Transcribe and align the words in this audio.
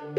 Taxenotarien, 0.00 0.16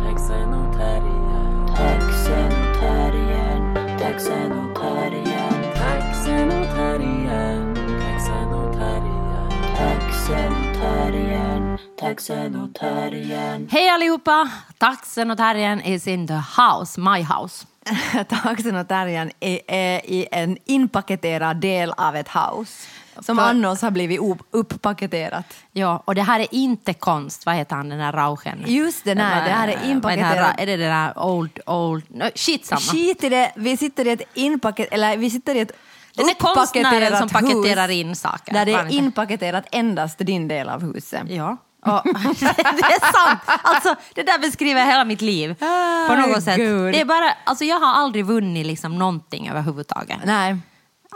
taxenotarien, 0.00 1.68
Taxenotarien, 1.76 3.60
taxenotarien, 3.98 5.54
taxenotarien, 5.76 7.74
taxenotarien. 8.00 9.44
taxenotarien, 9.76 11.78
taxenotarien. 11.96 13.68
Hej 13.68 13.88
allihopa! 13.88 14.48
Taxen 14.78 15.30
och 15.30 15.38
terriern 15.38 15.80
is 15.80 16.06
in 16.06 16.26
the 16.26 16.40
house, 16.56 17.00
my 17.00 17.22
house. 17.22 17.66
Taxen 18.28 18.76
och 18.76 18.88
terriern 18.88 19.30
är, 19.40 20.00
i 20.10 20.26
en 20.32 20.58
inpaketerad 20.64 21.56
del 21.56 21.92
av 21.96 22.16
ett 22.16 22.28
house 22.28 22.88
som 23.20 23.36
För- 23.36 23.44
annars 23.44 23.82
har 23.82 23.90
blivit 23.90 24.20
upp- 24.20 24.46
uppaketerat. 24.50 25.44
Ja, 25.72 26.02
och 26.04 26.14
det 26.14 26.22
här 26.22 26.40
är 26.40 26.46
inte 26.50 26.94
konst. 26.94 27.46
Vad 27.46 27.54
heter 27.54 27.76
han, 27.76 27.88
den 27.88 27.98
där 27.98 28.12
Rauchen? 28.12 28.62
Just 28.66 29.04
det, 29.04 29.14
nej, 29.14 29.44
det 29.44 29.50
här 29.50 29.68
är 29.68 29.90
inpaketerat. 29.90 30.36
här- 30.36 30.54
Är 30.58 30.66
det 30.66 30.76
den 30.76 30.90
där 30.90 31.18
old, 31.24 31.58
old... 31.66 32.04
No, 32.08 32.24
shit 32.34 32.66
samma. 32.66 32.80
Skit 32.80 33.24
i 33.24 33.28
det, 33.28 33.52
vi 33.56 33.76
sitter 33.76 34.06
i 34.06 34.10
ett 34.10 34.22
inpaket, 34.34 34.88
eller 34.92 35.16
vi 35.16 35.30
sitter 35.30 35.54
i 35.54 35.60
ett 35.60 35.72
Den 36.16 36.28
är 36.28 36.34
konstnären 36.34 37.18
som 37.18 37.28
paketerar 37.28 37.88
in 37.90 38.16
saker. 38.16 38.52
Där 38.52 38.64
det 38.66 38.72
är 38.72 38.92
inpaketerat 38.92 39.64
endast 39.72 40.18
din 40.18 40.48
del 40.48 40.68
av 40.68 40.94
huset. 40.94 41.22
Ja. 41.28 41.56
Och, 41.84 42.02
det 42.40 42.84
är 42.84 43.12
sant! 43.12 43.40
Alltså, 43.62 43.94
det 44.14 44.22
där 44.22 44.38
beskriver 44.38 44.84
hela 44.84 45.04
mitt 45.04 45.20
liv. 45.20 45.54
På 46.08 46.14
något 46.14 46.42
sätt. 46.42 46.56
Det 46.56 47.00
är 47.00 47.04
bara, 47.04 47.30
alltså, 47.44 47.64
jag 47.64 47.80
har 47.80 47.94
aldrig 47.94 48.24
vunnit 48.24 48.66
liksom 48.66 48.98
någonting 48.98 49.48
överhuvudtaget. 49.48 50.18
Nej, 50.24 50.56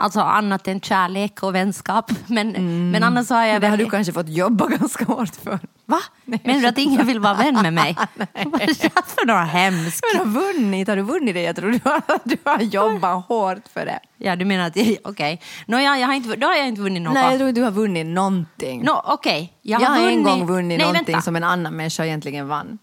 Alltså 0.01 0.19
annat 0.19 0.67
än 0.67 0.81
kärlek 0.81 1.43
och 1.43 1.55
vänskap. 1.55 2.11
Men, 2.27 2.51
men 2.91 3.03
annars 3.03 3.29
har 3.29 3.41
jag... 3.41 3.49
Mm. 3.49 3.61
det 3.61 3.67
har 3.67 3.77
du 3.77 3.89
kanske 3.89 4.13
fått 4.13 4.29
jobba 4.29 4.67
ganska 4.79 5.05
hårt 5.05 5.35
för. 5.35 5.59
Va? 5.85 5.99
Menar 6.25 6.61
du 6.61 6.67
att 6.67 6.77
ingen 6.77 7.07
vill 7.07 7.19
vara 7.19 7.33
vän 7.33 7.61
med 7.61 7.73
mig? 7.73 7.95
Vad 8.45 8.61
är 8.61 8.67
det 8.67 8.91
för 8.91 9.25
några 9.25 9.43
hemskt? 9.43 10.01
Men 10.13 10.19
har 10.19 10.41
vunnit, 10.41 10.87
har 10.87 10.95
du 10.95 11.01
vunnit 11.01 11.33
det? 11.33 11.41
Jag 11.41 11.55
tror 11.55 11.71
du 11.71 11.79
har, 11.83 12.01
du 12.23 12.37
har 12.43 12.61
jobbat 12.61 13.25
hårt 13.25 13.67
för 13.73 13.85
det. 13.85 13.99
Ja, 14.17 14.35
du 14.35 14.45
menar 14.45 14.67
att... 14.67 14.77
Okej. 14.77 14.99
Okay. 15.03 15.37
Nåja, 15.65 15.97
jag 15.97 16.07
har 16.07 16.13
inte, 16.13 16.35
då 16.35 16.47
har 16.47 16.55
jag 16.55 16.67
inte 16.67 16.81
vunnit 16.81 17.03
något. 17.03 17.13
Nej, 17.13 17.29
jag 17.31 17.39
tror 17.39 17.51
du 17.51 17.61
har 17.61 17.71
vunnit 17.71 18.07
någonting. 18.07 18.83
Nå, 18.83 19.01
okej. 19.05 19.53
Jag 19.61 19.79
har, 19.79 20.09
en 20.09 20.23
gång 20.23 20.45
vunnit 20.45 20.77
Nej, 20.77 20.87
någonting 20.87 21.13
vänta. 21.13 21.21
som 21.21 21.35
en 21.35 21.43
annan 21.43 21.75
människa 21.75 22.05
egentligen 22.05 22.47
vann. 22.47 22.77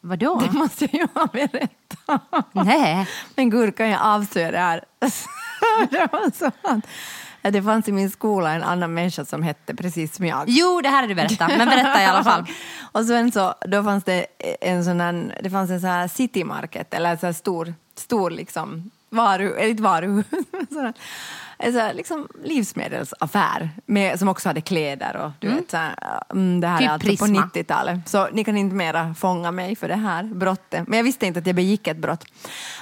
Vadå? 0.00 0.42
Det 0.46 0.58
måste 0.58 0.84
jag 0.84 0.94
ju 0.94 1.06
ha 1.14 1.26
berättat. 1.26 2.44
Nej. 2.52 3.06
Men 3.36 3.50
gud, 3.50 3.76
kan 3.76 3.88
jag 3.88 4.00
avslöja 4.02 4.50
det 4.50 4.58
här? 4.58 4.84
det 5.90 6.08
var 6.12 6.30
att 7.42 7.52
det 7.52 7.62
fanns 7.62 7.88
i 7.88 7.92
min 7.92 8.10
skola 8.10 8.52
en 8.52 8.62
annan 8.62 8.94
människa 8.94 9.24
som 9.24 9.42
hette 9.42 9.74
precis 9.74 10.16
som 10.16 10.26
jag. 10.26 10.44
Jo, 10.46 10.80
det 10.80 10.88
här 10.88 11.02
är 11.02 11.08
du 11.08 11.14
berättat. 11.14 11.48
Men 11.48 11.68
berätta 11.68 12.02
i 12.02 12.06
alla 12.06 12.24
fall. 12.24 12.46
och 12.92 13.04
sen 13.04 13.32
så, 13.32 13.54
då 13.60 13.84
fanns 13.84 14.04
det 14.04 14.26
en 14.60 14.84
sån 14.84 15.00
här, 15.00 15.38
det 15.42 15.50
fanns 15.50 15.70
en 15.70 15.80
sån 15.80 15.90
här 15.90 16.08
city 16.08 16.44
market, 16.44 16.94
eller 16.94 17.10
en 17.10 17.18
sån 17.18 17.26
här 17.26 17.34
stor, 17.34 17.74
stor 17.96 18.30
liksom, 18.30 18.90
varu, 19.10 19.54
eller 19.56 19.68
inte 19.68 19.82
varuhus, 19.82 20.26
här 21.58 21.94
liksom 21.94 22.28
livsmedelsaffär 22.44 23.70
med, 23.86 24.18
som 24.18 24.28
också 24.28 24.48
hade 24.48 24.60
kläder 24.60 25.16
och 25.16 25.30
du 25.38 25.48
vet, 25.48 25.70
så 25.70 25.76
här, 25.76 25.94
mm, 26.30 26.60
det 26.60 26.66
här 26.66 26.78
Typ 26.78 26.88
är 26.88 26.92
alltså 26.92 27.08
på 27.08 27.26
Prisma. 27.26 27.50
90-talet. 27.54 28.08
Så 28.08 28.28
ni 28.32 28.44
kan 28.44 28.56
inte 28.56 28.76
mera 28.76 29.14
fånga 29.14 29.50
mig 29.50 29.76
för 29.76 29.88
det 29.88 29.94
här 29.94 30.22
brottet. 30.22 30.88
Men 30.88 30.96
jag 30.96 31.04
visste 31.04 31.26
inte 31.26 31.40
att 31.40 31.46
jag 31.46 31.56
begick 31.56 31.86
ett 31.86 31.96
brott. 31.96 32.24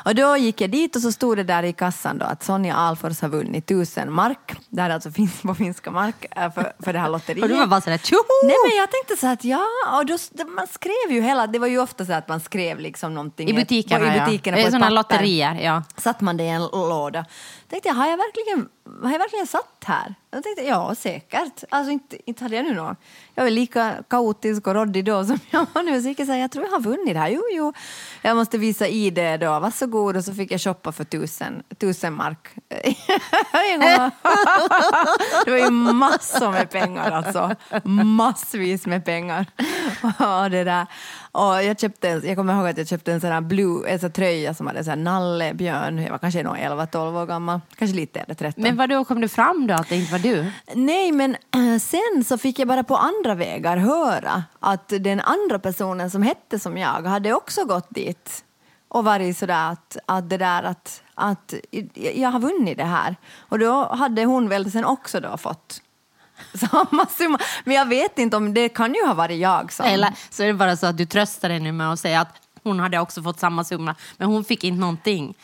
Och 0.04 0.14
då 0.14 0.36
gick 0.36 0.60
jag 0.60 0.70
dit 0.70 0.96
och 0.96 1.02
så 1.02 1.12
stod 1.12 1.36
det 1.36 1.44
där 1.44 1.62
i 1.62 1.72
kassan 1.72 2.18
då 2.18 2.26
att 2.26 2.42
Sonja 2.42 2.74
Alfors 2.74 3.20
har 3.20 3.28
vunnit 3.28 3.66
tusen 3.66 4.12
mark. 4.12 4.52
Det 4.68 4.82
här 4.82 4.90
alltså 4.90 5.10
finns 5.10 5.42
på 5.42 5.54
finska 5.54 5.90
mark 5.90 6.26
äh, 6.30 6.52
för, 6.52 6.72
för 6.78 6.92
det 6.92 6.98
här 6.98 7.08
lotteriet. 7.08 7.42
Och 7.42 7.48
du 7.48 7.56
var 7.56 7.66
bara 7.66 7.80
sådär 7.80 7.98
tjoho! 7.98 8.22
Nej 8.42 8.56
men 8.68 8.76
jag 8.78 8.90
tänkte 8.90 9.16
så 9.16 9.26
att 9.26 9.44
ja, 9.44 9.64
och 9.98 10.06
då, 10.06 10.18
man 10.56 10.66
skrev 10.66 11.10
ju 11.10 11.20
hela, 11.20 11.46
det 11.46 11.58
var 11.58 11.66
ju 11.66 11.78
ofta 11.78 12.04
så 12.06 12.12
att 12.12 12.28
man 12.28 12.40
skrev 12.40 12.80
liksom 12.80 13.14
någonting 13.14 13.48
I 13.48 13.52
butikerna, 13.52 14.16
i 14.16 14.20
butikerna 14.20 14.58
ja. 14.58 14.62
på 14.62 14.66
ett 14.66 14.72
Sådana 14.72 15.02
papper. 15.02 15.14
lotterier, 15.14 15.54
ja. 15.54 15.82
Satt 15.96 16.20
man 16.20 16.36
det 16.36 16.44
i 16.44 16.48
en 16.48 16.62
låda. 16.62 17.24
Tänkte 17.68 17.88
jag, 17.88 17.94
har 17.94 18.06
jag 18.06 18.16
verkligen, 18.16 18.68
har 19.02 19.12
jag 19.12 19.18
verkligen 19.18 19.46
satt 19.46 19.84
här? 19.86 20.14
Jag 20.30 20.42
tänkte, 20.42 20.62
ja 20.62 20.94
säkert. 20.94 21.64
Alltså 21.68 21.90
inte, 21.90 22.30
inte 22.30 22.44
hade 22.44 22.56
jag 22.56 22.64
nu 22.64 22.74
någon. 22.74 22.96
Jag 23.34 23.42
var 23.44 23.50
lika 23.50 23.94
kaotisk 24.08 24.66
och 24.66 24.74
råddig 24.74 25.04
då 25.04 25.24
som 25.24 25.38
jag 25.50 25.66
var 25.72 25.82
nu. 25.82 26.02
Så 26.02 26.08
gick 26.08 26.20
jag 26.20 26.26
säga, 26.26 26.38
jag 26.38 26.50
tror 26.50 26.64
jag 26.64 26.72
har 26.72 26.80
vunnit 26.80 27.14
det 27.14 27.20
här. 27.20 27.28
Jo, 27.28 27.42
jo. 27.52 27.72
Jag 28.22 28.36
måste 28.36 28.58
visa 28.58 28.88
ID 28.88 29.40
då. 29.40 29.58
Varsågod. 29.58 30.16
Och 30.16 30.24
så 30.24 30.34
fick 30.34 30.52
jag 30.52 30.60
shoppa 30.60 30.92
för 30.92 31.04
tusen, 31.04 31.62
tusen 31.78 32.12
mark. 32.12 32.48
Det 35.44 35.50
var 35.50 35.58
ju 35.58 35.70
massor 35.70 36.50
med 36.50 36.70
pengar 36.70 37.10
alltså. 37.10 37.54
Massvis 37.84 38.86
med 38.86 39.04
pengar. 39.04 39.46
Och 40.02 40.50
det 40.50 40.64
där. 40.64 40.86
Och 41.36 41.62
jag, 41.62 41.80
köpte 41.80 42.08
en, 42.08 42.22
jag 42.26 42.36
kommer 42.36 42.54
ihåg 42.54 42.68
att 42.68 42.78
jag 42.78 42.88
köpte 42.88 43.12
en 43.12 43.20
sån 43.20 43.30
här 43.30 43.40
blue, 43.40 43.88
en 43.88 43.98
sån 43.98 44.12
tröja 44.12 44.54
som 44.54 44.66
hade 44.66 44.84
så 44.84 44.90
här 44.90 44.96
nallebjörn. 44.96 45.98
Jag 45.98 46.10
var 46.10 46.18
kanske 46.18 46.42
nog 46.42 46.56
11-12 46.56 47.22
år 47.22 47.26
gammal. 47.26 47.60
Kanske 47.76 47.96
lite 47.96 48.20
äldre, 48.20 48.34
13. 48.34 48.62
Men 48.62 48.76
vadå, 48.76 49.04
kom 49.04 49.20
det 49.20 49.28
fram 49.28 49.66
då 49.66 49.74
att 49.74 49.88
det 49.88 49.96
inte 49.96 50.12
var 50.12 50.18
du? 50.18 50.52
Nej, 50.74 51.12
men 51.12 51.36
äh, 51.54 51.78
sen 51.80 52.24
så 52.24 52.38
fick 52.38 52.58
jag 52.58 52.68
bara 52.68 52.84
på 52.84 52.96
andra 52.96 53.34
vägar 53.34 53.76
höra 53.76 54.44
att 54.60 54.88
den 54.88 55.20
andra 55.20 55.58
personen 55.58 56.10
som 56.10 56.22
hette 56.22 56.58
som 56.58 56.78
jag 56.78 57.02
hade 57.02 57.34
också 57.34 57.64
gått 57.64 57.86
dit 57.90 58.44
och 58.88 59.04
varit 59.04 59.38
sådär 59.38 59.72
att, 59.72 59.96
att 60.06 60.30
det 60.30 60.36
där 60.36 60.62
att, 60.62 61.02
att 61.14 61.54
jag 61.94 62.30
har 62.30 62.40
vunnit 62.40 62.78
det 62.78 62.84
här. 62.84 63.16
Och 63.38 63.58
då 63.58 63.94
hade 63.94 64.24
hon 64.24 64.48
väl 64.48 64.70
sen 64.70 64.84
också 64.84 65.20
då 65.20 65.36
fått 65.36 65.82
samma 66.70 67.06
summa. 67.06 67.38
Men 67.64 67.76
jag 67.76 67.86
vet 67.88 68.18
inte 68.18 68.36
om 68.36 68.54
det 68.54 68.68
kan 68.68 68.94
ju 68.94 69.06
ha 69.06 69.14
varit 69.14 69.38
jag 69.40 69.72
som... 69.72 69.86
Eller 69.86 70.12
så 70.30 70.42
är 70.42 70.46
det 70.46 70.54
bara 70.54 70.76
så 70.76 70.86
att 70.86 70.96
du 70.98 71.06
tröstar 71.06 71.48
dig 71.48 71.60
nu 71.60 71.72
med 71.72 71.92
att 71.92 72.00
säga 72.00 72.20
att 72.20 72.28
hon 72.62 72.80
hade 72.80 72.98
också 72.98 73.22
fått 73.22 73.40
samma 73.40 73.64
summa, 73.64 73.94
men 74.16 74.28
hon 74.28 74.44
fick 74.44 74.64
inte 74.64 74.80
någonting. 74.80 75.34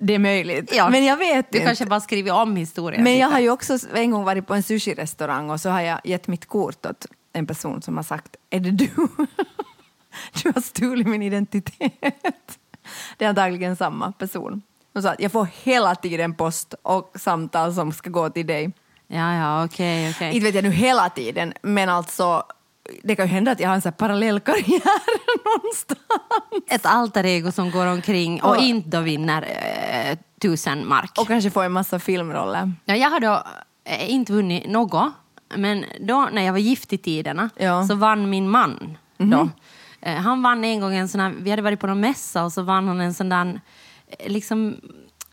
Det 0.00 0.14
är 0.14 0.18
möjligt. 0.18 0.72
Ja. 0.74 0.90
Men 0.90 1.04
jag 1.04 1.16
vet 1.16 1.52
Du 1.52 1.58
inte. 1.58 1.66
kanske 1.66 1.86
bara 1.86 2.00
skrivit 2.00 2.32
om 2.32 2.56
historien. 2.56 3.02
Men 3.04 3.12
jag 3.18 3.26
lite. 3.26 3.34
har 3.34 3.40
ju 3.40 3.50
också 3.50 3.78
en 3.94 4.10
gång 4.10 4.24
varit 4.24 4.46
på 4.46 4.54
en 4.54 4.62
sushi-restaurang 4.62 5.50
och 5.50 5.60
så 5.60 5.70
har 5.70 5.80
jag 5.80 6.00
gett 6.04 6.26
mitt 6.28 6.46
kort 6.46 6.86
åt 6.86 7.06
en 7.32 7.46
person 7.46 7.82
som 7.82 7.96
har 7.96 8.04
sagt, 8.04 8.36
är 8.50 8.60
det 8.60 8.70
du? 8.70 8.90
Du 10.42 10.52
har 10.54 10.60
stulit 10.60 11.06
min 11.06 11.22
identitet. 11.22 12.58
Det 13.16 13.24
är 13.24 13.28
antagligen 13.28 13.76
samma 13.76 14.12
person. 14.12 14.62
Hon 14.92 15.02
sa 15.02 15.10
att 15.10 15.20
jag 15.20 15.32
får 15.32 15.48
hela 15.62 15.94
tiden 15.94 16.34
post 16.34 16.74
och 16.82 17.12
samtal 17.14 17.74
som 17.74 17.92
ska 17.92 18.10
gå 18.10 18.30
till 18.30 18.46
dig. 18.46 18.72
Ja, 19.08 19.34
ja, 19.34 19.64
okej, 19.64 20.10
okej. 20.10 20.32
Inte 20.34 20.44
vet 20.44 20.54
jag 20.54 20.64
nu 20.64 20.70
hela 20.70 21.08
tiden, 21.10 21.52
men 21.62 21.88
alltså 21.88 22.42
det 23.02 23.16
kan 23.16 23.26
ju 23.26 23.32
hända 23.32 23.50
att 23.52 23.60
jag 23.60 23.68
har 23.68 23.74
en 23.74 23.82
sån 23.82 23.90
här 23.92 23.96
parallellkarriär 23.96 24.82
någonstans. 25.44 26.00
Ett 26.70 26.86
alter 26.86 27.24
ego 27.26 27.52
som 27.52 27.70
går 27.70 27.86
omkring 27.86 28.42
och 28.42 28.50
Och- 28.50 28.62
inte 28.62 28.88
då 28.88 29.00
vinner 29.00 29.42
eh, 29.42 30.18
tusen 30.40 30.88
mark. 30.88 31.12
Och 31.20 31.26
kanske 31.26 31.50
få 31.50 31.60
en 31.62 31.72
massa 31.72 31.98
filmroller. 31.98 32.72
Ja, 32.84 32.96
jag 32.96 33.10
har 33.10 33.20
då 33.20 33.42
eh, 33.84 34.10
inte 34.10 34.32
vunnit 34.32 34.70
något, 34.70 35.12
men 35.56 35.84
då 36.00 36.28
när 36.32 36.42
jag 36.42 36.52
var 36.52 36.58
gift 36.58 36.92
i 36.92 36.98
tiderna 36.98 37.50
Ja. 37.56 37.86
så 37.86 37.94
vann 37.94 38.30
min 38.30 38.50
man. 38.50 38.98
Då. 39.18 39.48
Eh, 40.00 40.14
han 40.16 40.42
vann 40.42 40.64
en 40.64 40.80
gång 40.80 40.94
en 40.94 41.08
sån 41.08 41.20
här, 41.20 41.34
vi 41.40 41.50
hade 41.50 41.62
varit 41.62 41.80
på 41.80 41.86
någon 41.86 42.00
mässa 42.00 42.44
och 42.44 42.52
så 42.52 42.62
vann 42.62 42.88
han 42.88 43.00
en 43.00 43.14
sån 43.14 43.28
där, 43.28 43.60
eh, 44.18 44.30
liksom 44.32 44.76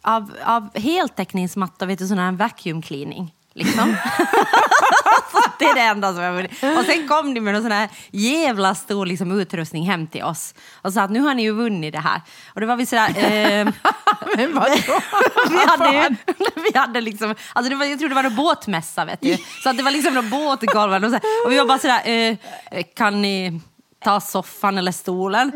av, 0.02 0.32
av 0.46 0.78
heltäckningsmatta, 0.78 1.86
vet 1.86 2.00
du, 2.00 2.08
sån 2.08 2.20
här 2.20 2.32
vacuum 2.32 2.82
cleaning. 2.82 3.34
Liksom. 3.56 3.90
det 5.60 5.66
är 5.66 5.76
det 5.76 5.82
enda 5.82 6.14
som 6.14 6.24
jag 6.24 6.34
vunnit. 6.34 6.52
Och 6.52 6.86
sen 6.86 7.08
kom 7.08 7.34
de 7.34 7.42
med 7.42 7.54
någon 7.54 7.64
sån 7.64 7.72
här 7.72 7.90
jävla 8.12 8.76
stor 8.76 9.06
liksom, 9.06 9.40
utrustning 9.40 9.86
hem 9.86 10.08
till 10.08 10.24
oss 10.24 10.54
och 10.82 10.94
sa 10.94 11.02
att 11.02 11.12
nu 11.12 11.20
har 11.20 11.34
ni 11.34 11.44
ju 11.44 11.52
vunnit 11.52 11.94
det 11.94 12.00
här. 12.00 12.22
Och 12.54 12.62
då 12.62 12.68
var 12.68 12.76
vi 12.76 12.86
sådär... 12.86 13.10
Eh, 13.18 13.68
Men 14.36 14.54
vadå? 14.54 14.76
vi 15.50 15.58
hade 15.66 16.16
vi 16.56 16.80
hade 16.80 17.02
liksom, 17.02 17.36
alltså 17.54 17.70
det 17.70 17.76
var, 17.76 17.86
jag 17.86 18.00
tror 18.00 18.10
det 18.10 18.16
var 18.16 18.24
en 18.24 18.36
båtmässa 18.36 19.06
vet 19.06 19.22
du. 19.22 19.38
Så 19.64 19.70
att 19.70 19.78
det 19.78 19.84
var 19.84 19.92
liksom 19.92 20.14
några 20.14 20.30
båtgolven 20.30 21.04
och, 21.04 21.12
så, 21.12 21.18
och 21.46 21.52
vi 21.52 21.58
var 21.58 21.66
bara 21.66 21.80
sådär, 21.80 22.10
eh, 22.10 22.38
kan 22.96 23.22
ni 23.22 23.62
ta 24.04 24.22
soffan 24.22 24.78
eller 24.78 24.92
stolen? 24.92 25.52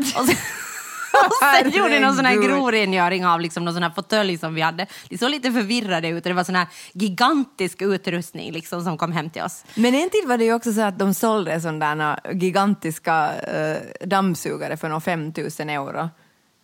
Och 1.14 1.62
sen, 1.62 1.72
gjorde 1.72 2.00
någon 2.00 2.16
sån 2.16 2.26
här 2.26 2.34
Herregud. 2.34 2.56
grovrengöring 2.56 3.26
av 3.26 3.42
liksom 3.42 3.66
någon 3.66 3.74
sån 3.74 3.84
här 3.84 3.90
fåtölj 3.90 4.38
som 4.38 4.56
vi 4.56 4.62
hade. 4.62 4.88
Det 5.10 5.18
såg 5.18 5.30
lite 5.30 5.52
förvirrade 5.52 6.08
ut 6.08 6.26
och 6.26 6.30
det 6.30 6.34
var 6.34 6.44
sån 6.44 6.56
här 6.56 6.68
gigantisk 6.94 7.82
utrustning 7.82 8.52
liksom 8.52 8.84
som 8.84 8.98
kom 8.98 9.12
hem 9.12 9.30
till 9.30 9.42
oss. 9.42 9.66
Men 9.76 9.96
en 9.96 10.10
tid 10.10 10.28
var 10.28 10.38
det 10.38 10.44
ju 10.44 10.54
också 10.54 10.74
så 10.74 10.82
att 10.82 11.00
de 11.00 11.14
sålde 11.14 11.62
sådana 11.62 12.20
gigantiska 12.34 13.36
eh, 13.42 14.08
dammsugare 14.08 14.78
för 14.78 14.88
några 14.88 15.02
5 15.02 15.34
000 15.60 15.70
euro. 15.70 16.10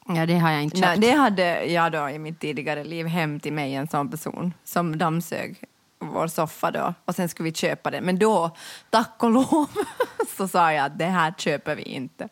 Ja, 0.08 0.26
det 0.26 0.38
har 0.38 0.52
jag 0.52 0.64
inte 0.64 0.78
köpt. 0.78 0.88
Nej, 0.88 0.98
det 1.00 1.12
hade 1.12 1.66
jag 1.66 1.92
då 1.92 2.10
i 2.10 2.20
mitt 2.20 2.40
tidigare 2.40 2.84
liv 2.84 3.08
hem 3.08 3.40
till 3.40 3.54
mig, 3.54 3.74
en 3.76 3.88
sån 3.88 4.12
person 4.12 4.54
som 4.64 4.98
dammsög 4.98 5.64
vår 6.00 6.28
soffa 6.28 6.72
då 6.72 6.94
och 7.06 7.16
sen 7.16 7.30
skulle 7.30 7.50
vi 7.50 7.56
köpa 7.56 7.92
det. 7.92 8.02
Men 8.02 8.20
då, 8.20 8.56
tack 8.90 9.24
och 9.24 9.32
lov, 9.32 9.68
så 10.38 10.48
sa 10.48 10.74
jag 10.74 10.86
att 10.86 11.00
det 11.00 11.06
här 11.06 11.34
köper 11.38 11.76
vi 11.76 11.84
inte. 11.84 12.30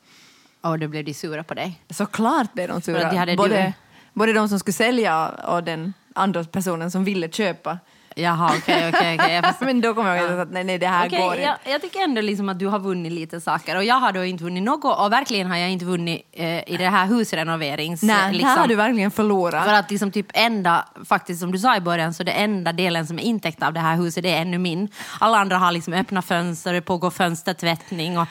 Och 0.63 0.80
då 0.80 0.88
blev 0.88 1.06
de 1.06 1.13
sura 1.13 1.44
på 1.44 1.54
dig. 1.54 1.81
Såklart 1.89 2.54
blev 2.54 2.68
de 2.68 2.81
sura. 2.81 3.10
de 3.12 3.18
hade 3.18 3.36
både, 3.36 3.63
du- 3.63 3.74
både 4.13 4.33
de 4.33 4.50
som 4.50 4.60
skulle 4.60 4.74
sälja 4.74 5.27
och 5.30 5.63
den 5.63 5.94
andra 6.15 6.44
personen 6.44 6.92
som 6.92 7.04
ville 7.04 7.30
köpa. 7.30 7.77
Jaha, 8.15 8.51
okej, 8.57 8.89
okej, 8.94 9.18
okej. 9.19 9.42
Men 9.60 9.81
då 9.81 9.94
kommer 9.94 10.15
jag 10.15 10.30
ihåg 10.30 10.39
att 10.39 10.51
nej, 10.51 10.63
nej, 10.63 10.77
det 10.77 10.88
här 10.88 11.07
Okej, 11.07 11.19
går 11.19 11.36
jag, 11.36 11.54
inte. 11.54 11.69
jag 11.71 11.81
tycker 11.81 12.00
ändå 12.00 12.21
liksom 12.21 12.50
att 12.50 12.60
du 12.60 12.68
har 12.68 12.80
vunnit 12.80 13.12
lite 13.12 13.42
saker 13.42 13.75
och 13.75 13.83
jag 13.83 13.95
har 13.95 14.12
då 14.12 14.24
inte 14.24 14.44
vunnit 14.44 14.63
något 14.63 15.00
och 15.00 15.12
verkligen 15.12 15.48
har 15.48 15.57
jag 15.57 15.69
inte 15.71 15.86
vunnit 15.86 16.21
eh, 16.31 16.69
i 16.74 16.77
det 16.77 16.88
här 16.89 17.06
husrenoverings... 17.06 18.01
Nej, 18.01 18.31
liksom, 18.33 18.50
här 18.50 18.57
har 18.57 18.68
du 18.68 18.75
verkligen 18.75 19.12
förlorat. 19.12 19.65
För 19.65 19.74
att 19.74 19.92
liksom 19.92 20.12
typ 20.12 20.27
enda, 20.33 20.86
faktiskt 21.06 21.39
som 21.39 21.51
du 21.51 21.60
sa 21.60 21.75
i 21.77 21.81
början, 21.81 22.13
så 22.13 22.24
det 22.24 22.31
enda 22.31 22.71
delen 22.74 23.07
som 23.07 23.19
är 23.19 23.24
intäkt 23.24 23.63
av 23.63 23.74
det 23.74 23.80
här 23.80 23.95
huset 23.95 24.24
det 24.24 24.30
är 24.33 24.42
ännu 24.42 24.57
min. 24.57 24.88
Alla 25.19 25.38
andra 25.38 25.57
har 25.57 25.71
liksom 25.71 25.94
öppna 25.94 26.21
fönster, 26.21 26.74
det 26.74 26.81
pågår 26.81 27.10
fönstertvättning 27.12 28.18
och, 28.18 28.27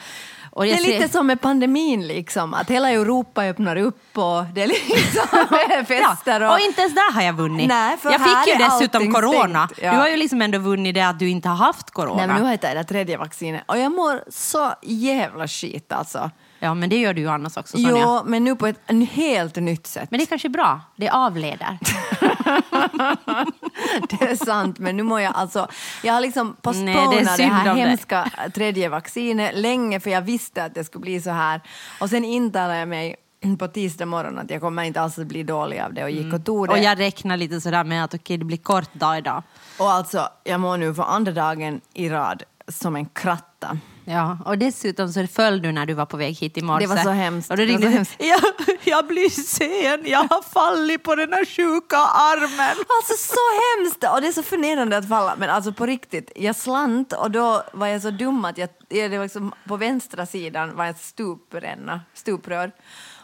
och 0.55 0.63
Det 0.63 0.71
är 0.71 0.77
ser- 0.77 0.87
lite 0.99 1.09
som 1.09 1.27
med 1.27 1.41
pandemin, 1.41 2.07
liksom. 2.07 2.53
att 2.53 2.69
hela 2.69 2.89
Europa 2.89 3.43
öppnar 3.45 3.75
upp 3.75 4.17
och 4.17 4.43
det 4.55 4.61
är 4.63 4.67
liksom 4.67 5.27
fester. 5.87 6.41
Ja, 6.41 6.47
Och, 6.47 6.53
och 6.53 6.59
inte 6.59 6.81
ens 6.81 6.93
där 6.95 7.13
har 7.13 7.21
jag 7.21 7.33
vunnit. 7.33 7.67
Nej, 7.67 7.97
för 7.97 8.11
jag 8.11 8.21
fick 8.23 8.53
ju 8.55 8.63
dessutom 8.65 9.13
corona. 9.13 9.69
ja. 9.81 9.91
Du 9.91 9.97
har 9.97 10.07
ju 10.07 10.17
liksom 10.17 10.41
ändå 10.41 10.57
vunnit 10.57 10.95
det 10.95 11.01
att 11.01 11.19
du 11.19 11.29
inte 11.29 11.49
har 11.49 11.55
haft 11.55 11.91
corona. 11.91 12.15
Nej, 12.15 12.27
men 12.27 12.35
nu 12.35 12.43
har 12.43 12.49
jag 12.51 12.61
tagit 12.61 12.77
det 12.77 12.83
tredje 12.83 13.17
vaccinet 13.17 13.63
och 13.67 13.77
jag 13.79 13.91
mår 13.91 14.23
så 14.31 14.73
jävla 14.81 15.47
skit 15.47 15.91
alltså. 15.91 16.31
Ja, 16.59 16.73
men 16.73 16.89
det 16.89 16.97
gör 16.99 17.13
du 17.13 17.21
ju 17.21 17.29
annars 17.29 17.57
också, 17.57 17.77
Sonja. 17.77 18.01
Jo, 18.01 18.21
men 18.25 18.43
nu 18.43 18.55
på 18.55 18.67
ett 18.67 18.79
helt 19.11 19.55
nytt 19.55 19.87
sätt. 19.87 20.11
Men 20.11 20.17
det 20.17 20.23
är 20.23 20.27
kanske 20.27 20.49
bra. 20.49 20.81
Det 20.95 21.09
avleder. 21.09 21.77
Det 24.09 24.25
är 24.25 24.45
sant, 24.45 24.79
men 24.79 24.97
nu 24.97 25.03
mår 25.03 25.21
jag 25.21 25.35
alltså... 25.35 25.67
Jag 26.03 26.13
har 26.13 26.21
liksom 26.21 26.47
Nej, 26.47 26.55
postponat 26.61 27.11
det 27.11 27.17
är 27.17 27.23
det, 27.23 27.29
synd 27.29 27.51
här 27.51 27.75
hemska 27.75 28.31
tredje 28.53 28.89
vaccinet 28.89 29.57
länge 29.57 29.99
för 29.99 30.09
jag 30.09 30.21
visste 30.21 30.63
att 30.63 30.75
det 30.75 30.83
skulle 30.83 31.01
bli 31.01 31.21
så 31.21 31.29
här. 31.29 31.61
Och 31.99 32.09
sen 32.09 32.25
intalade 32.25 32.79
jag 32.79 32.87
mig 32.87 33.15
på 33.59 33.67
tisdag 33.67 34.05
morgon 34.05 34.39
att 34.39 34.49
jag 34.49 34.61
kommer 34.61 34.83
inte 34.83 35.01
alls 35.01 35.19
att 35.19 35.27
bli 35.27 35.43
dålig 35.43 35.79
av 35.79 35.93
det 35.93 36.03
och 36.03 36.09
gick 36.09 36.33
och 36.33 36.45
tog 36.45 36.67
det. 36.67 36.73
Och 36.73 36.79
jag 36.79 36.99
räknar 36.99 37.37
lite 37.37 37.61
sådär 37.61 37.83
med 37.83 38.03
att 38.03 38.13
okej, 38.13 38.37
det 38.37 38.45
blir 38.45 38.57
kort 38.57 38.93
dag 38.93 39.17
idag. 39.17 39.43
Och 39.79 39.91
alltså, 39.91 40.29
jag 40.43 40.59
mår 40.59 40.77
nu 40.77 40.93
för 40.93 41.03
andra 41.03 41.31
dagen 41.31 41.81
i 41.93 42.09
rad 42.09 42.43
som 42.67 42.95
en 42.95 43.05
kratta. 43.05 43.77
Ja, 44.05 44.37
och 44.45 44.57
dessutom 44.57 45.13
så 45.13 45.27
föll 45.27 45.61
du 45.61 45.71
när 45.71 45.85
du 45.85 45.93
var 45.93 46.05
på 46.05 46.17
väg 46.17 46.35
hit 46.35 46.57
i 46.57 46.61
morse. 46.61 46.85
Det 46.85 46.95
var 46.95 47.03
så 47.03 47.09
hemskt. 47.09 47.51
Och 47.51 47.57
då 47.57 47.61
Det 47.63 47.69
ringde 47.69 47.87
du, 47.87 47.93
hemskt. 47.93 48.15
jag, 48.17 48.39
jag 48.83 49.07
blir 49.07 49.29
sen, 49.29 50.01
jag 50.11 50.19
har 50.19 50.41
fallit 50.41 51.03
på 51.03 51.15
den 51.15 51.33
här 51.33 51.45
sjuka 51.45 51.97
armen. 51.97 52.75
Alltså 52.99 53.13
så 53.33 53.39
hemskt! 53.79 54.03
Och 54.15 54.21
det 54.21 54.27
är 54.27 54.31
så 54.31 54.43
förnedrande 54.43 54.97
att 54.97 55.09
falla. 55.09 55.35
Men 55.37 55.49
alltså 55.49 55.73
på 55.73 55.85
riktigt, 55.85 56.31
jag 56.35 56.55
slant 56.55 57.13
och 57.13 57.31
då 57.31 57.63
var 57.73 57.87
jag 57.87 58.01
så 58.01 58.11
dum 58.11 58.45
att 58.45 58.57
jag, 58.57 58.69
jag 58.89 59.11
det 59.11 59.17
var 59.17 59.25
liksom, 59.25 59.53
på 59.67 59.77
vänstra 59.77 60.25
sidan 60.25 60.75
var 60.75 60.85
ett 60.85 61.01
stupränna, 61.01 62.01
stuprör. 62.13 62.71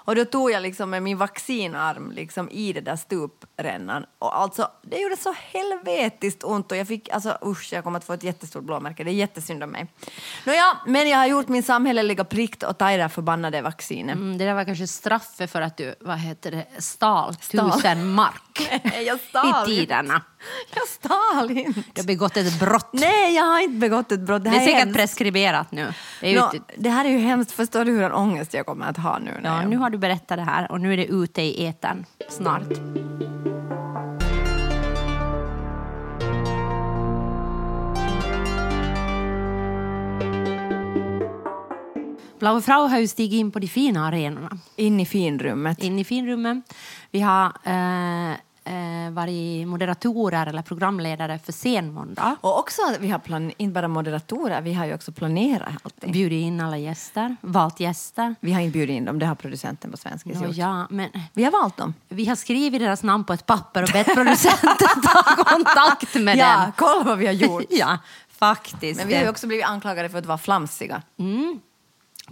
Och 0.09 0.15
då 0.15 0.25
tog 0.25 0.51
jag 0.51 0.61
liksom 0.61 0.89
med 0.89 1.03
min 1.03 1.17
vaccinarm 1.17 2.11
liksom 2.11 2.50
i 2.50 2.73
det 2.73 2.81
där 2.81 2.95
stuprännan. 2.95 4.06
Och 4.19 4.38
alltså, 4.38 4.71
det 4.81 4.97
gjorde 4.97 5.17
så 5.17 5.33
helvetiskt 5.38 6.44
ont 6.44 6.71
och 6.71 6.77
jag 6.77 6.88
fick, 6.88 7.09
alltså 7.09 7.38
usch, 7.45 7.73
jag 7.73 7.83
kommer 7.83 7.97
att 7.97 8.06
få 8.06 8.13
ett 8.13 8.23
jättestort 8.23 8.63
blåmärke. 8.63 9.03
Det 9.03 9.11
är 9.11 9.13
jättesynd 9.13 9.63
om 9.63 9.69
mig. 9.69 9.88
Nåja, 10.45 10.77
men 10.85 11.09
jag 11.09 11.17
har 11.17 11.25
gjort 11.25 11.47
min 11.47 11.63
samhälleliga 11.63 12.23
plikt 12.23 12.63
och 12.63 12.77
tagit 12.77 12.97
det 12.97 13.01
här 13.01 13.09
förbannade 13.09 13.61
vaccinet. 13.61 14.15
Mm, 14.15 14.38
det 14.38 14.45
där 14.45 14.53
var 14.53 14.65
kanske 14.65 14.88
straffet 14.88 15.51
för 15.51 15.61
att 15.61 15.77
du, 15.77 15.95
vad 16.00 16.17
heter 16.17 16.51
det, 16.51 16.65
stal, 16.77 17.35
Stal. 17.41 17.71
tusen 17.71 18.09
mark 18.11 18.81
jag 18.83 19.15
i 19.15 19.19
stal 19.29 19.65
tiderna. 19.65 20.21
Jag 20.75 20.88
stal 20.88 21.51
inte. 21.51 21.83
Du 21.94 22.01
har 22.01 22.07
begått 22.07 22.38
ett 22.38 22.59
brott. 22.59 22.89
Nej, 22.94 23.36
jag 23.36 23.44
har 23.44 23.59
inte 23.59 23.77
begått 23.77 24.12
ett 24.12 24.19
brott. 24.19 24.44
Det 24.44 24.50
är 24.50 24.53
här 24.53 24.59
säkert 24.59 24.80
hemskt. 24.80 24.97
preskriberat 24.97 25.71
nu. 25.71 25.94
Det, 26.21 26.33
är 26.36 26.39
Nå, 26.39 26.51
ute, 26.53 26.63
det 26.77 26.89
här 26.89 27.06
är 27.06 27.09
ju 27.09 27.18
hemskt. 27.18 27.51
Förstår 27.51 27.86
du 27.86 27.91
hur 27.91 28.03
en 28.03 28.12
ångest 28.12 28.53
jag 28.53 28.65
kommer 28.65 28.86
att 28.86 28.97
ha 28.97 29.19
nu? 29.19 29.31
ja, 29.44 29.62
jag- 29.62 29.69
nu 29.69 29.77
har 29.77 29.89
du 29.89 29.97
berättat 29.97 30.38
det 30.38 30.44
här 30.44 30.71
och 30.71 30.81
nu 30.81 30.94
är 30.94 30.97
det 30.97 31.06
ute 31.06 31.41
i 31.41 31.65
etern 31.65 32.06
snart. 32.30 32.63
Blaue 42.39 42.62
Frau 42.62 42.88
har 42.88 43.00
ju 43.00 43.07
stigit 43.07 43.39
in 43.39 43.51
på 43.51 43.59
de 43.59 43.68
fina 43.68 44.07
arenorna. 44.07 44.57
In 44.75 45.00
i 45.00 45.06
finrummet. 45.06 45.83
in 45.83 46.00
i 46.00 46.03
finrummen. 46.03 46.63
Vi 47.12 47.19
har 47.19 47.45
eh, 47.45 48.33
eh, 48.69 49.12
varit 49.12 49.68
moderatorer 49.68 50.48
eller 50.48 50.62
programledare 50.62 51.39
för 51.39 51.51
Scenmåndag. 51.51 52.36
Och 52.42 52.60
också 52.60 52.81
vi 53.00 53.10
har 53.10 53.19
plan- 53.19 53.51
inte 53.57 53.74
bara 53.74 53.88
moderatorer, 53.88 54.62
vi 54.62 54.74
har 54.74 54.86
ju 54.86 54.94
också 54.94 55.12
planerat 55.12 55.69
allting. 55.83 56.12
Bjudit 56.12 56.42
in 56.44 56.62
alla 56.62 56.77
gäster, 56.77 57.36
valt 57.42 57.80
gäster. 57.80 58.36
Vi 58.39 58.51
har 58.54 58.62
inte 58.62 58.74
bjudit 58.74 58.94
in 58.94 59.06
dem, 59.06 59.19
det 59.19 59.25
har 59.25 59.36
producenten 59.36 59.92
på 59.92 59.98
Svenskis 59.98 60.38
Ja, 60.42 60.48
gjort. 60.48 60.56
ja, 60.56 60.88
men 60.89 61.10
Vi 61.33 61.44
har 61.44 61.51
valt 61.51 61.77
dem. 61.77 61.94
vi 62.10 62.25
har 62.25 62.36
skrivit 62.36 62.81
deras 62.81 63.04
namn 63.04 63.24
på 63.24 63.33
ett 63.33 63.45
papper 63.45 63.83
och 63.83 63.89
bett 63.94 64.13
producenten 64.16 64.77
ta 65.04 65.44
kontakt 65.44 66.16
med 66.16 66.38
ja, 66.38 66.62
dem. 66.62 66.71
kolla 66.77 67.04
vad 67.04 67.18
vi 67.18 67.25
har 67.25 67.33
gjort. 67.33 67.63
Ja, 67.69 67.98
faktiskt. 68.30 69.00
Men 69.00 69.07
vi 69.07 69.16
har 69.16 69.24
ju 69.24 69.30
också 69.30 69.48
blivit 69.48 69.66
anklagade 69.66 70.10
för 70.10 70.18
att 70.18 70.25
vara 70.25 70.38
flamsiga. 70.38 71.01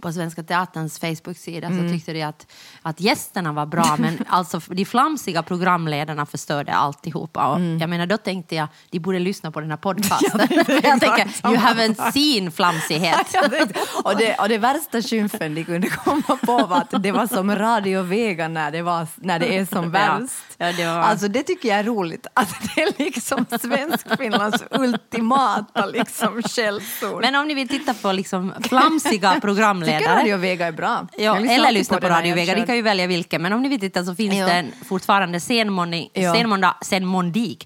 På 0.01 0.11
Svenska 0.13 0.43
Teaterns 0.43 0.99
Facebook-sida 0.99 1.67
så 1.69 1.89
tyckte 1.93 2.13
de 2.13 2.23
att, 2.23 2.47
att 2.81 2.99
gästerna 3.01 3.51
var 3.53 3.65
bra 3.65 3.95
men 3.99 4.17
alltså 4.27 4.61
de 4.67 4.85
flamsiga 4.85 5.43
programledarna 5.43 6.25
förstörde 6.25 6.73
alltihopa. 6.73 7.47
Och 7.47 7.59
Jag 7.59 7.89
menar 7.89 8.05
då 8.05 8.17
tänkte 8.17 8.55
jag, 8.55 8.67
de 8.89 8.99
borde 8.99 9.19
lyssna 9.19 9.51
på 9.51 9.59
den 9.61 9.69
här 9.69 9.77
podcasten. 9.77 10.39
jag 10.83 10.99
tänker, 10.99 11.27
you 11.49 11.55
haven't 11.57 12.11
seen 12.11 12.51
flamsighet. 12.51 13.15
Tänkte- 13.31 13.79
och, 14.03 14.17
det, 14.17 14.35
och 14.35 14.49
det 14.49 14.57
värsta 14.57 15.01
skymfen 15.01 15.55
de 15.55 15.63
kunde 15.63 15.89
komma 15.89 16.37
på 16.45 16.57
var 16.65 16.77
att 16.77 17.03
det 17.03 17.11
var 17.11 17.27
som 17.27 17.55
Radio 17.55 18.01
Vega 18.01 18.47
när 18.47 18.71
det, 18.71 18.81
var, 18.81 19.07
när 19.15 19.39
det 19.39 19.57
är 19.57 19.65
som 19.65 19.91
värst. 19.91 20.33
Ja, 20.59 20.71
det 20.71 20.85
var- 20.85 20.91
Alltså 20.93 21.27
det 21.27 21.43
tycker 21.43 21.69
jag 21.69 21.79
är 21.79 21.83
roligt, 21.83 22.27
att 22.33 22.49
det 22.75 22.81
är 22.81 22.93
liksom 23.03 23.45
Svenskfinlands 23.61 24.63
ultimata 24.71 25.85
liksom 25.85 26.41
källsord. 26.41 27.21
Men 27.21 27.35
om 27.35 27.47
ni 27.47 27.53
vill 27.53 27.67
titta 27.67 27.93
på 27.93 28.11
liksom 28.11 28.53
flamsiga 28.61 29.29
tycker 29.33 29.41
programledare 29.41 30.19
Radio 30.19 30.37
Vega 30.37 30.67
är 30.67 30.71
bra. 30.71 31.07
Ja, 31.17 31.37
eller 31.37 31.71
lyssna 31.71 31.97
på 31.97 32.01
den 32.01 32.11
när 32.11 32.17
Radio 32.17 32.35
Vega, 32.35 32.55
ni 32.55 32.65
kan 32.65 32.75
ju 32.75 32.81
välja 32.81 33.07
vilken. 33.07 33.41
Men 33.41 33.53
om 33.53 33.61
ni 33.61 33.69
vill 33.69 33.79
titta 33.79 34.05
så 34.05 34.15
finns 34.15 34.35
Ja. 34.35 34.45
det 34.45 34.51
en 34.51 34.71
fortfarande 34.87 35.39
senmåndag, 35.39 36.73
senmåndag. 36.83 37.65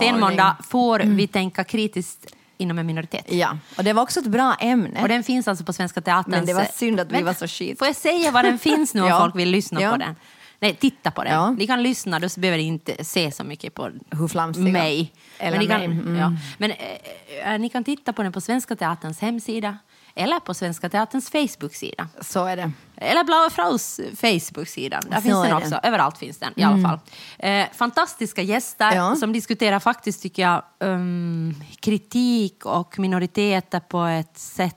Senmåndag. 0.00 0.56
Får 0.68 0.98
vi 0.98 1.26
tänka 1.26 1.64
kritiskt 1.64 2.26
inom 2.58 2.78
en 2.78 2.86
minoritet. 2.86 3.24
Ja, 3.28 3.58
och 3.76 3.84
det 3.84 3.92
var 3.92 4.02
också 4.02 4.20
ett 4.20 4.26
bra 4.26 4.54
ämne. 4.60 5.02
Och 5.02 5.08
den 5.08 5.24
finns 5.24 5.48
alltså 5.48 5.64
på 5.64 5.72
Svenska 5.72 6.00
Teaterns... 6.00 6.26
Men 6.36 6.46
det 6.46 6.54
var 6.54 6.64
synd 6.74 7.00
att 7.00 7.08
vi 7.08 7.12
Men 7.12 7.24
var 7.24 7.32
så 7.34 7.46
skit. 7.48 7.78
Får 7.78 7.86
jag 7.86 7.96
säga 7.96 8.30
var 8.30 8.42
den 8.42 8.58
finns 8.58 8.94
nu 8.94 9.00
om 9.02 9.08
Ja. 9.08 9.18
folk 9.20 9.36
vill 9.36 9.50
lyssna 9.50 9.80
Ja. 9.82 9.90
på 9.90 9.96
den? 9.96 10.16
Nej, 10.62 10.74
titta 10.74 11.10
på 11.10 11.24
den. 11.24 11.32
Ja. 11.32 11.50
Ni 11.50 11.66
kan 11.66 11.82
lyssna, 11.82 12.18
då 12.18 12.28
behöver 12.36 12.58
ni 12.58 12.64
inte 12.64 13.04
se 13.04 13.32
så 13.32 13.44
mycket 13.44 13.74
på 13.74 13.90
Hur 14.10 14.28
flamsiga. 14.28 14.72
mig. 14.72 15.12
Eller 15.38 15.58
Men, 15.58 15.66
ni 15.66 15.66
kan. 15.72 15.82
Mm. 15.82 16.16
ja. 16.16 16.32
Men 16.58 16.70
eh, 16.70 17.58
ni 17.60 17.68
kan 17.68 17.84
titta 17.84 18.12
på 18.12 18.22
den 18.22 18.32
på 18.32 18.40
Svenska 18.40 18.76
Teaterns 18.76 19.20
hemsida 19.20 19.78
eller 20.14 20.40
på 20.40 20.54
Svenska 20.54 20.88
Teaterns 20.88 21.30
Facebook-sida. 21.30 22.08
Så 22.20 22.44
är 22.46 22.56
det. 22.56 22.72
Eller 22.96 23.24
Blaue 23.24 23.50
Fraus 23.50 24.00
Facebook-sida. 24.16 25.00
Där 25.10 25.16
Så 25.16 25.22
finns 25.22 25.42
den 25.42 25.50
det. 25.50 25.56
också. 25.56 25.80
Överallt 25.82 26.18
finns 26.18 26.38
den 26.38 26.52
i 26.56 26.62
alla 26.62 26.88
fall. 26.88 26.98
Eh, 27.38 27.66
fantastiska 27.72 28.42
gäster 28.42 28.94
Ja. 28.94 29.16
som 29.16 29.32
diskuterar 29.32 29.78
faktiskt, 29.80 30.22
tycker 30.22 30.42
jag, 30.42 30.62
um, 30.78 31.54
kritik 31.80 32.66
och 32.66 32.98
minoriteter 32.98 33.80
på 33.80 34.02
ett 34.04 34.38
sätt 34.38 34.76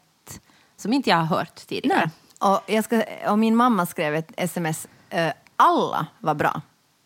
som 0.78 0.94
inte 0.94 1.10
jag 1.10 1.18
har 1.18 1.26
hört 1.38 1.56
tidigare. 1.68 2.10
Nej. 2.42 2.78
Och, 2.78 2.84
ska, 2.86 3.04
och 3.32 3.40
min 3.40 3.56
mamma 3.56 3.86
skrev 3.86 4.16
ett 4.16 4.32
sms. 4.38 4.88
Eh, 5.10 5.32
alla 5.56 6.06
var 6.20 6.34
bra. 6.36 6.62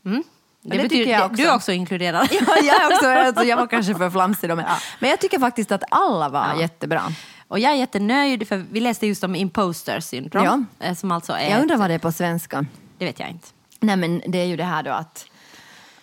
Mm. 0.06 0.24
Det 0.62 0.70
Det 0.70 0.84
tycker 0.84 0.89
betyder, 0.89 1.12
jag 1.12 1.25
också. 1.25 1.36
Du 1.36 1.48
är 1.50 1.56
också 1.56 1.72
inkluderad. 1.72 2.27
Ja, 2.32 2.56
jag, 2.63 2.82
är 2.82 2.88
också, 2.96 3.08
alltså, 3.27 3.44
jag 3.44 3.58
var 3.58 3.68
kanske 3.68 3.96
för 3.96 4.10
flamsig 4.10 4.50
då, 4.50 4.56
men, 4.56 4.66
men 5.00 5.10
jag 5.10 5.20
tycker 5.20 5.39
faktiskt 5.39 5.72
att 5.72 5.84
alla 5.92 6.30
var 6.30 6.48
Ja. 6.56 6.62
jättebra. 6.62 7.04
Och 7.48 7.60
jag 7.60 7.72
är 7.72 7.75
jättenöjd, 7.75 8.48
för 8.48 8.58
vi 8.72 8.80
läste 8.80 9.08
just 9.08 9.24
om 9.24 9.36
imposter 9.36 10.00
syndrom. 10.00 10.68
Ja. 10.80 10.86
eh, 10.88 10.96
Som 10.96 11.12
alltså 11.12 11.34
är, 11.34 11.50
Jag 11.51 11.62
undrar 11.62 11.77
vad 11.77 11.89
det 11.89 11.94
är 11.94 12.00
på 12.00 12.12
svenska. 12.12 12.66
Det 12.98 13.06
vet 13.06 13.20
jag 13.20 13.30
inte. 13.30 13.48
Nej, 13.80 13.96
men 13.98 14.22
det 14.27 14.38
är 14.38 14.46
ju 14.46 14.56
det 14.58 14.63
här 14.63 14.84
då 14.84 14.92
att, 14.92 15.25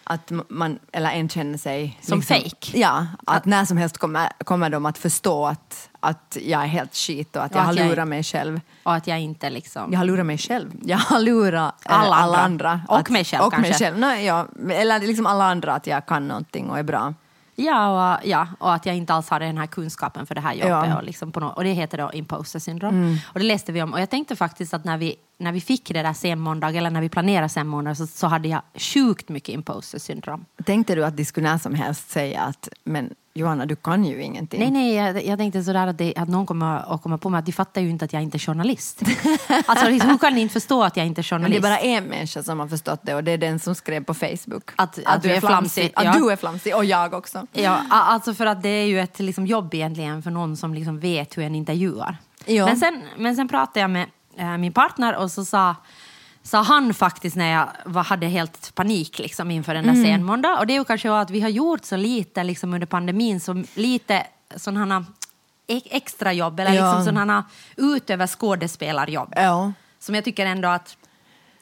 att 0.05 0.33
man, 0.49 0.79
eller 0.93 1.11
en 1.11 1.29
känner 1.29 1.59
sig... 1.59 1.99
Som 2.03 2.23
fake. 2.23 2.79
Ja, 2.79 3.07
att 3.27 3.45
när 3.45 3.65
som 3.65 3.77
helst 3.77 3.99
kommer, 3.99 4.29
kommer 4.45 4.71
de 4.71 4.87
att 4.87 4.99
förstå 4.99 5.47
att, 5.47 5.89
att 6.01 6.37
jag 6.43 6.63
är 6.63 6.67
helt 6.67 6.95
skit 6.97 7.37
och 7.37 7.45
att 7.45 7.51
Och 7.53 7.57
jag 7.59 7.65
har 7.65 7.73
lurat 7.73 8.09
mig 8.09 8.23
själv. 8.23 8.61
Och 8.83 8.95
att 8.95 9.07
jag 9.07 9.21
inte 9.21 9.51
liksom... 9.51 9.93
Jag 9.93 9.99
har 9.99 10.05
lurat 10.05 10.27
mig 10.27 10.39
själv. 10.39 10.71
Jag 10.83 10.99
har 10.99 11.21
lurat 11.21 11.75
eh, 11.87 12.01
Alla 12.01 12.17
alla, 12.17 12.39
andra. 12.39 12.81
Och 12.89 12.99
att, 12.99 13.09
mig 13.11 13.25
själv 13.25 13.45
och 13.45 13.53
Mig 13.53 13.63
kanske. 13.63 13.85
själv. 13.85 13.99
Nej, 13.99 14.25
ja, 14.25 14.47
eller 14.71 15.01
liksom 15.01 15.27
alla 15.27 15.45
andra 15.45 15.75
att 15.75 15.87
jag 15.87 16.07
kan 16.07 16.29
någonting 16.29 16.71
och 16.71 16.79
är 16.79 16.83
bra. 16.83 17.15
Ja 17.57 18.15
och, 18.15 18.21
ja, 18.25 18.49
och 18.59 18.75
att 18.75 18.87
jag 18.87 18.97
inte 18.97 19.15
alls 19.15 19.31
har 19.31 19.41
den 19.41 19.59
här 19.59 19.67
kunskapen 19.67 20.27
för 20.27 20.35
det 20.35 20.41
här 20.41 20.53
jobbet. 20.53 20.69
Ja. 20.69 20.85
Mm. 20.85 20.97
Och, 20.97 21.05
liksom 21.05 21.33
på 21.33 21.41
nå- 21.41 21.49
och 21.57 21.65
det 21.65 21.71
heter 21.71 21.99
då 21.99 22.13
imposter 22.13 22.59
syndrom. 22.59 23.19
Och 23.33 23.39
det 23.41 23.47
läste 23.47 23.73
vi 23.73 23.83
om. 23.83 23.93
Och 23.93 24.01
jag 24.01 24.11
tänkte 24.11 24.37
faktiskt 24.37 24.75
att 24.75 24.85
när 24.85 24.97
vi 24.99 25.17
när 25.39 25.53
vi 25.53 25.61
fick 25.61 25.89
det 25.93 26.03
där 26.03 26.13
senmåndag, 26.13 26.71
eller 26.71 26.91
när 26.91 27.01
vi 27.01 27.09
planerade 27.09 27.49
senmåndag, 27.49 27.95
så, 27.95 28.07
så 28.07 28.27
hade 28.27 28.49
jag 28.49 28.63
sjukt 28.75 29.29
mycket 29.29 29.49
imposter 29.55 29.99
syndrom. 29.99 30.45
Tänkte 30.65 30.95
du 30.95 31.05
att 31.05 31.17
de 31.17 31.25
skulle 31.25 31.51
när 31.51 31.59
som 31.59 31.75
helst 31.75 32.11
säga 32.11 32.41
att 32.43 32.69
men 32.85 33.15
Johanna, 33.37 33.67
du 33.67 33.77
kan 33.77 34.05
ju 34.05 34.23
ingenting? 34.23 34.61
Nej, 34.61 34.71
nej, 34.71 34.95
jag, 34.95 35.27
jag 35.27 35.39
tänkte 35.39 35.65
sådär 35.65 35.87
att, 35.87 35.99
det, 35.99 36.15
att 36.17 36.29
någon 36.29 36.47
kommer 36.47 36.95
att 36.95 37.03
komma 37.03 37.19
på 37.19 37.31
mig 37.31 37.39
att 37.39 37.47
de 37.47 37.53
fattar 37.53 37.81
ju 37.81 37.91
inte 37.91 38.05
att 38.05 38.13
jag 38.13 38.23
inte 38.23 38.37
är 38.37 38.39
journalist. 38.39 39.03
alltså, 39.67 39.89
liksom, 39.89 40.11
hon 40.11 40.19
kan 40.19 40.39
inte 40.39 40.53
förstå 40.53 40.83
att 40.83 40.97
jag 40.97 41.07
inte 41.07 41.21
är 41.21 41.39
Men 41.39 41.51
det 41.51 41.57
är 41.57 41.61
journalist. 41.61 41.63
bara 41.63 41.79
en 41.79 42.05
människa 42.05 42.43
som 42.43 42.61
har 42.61 42.69
förstått 42.69 43.01
det 43.03 43.15
och 43.15 43.25
det 43.25 43.33
är 43.33 43.39
den 43.39 43.59
som 43.59 43.75
skrev 43.75 44.05
på 44.05 44.15
Facebook. 44.15 44.71
Att- 44.77 44.99
att 45.05 45.23
du 45.23 45.31
är 45.33 45.41
flamsig, 45.41 45.93
Att 45.95 46.05
ja. 46.05 46.13
du 46.19 46.31
är 46.33 46.37
flamsig 46.37 46.77
och 46.77 46.85
jag 46.85 47.15
också. 47.15 47.47
Ja, 47.53 47.81
alltså 47.91 48.35
för 48.35 48.47
att 48.47 48.63
det 48.63 48.69
är 48.69 48.87
ju 48.87 49.01
ett 49.01 49.19
liksom, 49.19 49.47
jobb 49.47 49.75
egentligen 49.75 50.23
för 50.23 50.31
någon 50.31 50.57
som 50.57 50.75
liksom 50.75 51.01
vet 51.01 51.39
hur 51.39 51.43
en 51.43 51.55
intervjuar. 51.55 52.17
Ja. 52.47 52.67
Men, 52.67 52.77
sen, 52.77 53.03
men 53.19 53.37
sen 53.37 53.49
pratade 53.49 53.81
jag 53.81 53.91
med 53.91 54.07
eh, 54.39 54.57
min 54.57 54.73
partner 54.73 55.17
och 55.17 55.31
så 55.31 55.45
sa, 55.45 55.77
sa 56.43 56.63
han 56.63 56.95
faktiskt 56.95 57.37
när 57.37 57.53
jag 57.53 57.69
var, 57.85 58.05
hade 58.05 58.27
helt 58.27 58.75
panik 58.75 59.19
liksom, 59.19 59.51
inför 59.51 59.75
den 59.75 59.85
där 59.85 59.93
Mm. 59.93 60.05
senmåndag. 60.05 60.59
Och 60.59 60.67
det 60.67 60.73
är 60.73 60.79
ju 60.79 60.85
kanske 60.85 61.13
att 61.21 61.31
vi 61.31 61.41
har 61.41 61.49
gjort 61.49 61.85
så 61.85 61.97
lite 61.97 62.45
liksom, 62.45 62.75
under 62.75 62.87
pandemin, 62.87 63.41
så 63.41 63.65
lite 63.75 64.27
sådana 64.57 65.05
extra 65.91 66.33
jobb 66.33 66.61
eller 66.61 66.73
Ja. 66.73 66.89
liksom 66.91 67.05
sådana 67.05 67.45
utöver 67.77 68.27
skådespelarjobb. 68.27 69.33
Ja. 69.37 69.73
Som 69.99 70.15
jag 70.15 70.25
tycker 70.25 70.47
ändå 70.47 70.69
att 70.69 70.97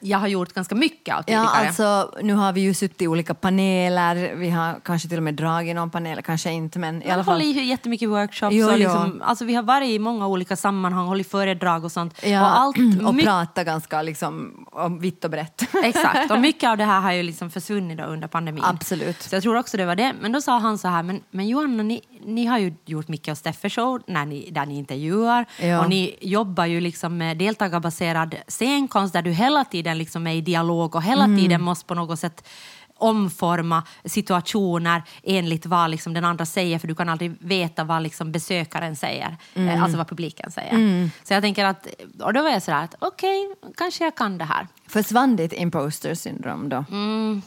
jag 0.03 0.19
har 0.19 0.29
gjort 0.29 0.53
ganska 0.53 0.75
mycket 0.75 1.15
av 1.17 1.23
tidigare. 1.23 1.45
Ja, 1.45 1.67
alltså, 1.67 2.15
nu 2.23 2.35
har 2.35 2.53
vi 2.53 2.61
ju 2.61 2.75
suttit 2.75 3.03
i 3.03 3.07
olika 3.09 3.35
paneler, 3.35 4.35
vi 4.35 4.51
har 4.51 4.81
kanske 4.85 5.09
till 5.09 5.17
och 5.19 5.23
med 5.23 5.35
dragit 5.35 5.77
någon 5.77 5.91
panel, 5.91 6.23
kanske 6.23 6.51
inte 6.53 6.79
men 6.79 7.03
i 7.03 7.11
alla 7.11 7.25
fall. 7.25 7.35
håller 7.35 7.45
i 7.63 7.65
jättemycket 7.65 8.09
workshops. 8.09 8.55
Jo, 8.57 8.67
och 8.67 8.73
jo. 8.73 8.79
liksom, 8.79 9.23
alltså 9.25 9.45
vi 9.45 9.55
har 9.55 9.63
varit 9.63 9.89
i 9.89 9.99
många 9.99 10.27
olika 10.27 10.57
sammanhang, 10.57 11.07
hållit 11.07 11.31
föredrag 11.31 11.85
och 11.85 11.93
sånt. 11.93 12.25
Ja, 12.25 12.41
Och, 12.41 12.61
allt, 12.61 12.77
och 13.07 13.15
my- 13.15 13.25
prata 13.25 13.65
ganska 13.65 14.03
liksom, 14.03 14.67
om 14.73 14.99
vitt 14.99 15.25
och 15.25 15.31
brett. 15.31 15.63
Exakt, 15.85 16.31
och 16.31 16.41
mycket 16.41 16.71
av 16.71 16.77
det 16.77 16.85
här 16.85 17.01
har 17.01 17.13
ju 17.13 17.23
liksom 17.23 17.51
försvunnit 17.51 18.01
under 18.01 18.29
pandemin. 18.29 18.65
Absolut. 18.65 19.23
Så 19.23 19.35
jag 19.37 19.43
tror 19.43 19.57
också 19.57 19.77
det 19.77 19.85
var 19.85 19.97
det. 19.97 20.13
Men 20.21 20.33
då 20.33 20.41
sa 20.41 20.59
han 20.59 20.79
så 20.79 20.89
här, 20.89 21.03
men, 21.03 21.21
men 21.31 21.49
Johanna, 21.49 21.83
ni, 21.83 22.01
ni 22.25 22.47
har 22.47 22.59
ju 22.59 22.75
gjort 22.87 23.09
mycket 23.09 23.33
av 23.33 23.35
Steffe 23.35 23.71
Show 23.71 24.03
när 24.07 24.27
ni, 24.27 24.51
där 24.51 24.67
ni 24.67 24.77
intervjuar. 24.79 25.45
Ja. 25.61 25.81
Och 25.81 25.89
ni 25.91 26.17
jobbar 26.21 26.67
ju 26.67 26.81
liksom 26.81 27.19
med 27.19 27.37
deltagarbaserad 27.39 28.35
scenkonst 28.49 29.13
där 29.13 29.23
du 29.23 29.31
hela 29.31 29.65
tiden 29.65 29.99
liksom 29.99 30.27
är 30.27 30.35
i 30.35 30.41
dialog 30.41 30.95
och 30.95 31.03
hela 31.03 31.25
Mm. 31.25 31.39
tiden 31.41 31.63
måste 31.63 31.87
på 31.87 31.95
något 31.95 32.19
sätt 32.19 32.49
omforma 32.97 33.83
situationer 34.05 35.03
enligt 35.23 35.67
vad 35.67 35.91
liksom 35.91 36.15
den 36.15 36.25
andra 36.25 36.47
säger 36.47 36.79
för 36.79 36.89
du 36.89 36.95
kan 36.95 37.09
aldrig 37.09 37.33
veta 37.41 37.85
vad 37.85 38.03
liksom 38.03 38.33
besökaren 38.33 38.97
säger, 38.97 39.37
Mm. 39.55 39.69
eh, 39.69 39.83
alltså 39.83 39.99
vad 39.99 40.09
publiken 40.09 40.51
säger. 40.51 41.11
Så 41.25 41.33
jag 41.35 41.43
tänker 41.43 41.65
att, 41.65 41.87
och 42.21 42.33
då 42.33 42.43
var 42.43 42.51
jag 42.51 42.63
sådär 42.63 42.85
att 42.85 42.95
okej, 42.99 43.55
kanske 43.77 44.05
jag 44.05 44.15
kan 44.15 44.39
det 44.39 44.45
här. 44.45 44.67
Försvann 44.87 45.37
ditt 45.37 45.53
imposter 45.53 46.15
syndrom 46.15 46.69
då? 46.69 46.85
Mm, 46.91 47.43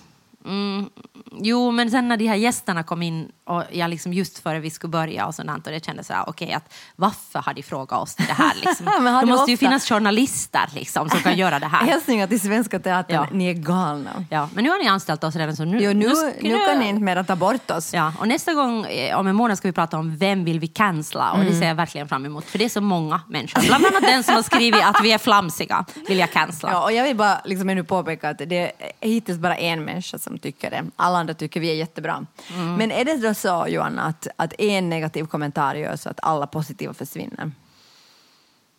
jo, 1.32 1.72
men 1.72 1.92
sen 1.92 2.08
när 2.08 2.18
de 2.18 2.28
här 2.28 2.36
gästerna 2.36 2.84
kom 2.84 3.02
in 3.02 3.32
och 3.46 3.64
jag 3.72 3.90
liksom 3.90 4.14
just 4.14 4.40
före 4.40 4.60
vi 4.60 4.70
skulle 4.70 4.92
börja 4.92 5.26
och 5.26 5.36
sådant 5.36 5.68
och 5.68 5.74
det 5.74 5.86
kändes 5.86 6.08
så 6.08 6.14
här, 6.14 6.30
okej, 6.30 6.54
att 6.54 6.74
varför 6.96 7.40
har 7.40 7.54
de 7.54 7.64
frågat 7.64 8.02
oss 8.02 8.16
det 8.16 8.24
här 8.24 8.52
liksom? 8.56 8.86
Det 9.22 9.26
måste 9.26 9.52
ju 9.52 9.58
finnas 9.58 9.90
journalister 9.90 10.70
liksom 10.74 11.10
som 11.10 11.20
kan 11.20 11.38
göra 11.38 11.60
det 11.60 11.66
här. 11.68 11.86
Hälsningar 11.88 12.28
till 12.28 12.40
Svenska 12.42 12.80
Teatern, 12.80 13.16
Ja. 13.16 13.28
ni 13.32 13.46
är 13.50 13.54
galna. 13.54 14.26
Ja, 14.30 14.50
men 14.54 14.64
nu 14.64 14.70
har 14.70 14.80
ni 14.84 14.88
anställt 14.88 15.24
oss 15.24 15.36
redan 15.36 15.56
så 15.56 15.66
nu... 15.66 15.80
Jo, 15.82 15.94
nu, 15.94 16.08
sk- 16.10 16.34
nu 16.42 16.58
kan 16.68 16.80
ni 16.80 16.88
inte 16.90 17.02
mera 17.04 17.24
ta 17.24 17.36
bort 17.36 17.72
oss. 17.72 17.94
Ja, 17.94 18.14
och 18.20 18.28
nästa 18.28 18.54
gång 18.54 18.86
eh, 18.86 19.20
om 19.20 19.28
en 19.28 19.36
månad 19.36 19.58
ska 19.58 19.68
vi 19.68 19.72
prata 19.72 19.98
om 19.98 20.18
vem 20.18 20.44
vill 20.46 20.60
vi 20.60 20.68
cancella 20.68 21.32
och 21.32 21.38
det 21.40 21.46
Mm. 21.46 21.60
ser 21.60 21.68
jag 21.68 21.76
verkligen 21.76 22.08
fram 22.08 22.26
emot 22.26 22.46
för 22.46 22.58
det 22.58 22.66
är 22.66 22.70
så 22.70 22.82
många 22.82 23.22
människor. 23.30 23.62
Bland 23.68 23.86
annat 23.86 24.02
den 24.02 24.24
som 24.24 24.36
har 24.36 24.42
skrivit 24.42 24.84
att 24.86 25.00
vi 25.04 25.12
är 25.12 25.18
flamsiga 25.18 25.86
vill 26.08 26.18
jag 26.20 26.32
cancella. 26.32 26.74
Ja, 26.74 26.84
och 26.84 26.92
jag 26.92 27.04
vill 27.04 27.16
bara 27.16 27.42
liksom 27.46 27.70
ännu 27.70 27.84
påpeka 27.84 28.30
att 28.30 28.38
det 28.38 28.60
är 28.60 28.72
hittills 29.02 29.38
bara 29.40 29.58
en 29.58 29.84
människa 29.86 30.18
som 30.18 30.35
tycker 30.40 30.72
det. 30.72 30.86
Alla 30.96 31.18
andra 31.18 31.34
tycker 31.34 31.60
vi 31.60 31.70
är 31.72 31.76
jättebra. 31.76 32.26
Mm. 32.54 32.76
Men 32.76 32.92
är 32.92 33.06
det 33.06 33.18
då 33.28 33.34
så, 33.34 33.66
Johanna, 33.70 34.02
att, 34.04 34.28
att 34.36 34.54
en 34.60 34.90
negativ 34.90 35.24
kommentar 35.26 35.76
gör 35.76 35.96
så 35.96 36.10
att 36.10 36.20
alla 36.22 36.48
positiva 36.48 36.94
försvinner? 36.94 37.52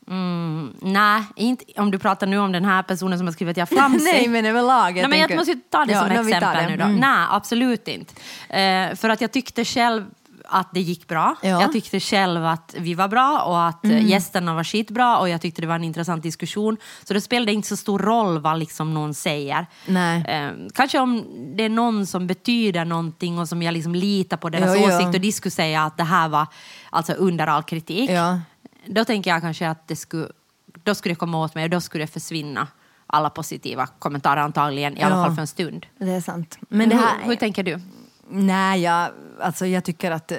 Mm, 0.09 0.73
nej, 0.83 1.23
inte 1.37 1.65
om 1.77 1.91
du 1.91 1.99
pratar 1.99 2.27
nu 2.27 2.39
om 2.39 2.53
den 2.53 2.65
här 2.65 2.83
personen 2.83 3.19
som 3.19 3.27
har 3.27 3.33
skrivit 3.33 3.53
att 3.53 3.57
jag 3.57 3.73
är 3.73 3.77
flamsig. 3.77 4.05
Nej, 4.05 4.29
men 4.29 4.47
överlag. 4.47 4.95
Nej, 4.95 5.09
men 5.09 5.19
jag 5.19 5.29
tänker- 5.29 5.37
måste 5.37 5.55
ta 5.71 5.85
det 5.85 5.93
Ja, 5.93 6.01
som 6.01 6.11
exempel 6.11 6.57
det. 6.57 6.69
nu 6.71 6.77
då. 6.77 6.85
Mm. 6.85 6.97
Nej, 6.97 7.27
absolut 7.31 7.89
inte. 7.89 8.15
Eh, 8.61 8.95
för 8.95 9.09
att 9.09 9.21
jag 9.21 9.33
tyckte 9.33 9.65
själv 9.65 10.05
att 10.49 10.69
det 10.73 10.81
gick 10.81 11.09
bra. 11.09 11.35
Ja. 11.43 11.49
Jag 11.49 11.73
tyckte 11.73 12.01
själv 12.01 12.47
att 12.47 12.75
vi 12.79 12.95
var 12.95 13.09
bra 13.09 13.41
och 13.43 13.63
att 13.69 13.85
Mm. 13.85 13.97
eh, 13.97 14.07
gästerna 14.11 14.55
var 14.55 14.65
skitbra 14.65 15.19
och 15.19 15.29
jag 15.29 15.41
tyckte 15.41 15.61
det 15.61 15.67
var 15.69 15.75
en 15.75 15.85
intressant 15.85 16.23
diskussion. 16.23 16.77
Så 17.05 17.15
det 17.15 17.21
spelade 17.21 17.53
inte 17.53 17.69
så 17.69 17.77
stor 17.77 17.99
roll 17.99 18.39
vad 18.39 18.59
liksom 18.59 18.95
någon 18.95 19.15
säger. 19.15 19.67
Nej. 19.87 20.25
Eh, 20.29 20.51
kanske 20.75 20.99
om 20.99 21.25
det 21.57 21.65
är 21.65 21.69
någon 21.69 22.07
som 22.07 22.27
betyder 22.27 22.85
någonting 22.85 23.39
och 23.39 23.49
som 23.49 23.63
jag 23.63 23.73
liksom 23.73 23.95
litar 23.95 24.37
på 24.37 24.49
deras 24.49 24.77
jo. 24.79 24.87
åsikt 24.87 25.15
och 25.15 25.21
de 25.21 25.33
skulle 25.33 25.51
säga 25.51 25.83
att 25.83 25.97
det 25.97 26.05
här 26.05 26.29
var 26.29 26.47
alltså 26.91 27.13
under 27.13 27.47
all 27.47 27.63
kritik. 27.63 28.11
Ja. 28.11 28.41
Då 28.87 29.05
tänker 29.05 29.31
jag 29.31 29.41
kanske 29.41 29.69
att 29.69 29.89
det 29.89 29.97
skulle, 29.97 30.29
då 30.85 30.95
skulle 30.95 31.13
det 31.15 31.19
komma 31.19 31.39
åt 31.45 31.55
mig 31.55 31.65
och 31.65 31.71
då 31.71 31.81
skulle 31.81 32.05
det 32.05 32.13
försvinna 32.13 32.69
alla 33.07 33.31
positiva 33.31 33.87
kommentarer 33.87 34.41
antagligen, 34.41 34.99
i 34.99 35.03
alla 35.03 35.17
Ja. 35.17 35.25
fall 35.25 35.35
för 35.35 35.41
en 35.41 35.47
stund. 35.47 35.87
Det 35.99 36.11
är 36.11 36.21
sant. 36.21 36.59
Men 36.69 36.89
det 36.89 36.97
här... 36.97 37.15
hur, 37.23 37.29
hur 37.29 37.37
tänker 37.37 37.63
du? 37.63 37.81
Nej, 38.29 38.83
jag, 38.83 39.11
alltså 39.41 39.67
jag 39.67 39.85
tycker 39.85 40.11
att 40.11 40.33
eh, 40.33 40.39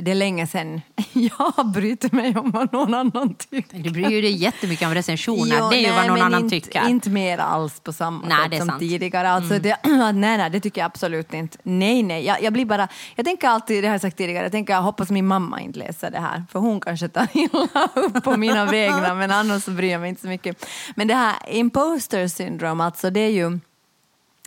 det 0.00 0.10
är 0.10 0.14
länge 0.14 0.46
sedan 0.46 0.80
jag 1.12 1.66
brytt 1.66 2.12
mig 2.12 2.36
om 2.36 2.50
vad 2.50 2.72
någon 2.72 2.94
annan 2.94 3.34
tycker. 3.34 3.78
Du 3.78 3.90
bryr 3.90 4.22
dig 4.22 4.32
jättemycket 4.32 4.88
om 4.88 4.94
recensioner, 4.94 5.56
Jo, 5.58 5.70
det 5.70 5.76
är 5.76 5.80
ju 5.80 5.86
nej, 5.86 5.96
vad 5.96 6.06
någon 6.06 6.22
annan 6.22 6.44
inte, 6.44 6.60
tycker. 6.60 6.88
Inte 6.88 7.10
mer 7.10 7.38
alls 7.38 7.80
på 7.80 7.92
samma 7.92 8.26
Nej, 8.26 8.50
sätt 8.50 8.58
som 8.58 8.68
sant. 8.68 8.82
Mm. 8.82 8.90
tidigare. 8.90 9.30
Alltså 9.30 9.58
det, 9.58 9.78
nej, 10.12 10.12
nej, 10.12 10.50
det 10.50 10.60
tycker 10.60 10.80
jag 10.80 10.86
absolut 10.86 11.34
inte. 11.34 11.58
Nej, 11.62 12.02
nej. 12.02 12.24
Jag, 12.24 12.42
jag, 12.42 12.52
blir 12.52 12.64
bara, 12.64 12.88
jag 13.14 13.26
tänker 13.26 13.48
alltid, 13.48 13.84
det 13.84 13.88
har 13.88 13.94
jag 13.94 14.00
sagt 14.00 14.16
tidigare, 14.16 14.44
jag 14.44 14.52
tänker 14.52 14.72
jag 14.72 14.82
hoppas 14.82 15.10
min 15.10 15.26
mamma 15.26 15.60
inte 15.60 15.78
läser 15.78 16.10
det 16.10 16.20
här. 16.20 16.44
För 16.52 16.58
hon 16.58 16.80
kanske 16.80 17.08
tar 17.08 17.28
illa 17.34 17.88
upp 17.94 18.24
på 18.24 18.36
mina 18.36 18.64
vägnar, 18.64 19.14
men 19.14 19.30
annars 19.30 19.64
så 19.64 19.70
bryr 19.70 19.92
jag 19.92 20.00
mig 20.00 20.08
inte 20.08 20.22
så 20.22 20.28
mycket. 20.28 20.66
Men 20.94 21.08
det 21.08 21.14
här 21.14 21.34
imposter 21.48 22.28
syndrome, 22.28 22.84
alltså 22.84 23.10
det 23.10 23.20
är 23.20 23.30
ju, 23.30 23.58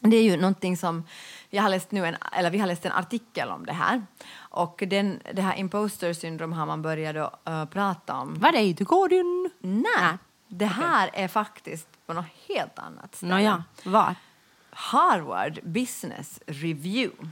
det 0.01 0.17
är 0.17 0.23
ju 0.23 0.37
någonting 0.37 0.77
som 0.77 1.03
jag 1.49 1.63
har 1.63 1.69
läst 1.69 1.91
nu 1.91 2.05
en, 2.05 2.15
eller 2.31 2.51
vi 2.51 2.57
har 2.57 2.67
läst 2.67 2.85
en 2.85 2.91
artikel 2.91 3.49
om 3.49 3.65
det 3.65 3.73
här. 3.73 4.05
Och 4.37 4.83
den, 4.87 5.19
det 5.33 5.41
här 5.41 5.57
imposter 5.57 6.13
syndrome 6.13 6.55
har 6.55 6.65
man 6.65 6.81
börjat 6.81 7.15
då, 7.15 7.51
eh, 7.51 7.65
prata 7.65 8.15
om 8.15 8.35
Vad 8.39 8.55
är 8.55 8.73
det, 8.73 8.83
Gordon? 8.83 9.49
Nej, 9.59 10.17
det 10.47 10.65
här 10.65 11.09
är 11.13 11.27
faktiskt 11.27 11.87
på 12.05 12.13
något 12.13 12.25
helt 12.47 12.79
annat 12.79 13.15
ställe. 13.15 13.33
Nåja, 13.33 13.63
var? 13.83 14.15
Harvard 14.69 15.59
Business 15.63 16.39
Review. 16.45 17.29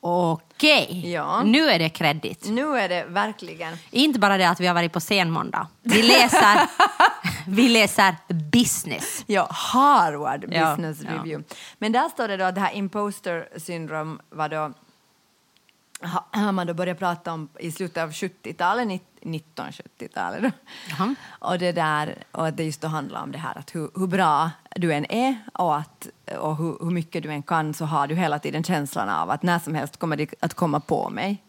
Okej, 0.00 1.10
Ja. 1.12 1.42
nu 1.42 1.68
är 1.70 1.78
det 1.78 1.88
kredit. 1.88 2.44
Nu 2.48 2.78
är 2.78 2.88
det 2.88 3.04
verkligen... 3.04 3.76
Inte 3.90 4.18
bara 4.18 4.36
det 4.38 4.48
att 4.48 4.60
vi 4.60 4.66
har 4.66 4.74
varit 4.74 4.92
på 4.92 5.00
senmåndag. 5.00 5.66
Vi 5.82 6.02
läser, 6.02 6.60
vi 7.48 7.68
läser 7.68 8.14
business. 8.52 9.24
Ja, 9.26 9.48
Harvard 9.50 10.44
Ja, 10.50 10.70
Business 10.76 10.98
ja. 11.02 11.10
Review. 11.10 11.54
Men 11.78 11.92
där 11.92 12.08
står 12.08 12.28
det 12.28 12.36
då 12.36 12.44
att 12.44 12.54
det 12.54 12.60
här 12.60 12.74
imposter 12.74 13.48
syndrome 13.56 14.18
var 14.30 14.48
då 14.48 14.72
har 16.30 16.52
man 16.52 16.66
då 16.66 16.74
börjat 16.74 16.98
prata 16.98 17.32
om 17.32 17.48
i 17.60 17.72
slutet 17.72 18.02
av 18.02 18.10
70-talet, 18.10 18.86
nitt- 18.88 19.02
1970-talet. 19.22 20.42
då. 20.42 20.50
Jaha. 20.90 21.14
Och 21.28 21.58
det 21.58 21.72
där 21.72 22.14
och 22.32 22.46
att 22.46 22.56
det 22.56 22.64
just 22.64 22.80
då 22.80 22.88
handlar 22.88 23.22
om 23.22 23.32
det 23.32 23.38
här 23.38 23.58
att 23.58 23.74
hur, 23.74 23.90
hur 23.94 24.06
bra 24.06 24.50
du 24.76 24.92
än 24.94 25.12
är 25.12 25.36
och, 25.54 25.76
att, 25.76 26.08
och 26.38 26.56
hur, 26.56 26.76
hur 26.80 26.90
mycket 26.90 27.22
du 27.22 27.32
än 27.32 27.42
kan 27.42 27.74
så 27.74 27.84
har 27.84 28.06
du 28.06 28.14
hela 28.14 28.38
tiden 28.38 28.64
känslan 28.64 29.08
av 29.08 29.30
att 29.30 29.42
när 29.42 29.58
som 29.58 29.74
helst 29.74 29.96
kommer 29.96 30.16
det 30.16 30.34
att 30.40 30.54
komma 30.54 30.80
på 30.80 31.10
mig. 31.10 31.42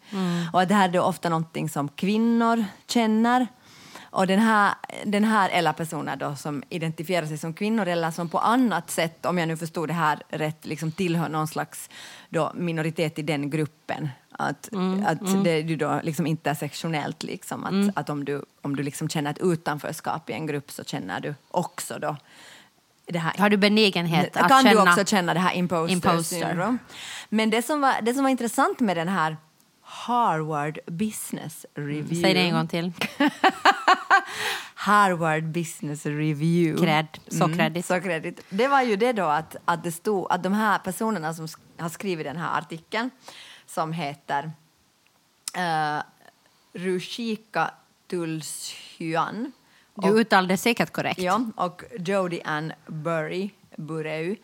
Och 0.53 0.61
att 0.61 0.69
det 0.69 0.75
här 0.75 0.89
är 0.89 0.93
då 0.93 1.01
ofta 1.01 1.29
någonting 1.29 1.69
som 1.69 1.87
kvinnor 1.89 2.65
känner. 2.87 3.47
Och 4.11 4.27
den 4.27 4.39
här, 4.39 4.73
den 5.05 5.23
här 5.23 5.49
eller 5.49 5.73
personer 5.73 6.15
då 6.15 6.35
som 6.35 6.63
identifierar 6.69 7.25
sig 7.25 7.37
som 7.37 7.53
kvinnor 7.53 7.87
eller 7.87 8.11
som 8.11 8.29
på 8.29 8.39
annat 8.39 8.89
sätt, 8.89 9.25
om 9.25 9.37
jag 9.37 9.47
nu 9.47 9.57
förstod 9.57 9.89
det 9.89 9.93
här 9.93 10.23
rätt, 10.29 10.65
liksom 10.65 10.91
tillhör 10.91 11.29
någon 11.29 11.47
slags 11.47 11.89
då 12.29 12.51
minoritet 12.55 13.19
i 13.19 13.21
den 13.21 13.49
gruppen. 13.49 14.09
Att, 14.31 14.69
att 15.05 15.43
det 15.43 15.59
ju 15.59 15.75
då 15.75 15.99
liksom 16.03 16.27
intersektionellt, 16.27 17.23
liksom, 17.23 17.65
att, 17.65 17.97
att 17.97 18.09
om 18.09 18.25
du, 18.25 18.45
om 18.61 18.75
du 18.75 18.83
liksom 18.83 19.09
känner 19.09 19.31
ett 19.31 19.39
utanförskap 19.41 20.29
i 20.29 20.33
en 20.33 20.47
grupp 20.47 20.71
så 20.71 20.83
känner 20.83 21.19
du 21.19 21.35
också 21.51 21.99
då 21.99 22.17
Har 23.37 23.49
du 23.49 23.57
benägenhet 23.57 24.37
att 24.37 24.47
kan 24.47 24.63
känna... 24.63 24.85
du 24.85 24.91
också 24.91 25.05
känna 25.05 25.33
det 25.33 25.39
här 25.39 25.53
imposter, 25.53 25.93
imposter. 25.93 26.35
syndrome. 26.39 26.77
Men 27.29 27.49
det 27.49 27.61
som, 27.61 27.81
var, 27.81 28.01
det 28.01 28.13
som 28.13 28.23
var 28.23 28.29
intressant 28.29 28.79
med 28.79 28.97
den 28.97 29.07
här 29.07 29.37
Harvard 29.89 30.79
Business 30.85 31.65
Review. 31.75 32.15
Säg 32.21 32.33
det 32.33 32.39
en 32.39 32.53
gång 32.53 32.67
till. 32.67 32.91
Harvard 34.73 35.43
Business 35.43 36.05
Review. 36.05 36.85
Cred. 36.85 37.07
Så 37.27 37.47
credit. 37.47 37.85
så 37.85 38.01
credit. 38.01 38.41
Det 38.49 38.67
var 38.67 38.81
ju 38.81 38.95
det 38.95 39.13
då 39.13 39.23
att, 39.25 39.55
att 39.65 39.83
det 39.83 39.91
stod 39.91 40.31
att 40.31 40.43
de 40.43 40.53
här 40.53 40.79
personerna 40.79 41.33
som 41.33 41.47
har 41.77 41.89
skrivit 41.89 42.25
den 42.25 42.37
här 42.37 42.57
artikeln 42.57 43.09
som 43.65 43.93
heter 43.93 44.51
uh, 45.57 46.01
Rushika 46.73 47.71
Tulsyan 48.07 49.51
Du 49.93 50.09
uttalade 50.09 50.53
det 50.53 50.57
säkert 50.57 50.91
korrekt. 50.91 51.21
Ja, 51.21 51.41
och 51.55 51.83
Jodie 51.99 52.41
Ann 52.45 52.73
Burry, 52.87 53.49
Bureu. 53.75 54.35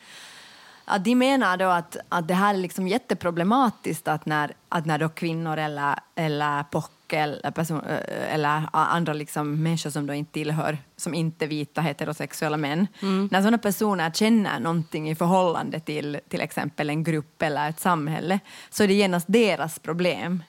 Att 0.85 1.05
de 1.05 1.15
menar 1.15 1.57
då 1.57 1.65
att, 1.65 1.97
att 2.09 2.27
det 2.27 2.33
här 2.33 2.53
är 2.53 2.57
liksom 2.57 2.87
jätteproblematiskt 2.87 4.07
att 4.07 4.25
när, 4.25 4.51
att 4.69 4.85
när 4.85 4.99
då 4.99 5.09
kvinnor 5.09 5.57
eller, 5.57 5.95
eller 6.15 6.63
POC 6.63 6.89
eller, 7.09 7.51
person, 7.51 7.81
eh, 7.81 8.33
eller 8.33 8.63
andra 8.71 9.13
liksom 9.13 9.63
människor 9.63 9.89
som 9.89 10.07
då 10.07 10.13
inte 10.13 10.31
tillhör, 10.31 10.77
som 10.95 11.13
inte 11.13 11.47
vita 11.47 11.81
heterosexuella 11.81 12.57
män, 12.57 12.87
när 13.31 13.41
sådana 13.41 13.57
personer 13.57 14.11
känner 14.11 14.59
någonting 14.59 15.09
i 15.09 15.15
förhållande 15.15 15.79
till 15.79 16.19
till 16.29 16.41
exempel 16.41 16.89
en 16.89 17.03
grupp 17.03 17.41
eller 17.41 17.69
ett 17.69 17.79
samhälle 17.79 18.39
så 18.69 18.83
är 18.83 18.87
det 18.87 18.93
genast 18.93 19.25
deras 19.29 19.79
problem. 19.79 20.43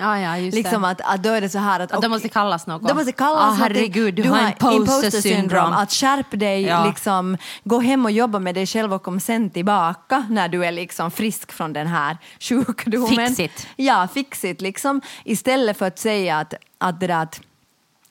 Ja, 0.00 0.18
ja, 0.18 0.38
just 0.38 0.54
Liksom 0.56 0.82
det. 0.82 0.88
att, 0.88 1.00
att 1.00 1.22
då 1.22 1.30
är 1.30 1.40
det 1.40 1.48
så 1.48 1.58
här 1.58 1.80
att... 1.80 1.92
Att 1.92 2.02
de 2.02 2.08
måste 2.08 2.28
kallas 2.28 2.66
något. 2.66 2.88
De 2.88 2.94
måste 2.96 3.12
kallas 3.12 3.42
Ah, 3.42 3.62
herregud, 3.62 4.14
du, 4.14 4.22
har 4.28 4.72
imposter 4.72 5.10
syndrome. 5.10 5.76
Att 5.76 5.92
skärp 5.92 6.26
dig, 6.30 6.62
Ja. 6.62 6.84
liksom, 6.86 7.36
gå 7.64 7.80
hem 7.80 8.04
och 8.04 8.10
jobba 8.10 8.38
med 8.38 8.54
dig 8.54 8.66
själv 8.66 8.94
och 8.94 9.02
kom 9.02 9.20
sen 9.20 9.50
tillbaka 9.50 10.26
när 10.30 10.48
du 10.48 10.64
är 10.64 10.72
liksom 10.72 11.10
frisk 11.10 11.52
från 11.52 11.72
den 11.72 11.86
här 11.86 12.18
sjukdomen. 12.40 13.34
Fix 13.34 13.40
it. 13.40 13.66
Ja, 13.76 14.08
fix 14.14 14.44
it. 14.44 14.60
Liksom, 14.60 15.00
istället 15.24 15.78
för 15.78 15.86
att 15.86 15.98
säga 15.98 16.38
att, 16.38 16.54
att 16.78 17.00
det 17.00 17.06
där 17.06 17.22
att, 17.22 17.40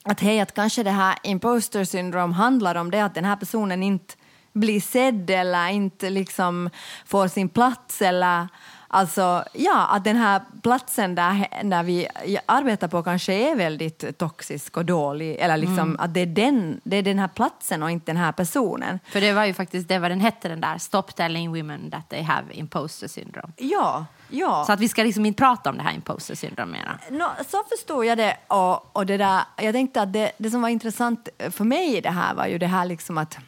att 0.04 0.20
hej, 0.20 0.40
att 0.40 0.54
kanske 0.54 0.82
det 0.82 0.90
här 0.90 1.14
imposter 1.22 1.84
syndrome 1.84 2.34
handlar 2.34 2.74
om 2.74 2.90
det 2.90 3.00
att 3.04 3.14
den 3.14 3.24
här 3.24 3.36
personen 3.36 3.82
inte 3.82 4.14
blir 4.52 4.80
sedd 4.80 5.30
eller 5.30 5.68
inte 5.68 6.10
liksom 6.10 6.70
får 7.06 7.28
sin 7.28 7.48
plats 7.48 8.02
eller 8.02 8.48
Alltså, 8.92 9.44
ja, 9.52 9.86
att 9.86 10.04
den 10.04 10.16
här 10.16 10.40
platsen 10.62 11.14
där, 11.14 11.46
där 11.64 11.82
vi 11.82 12.08
arbetar 12.46 12.88
på 12.88 13.02
kanske 13.02 13.32
är 13.32 13.56
väldigt 13.56 14.18
toxisk 14.18 14.76
och 14.76 14.84
dålig. 14.84 15.36
Eller 15.36 15.56
liksom 15.56 15.96
att 15.98 16.14
det 16.14 16.20
är, 16.20 16.26
den, 16.26 16.80
det 16.84 16.96
är 16.96 17.02
den 17.02 17.18
här 17.18 17.28
platsen 17.28 17.82
och 17.82 17.90
inte 17.90 18.06
den 18.06 18.16
här 18.16 18.32
personen. 18.32 18.98
För 19.06 19.20
det 19.20 19.32
var 19.32 19.44
ju 19.44 19.54
faktiskt 19.54 19.88
det 19.88 19.98
vad 19.98 20.10
den 20.10 20.20
hette, 20.20 20.48
den 20.48 20.60
där 20.60 20.78
Stop 20.78 21.02
telling 21.02 21.56
women 21.56 21.90
that 21.90 22.08
they 22.08 22.22
have 22.22 22.54
imposter 22.54 23.08
syndrome. 23.08 23.52
Ja, 23.56 24.06
ja. 24.30 24.64
Så 24.66 24.72
att 24.72 24.80
vi 24.80 24.88
ska 24.88 25.02
liksom 25.02 25.26
inte 25.26 25.38
prata 25.38 25.70
om 25.70 25.76
det 25.76 25.82
här 25.82 25.94
imposter 25.94 26.34
syndrome 26.34 26.72
mera. 26.72 26.98
Nå, 27.10 27.30
så 27.48 27.62
förstod 27.68 28.04
jag 28.04 28.18
det. 28.18 28.36
Och, 28.48 28.96
och 28.96 29.06
det 29.06 29.16
där, 29.16 29.40
jag 29.56 29.74
tänkte 29.74 30.02
att 30.02 30.12
det, 30.12 30.32
det 30.38 30.50
som 30.50 30.62
var 30.62 30.68
intressant 30.68 31.28
för 31.50 31.64
mig 31.64 31.96
i 31.96 32.00
det 32.00 32.10
här 32.10 32.34
var 32.34 32.46
ju 32.46 32.58
det 32.58 32.66
här 32.66 32.86
liksom 32.86 33.18
att 33.18 33.38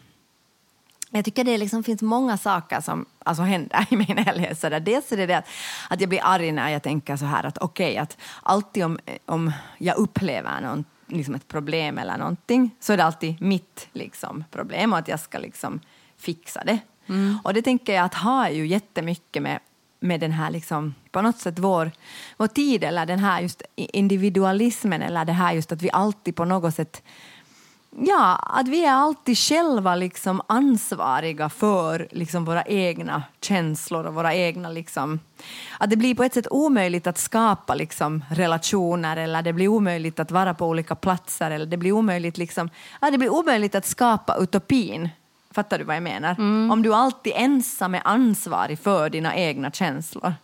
jag 1.12 1.24
tycker 1.24 1.44
det 1.44 1.58
liksom 1.58 1.82
finns 1.84 2.02
många 2.02 2.36
saker 2.36 2.80
som 2.80 3.06
alltså, 3.24 3.42
händer 3.42 3.86
i 3.90 3.96
min 3.96 4.18
helhet. 4.18 4.58
Så 4.58 4.68
där. 4.68 4.80
Dels 4.80 5.12
är 5.12 5.16
det 5.16 5.26
det 5.26 5.34
att, 5.34 5.48
att 5.90 6.00
jag 6.00 6.08
blir 6.08 6.20
arg 6.22 6.52
när 6.52 6.68
jag 6.68 6.82
tänker 6.82 7.16
så 7.16 7.24
här 7.24 7.46
att 7.46 7.58
okej, 7.58 7.98
att 7.98 8.18
alltid 8.42 8.84
om, 8.84 8.98
om 9.26 9.52
jag 9.78 9.96
upplever 9.96 10.60
någon, 10.60 10.84
liksom 11.06 11.34
ett 11.34 11.48
problem 11.48 11.98
eller 11.98 12.18
någonting 12.18 12.70
så 12.80 12.92
är 12.92 12.96
det 12.96 13.04
alltid 13.04 13.42
mitt 13.42 13.88
liksom, 13.92 14.44
problem 14.50 14.92
och 14.92 14.98
att 14.98 15.08
jag 15.08 15.20
ska 15.20 15.38
liksom 15.38 15.80
fixa 16.18 16.64
det. 16.64 16.78
Och 17.42 17.54
det 17.54 17.62
tänker 17.62 17.94
jag 17.94 18.04
att 18.04 18.14
har 18.14 18.48
ju 18.48 18.66
jättemycket 18.66 19.42
med 19.42 19.58
med 20.02 20.20
den 20.20 20.32
här 20.32 20.50
liksom, 20.50 20.94
på 21.10 21.22
något 21.22 21.38
sätt 21.38 21.58
vår, 21.58 21.90
vår 22.36 22.46
tid 22.46 22.84
eller 22.84 23.06
den 23.06 23.18
här 23.18 23.40
just 23.40 23.62
individualismen 23.76 25.02
eller 25.02 25.24
det 25.24 25.32
här 25.32 25.52
just 25.52 25.72
att 25.72 25.82
vi 25.82 25.90
alltid 25.92 26.36
på 26.36 26.44
något 26.44 26.74
sätt 26.74 27.02
Ja, 27.96 28.36
att 28.36 28.68
vi 28.68 28.84
är 28.84 28.92
alltid 28.92 29.38
själva 29.38 29.94
liksom 29.94 30.42
ansvariga 30.46 31.48
för 31.48 32.08
liksom 32.10 32.44
våra 32.44 32.62
egna 32.62 33.22
känslor 33.40 34.04
och 34.04 34.14
våra 34.14 34.34
egna... 34.34 34.68
Liksom, 34.68 35.20
att 35.78 35.90
det 35.90 35.96
blir 35.96 36.14
på 36.14 36.24
ett 36.24 36.34
sätt 36.34 36.46
omöjligt 36.50 37.06
att 37.06 37.18
skapa 37.18 37.74
liksom 37.74 38.24
relationer 38.30 39.16
eller 39.16 39.42
det 39.42 39.52
blir 39.52 39.68
omöjligt 39.68 40.20
att 40.20 40.30
vara 40.30 40.54
på 40.54 40.66
olika 40.66 40.94
platser 40.94 41.50
eller 41.50 41.66
det 41.66 41.76
blir 41.76 41.92
omöjligt, 41.92 42.38
liksom, 42.38 42.70
ja, 43.00 43.10
det 43.10 43.18
blir 43.18 43.32
omöjligt 43.32 43.74
att 43.74 43.86
skapa 43.86 44.36
utopin. 44.36 45.08
Fattar 45.50 45.78
du 45.78 45.84
vad 45.84 45.96
jag 45.96 46.02
menar? 46.02 46.36
Om 46.72 46.82
du 46.82 46.94
alltid 46.94 47.32
ensam 47.36 47.94
är 47.94 48.02
ansvarig 48.04 48.78
för 48.78 49.10
dina 49.10 49.36
egna 49.36 49.70
känslor. 49.70 50.34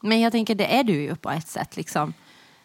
Men 0.00 0.20
jag 0.20 0.32
tänker, 0.32 0.54
det 0.54 0.78
är 0.78 0.84
du 0.84 0.92
ju 0.92 1.16
på 1.16 1.30
ett 1.30 1.48
sätt. 1.48 1.76
Liksom. 1.76 2.14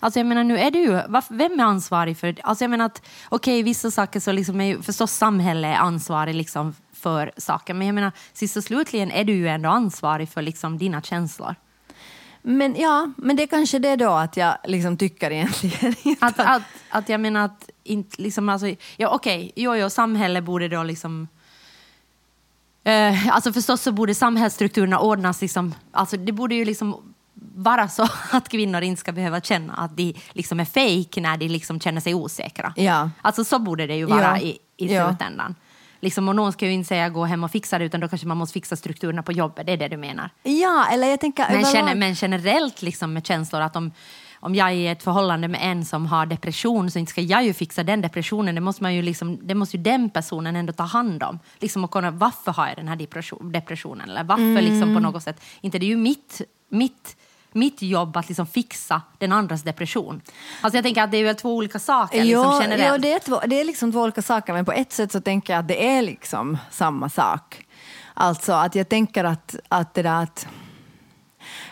Alltså 0.03 0.19
jag 0.19 0.27
menar, 0.27 0.43
nu 0.43 0.59
är 0.59 0.71
du 0.71 0.79
ju, 0.79 1.01
varför, 1.07 1.35
vem 1.35 1.59
är 1.59 1.63
ansvarig 1.63 2.17
för 2.17 2.35
Alltså 2.43 2.63
jag 2.63 2.71
menar 2.71 2.85
att, 2.85 3.01
okej, 3.29 3.63
vissa 3.63 3.91
saker 3.91 4.19
så 4.19 4.31
liksom 4.31 4.61
är 4.61 4.65
ju 4.65 4.81
förstås 4.81 5.11
samhället 5.11 5.79
ansvarig 5.79 6.35
liksom 6.35 6.75
för 6.93 7.31
saker, 7.37 7.73
men 7.73 7.87
jag 7.87 7.93
menar, 7.93 8.11
sist 8.33 8.57
och 8.57 8.63
slutligen 8.63 9.11
är 9.11 9.23
du 9.23 9.33
ju 9.33 9.47
ändå 9.47 9.69
ansvarig 9.69 10.29
för 10.29 10.41
liksom 10.41 10.77
dina 10.77 11.01
känslor. 11.01 11.55
Men 12.41 12.75
ja, 12.75 13.11
men 13.17 13.35
det 13.35 13.43
är 13.43 13.47
kanske 13.47 13.79
det 13.79 13.95
då 13.95 14.11
att 14.11 14.37
jag 14.37 14.57
liksom 14.63 14.97
tycker 14.97 15.31
egentligen 15.31 15.95
inte 16.03 16.25
Att, 16.25 16.39
att, 16.39 16.61
att 16.89 17.09
jag 17.09 17.19
menar 17.19 17.45
att, 17.45 17.69
inte, 17.83 18.21
liksom, 18.21 18.49
alltså, 18.49 18.67
ja 18.97 19.09
okej, 19.09 19.51
jo, 19.55 19.75
jo, 19.75 19.89
samhället 19.89 20.43
borde 20.43 20.67
då 20.67 20.83
liksom 20.83 21.27
Eh, 22.85 23.27
alltså 23.27 23.53
förstås 23.53 23.81
så 23.81 23.91
borde 23.91 24.15
samhällsstrukturerna 24.15 24.99
ordnas, 24.99 25.41
liksom, 25.41 25.75
alltså 25.91 26.17
det 26.17 26.31
borde 26.31 26.55
ju 26.55 26.65
liksom 26.65 27.12
vara 27.55 27.87
så 27.87 28.07
att 28.31 28.49
kvinnor 28.49 28.81
inte 28.81 28.99
ska 28.99 29.11
behöva 29.11 29.41
känna 29.41 29.73
att 29.73 29.97
de 29.97 30.13
liksom 30.31 30.59
är 30.59 30.65
fake 30.65 31.21
när 31.21 31.37
de 31.37 31.47
liksom 31.47 31.79
känner 31.79 32.01
sig 32.01 32.13
osäkra. 32.13 32.73
Ja. 32.75 33.09
Alltså 33.21 33.43
så 33.43 33.59
borde 33.59 33.87
det 33.87 33.95
ju 33.95 34.05
vara 34.05 34.21
Ja. 34.21 34.39
i, 34.39 34.57
i 34.77 34.93
Ja. 34.95 35.07
slutändan. 35.09 35.55
Liksom, 35.99 36.29
och 36.29 36.35
någon 36.35 36.53
ska 36.53 36.65
ju 36.65 36.71
inte 36.71 36.87
säga 36.87 37.09
gå 37.09 37.25
hem 37.25 37.43
och 37.43 37.51
fixa 37.51 37.79
det 37.79 37.85
utan 37.85 37.99
då 37.99 38.07
kanske 38.07 38.27
man 38.27 38.37
måste 38.37 38.53
fixa 38.53 38.75
strukturerna 38.75 39.23
på 39.23 39.31
jobbet, 39.31 39.65
det 39.65 39.71
är 39.71 39.77
det 39.77 39.87
du 39.87 39.97
menar. 39.97 40.29
Ja, 40.43 40.85
eller 40.91 41.07
jag 41.07 41.19
tänker 41.19 41.45
Men, 41.51 41.65
känner, 41.65 41.95
men 41.95 42.13
generellt 42.13 42.81
liksom 42.81 43.13
med 43.13 43.27
känslor 43.27 43.61
att 43.61 43.75
om, 43.75 43.91
om 44.39 44.55
jag 44.55 44.67
är 44.69 44.73
i 44.73 44.87
ett 44.87 45.03
förhållande 45.03 45.47
med 45.47 45.59
en 45.63 45.85
som 45.85 46.05
har 46.05 46.25
depression 46.25 46.91
så 46.91 46.99
inte 46.99 47.09
ska 47.09 47.21
jag 47.21 47.43
ju 47.45 47.53
fixa 47.53 47.83
den 47.83 48.01
depressionen. 48.01 48.55
Det 48.55 48.61
måste, 48.61 48.83
man 48.83 48.95
ju 48.95 49.01
liksom, 49.01 49.47
det 49.47 49.55
måste 49.55 49.77
ju 49.77 49.83
den 49.83 50.09
personen 50.09 50.55
ändå 50.55 50.73
ta 50.73 50.83
hand 50.83 51.23
om. 51.23 51.39
Liksom 51.59 51.83
och 51.83 51.91
kolla, 51.91 52.11
varför 52.11 52.51
har 52.51 52.67
jag 52.67 52.75
den 52.77 52.87
här 52.87 52.95
depression, 52.95 53.51
depressionen? 53.51 54.09
Eller 54.09 54.23
varför 54.23 54.61
liksom 54.61 54.93
på 54.95 54.99
något 54.99 55.23
sätt? 55.23 55.41
Inte 55.61 55.79
det 55.79 55.85
är 55.85 55.87
ju 55.87 55.97
mitt, 55.97 56.41
mitt, 56.69 57.17
mitt 57.55 57.81
jobb 57.81 58.17
att 58.17 58.27
liksom 58.27 58.47
fixa 58.47 59.01
den 59.17 59.31
andras 59.31 59.61
depression. 59.61 60.21
Alltså 60.61 60.77
jag 60.77 60.83
tänker 60.83 61.03
att 61.03 61.11
det 61.11 61.17
är 61.17 61.23
väl 61.23 61.35
två 61.35 61.55
olika 61.55 61.79
saker 61.79 62.23
liksom, 62.23 62.43
Ja, 62.43 62.61
generellt. 62.61 62.83
ja 62.91 62.97
det, 62.97 63.13
är 63.13 63.19
två, 63.19 63.39
det 63.47 63.59
är 63.59 63.65
liksom 63.65 63.91
två 63.91 64.01
olika 64.01 64.21
saker, 64.21 64.53
men 64.53 64.65
på 64.65 64.71
ett 64.71 64.91
sätt 64.91 65.11
så 65.11 65.21
tänker 65.21 65.53
jag 65.53 65.59
att 65.59 65.67
det 65.67 65.87
är 65.87 66.01
liksom 66.01 66.57
samma 66.71 67.09
sak. 67.09 67.65
Alltså 68.13 68.53
att 68.53 68.75
jag 68.75 68.89
tänker 68.89 69.23
att, 69.23 69.55
att 69.67 69.93
det 69.93 70.01
där 70.01 70.23
att... 70.23 70.47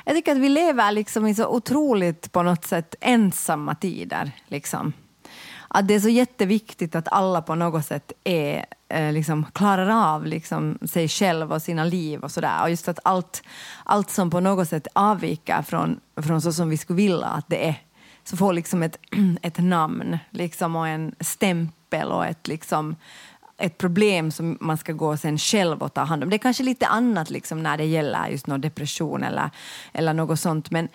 Jag 0.06 0.16
tycker 0.16 0.32
att 0.32 0.38
vi 0.38 0.50
lever 0.50 0.92
liksom 0.92 1.28
i 1.28 1.36
så 1.36 1.48
otroligt 1.48 2.32
på 2.32 2.44
något 2.44 2.66
sätt 2.66 2.96
ensamma 3.02 3.76
tider. 3.76 4.32
Liksom. 4.48 4.94
Att 5.68 5.88
det 5.88 5.94
är 5.94 6.00
så 6.00 6.10
jätteviktigt 6.10 6.96
att 6.96 7.08
alla 7.08 7.42
på 7.42 7.56
något 7.56 7.86
sätt 7.86 8.12
är, 8.24 8.66
eh, 8.92 9.12
liksom, 9.14 9.46
klarar 9.54 10.14
av 10.14 10.26
liksom, 10.26 10.78
sig 10.92 11.08
själv 11.08 11.54
och 11.54 11.62
sina 11.62 11.84
liv 11.84 12.20
och 12.24 12.32
sådär. 12.32 12.62
Och 12.64 12.70
just 12.70 12.88
att 12.88 13.00
allt, 13.04 13.44
allt 13.84 14.10
som 14.10 14.30
på 14.30 14.40
något 14.40 14.70
sätt 14.70 14.88
avviker 14.96 15.62
från, 15.62 16.00
från 16.22 16.42
så 16.42 16.54
som 16.54 16.70
vi 16.70 16.78
skulle 16.78 16.98
vilja 16.98 17.28
att 17.28 17.46
det 17.48 17.68
är 17.68 17.76
så 18.24 18.38
får 18.38 18.54
liksom 18.54 18.84
ett, 18.84 18.98
ett 19.42 19.58
namn 19.58 20.18
liksom, 20.30 20.76
och 20.76 20.88
en 20.88 21.16
stämpel 21.20 22.08
och 22.08 22.26
ett, 22.26 22.48
liksom, 22.48 22.96
ett 23.58 23.78
problem 23.78 24.32
som 24.32 24.58
man 24.62 24.78
ska 24.78 24.94
gå 24.94 25.18
sen 25.18 25.38
själv 25.38 25.82
och 25.84 25.94
ta 25.94 26.02
hand 26.04 26.24
om. 26.24 26.30
Det 26.30 26.36
är 26.36 26.38
kanske 26.38 26.64
lite 26.64 26.88
annat 26.88 27.30
liksom, 27.30 27.64
när 27.64 27.78
det 27.78 27.86
gäller 27.86 28.28
just 28.28 28.48
någon 28.48 28.62
depression 28.62 29.24
eller, 29.24 29.50
eller 29.94 30.14
något 30.14 30.40
sånt. 30.40 30.72
Men, 30.72 30.90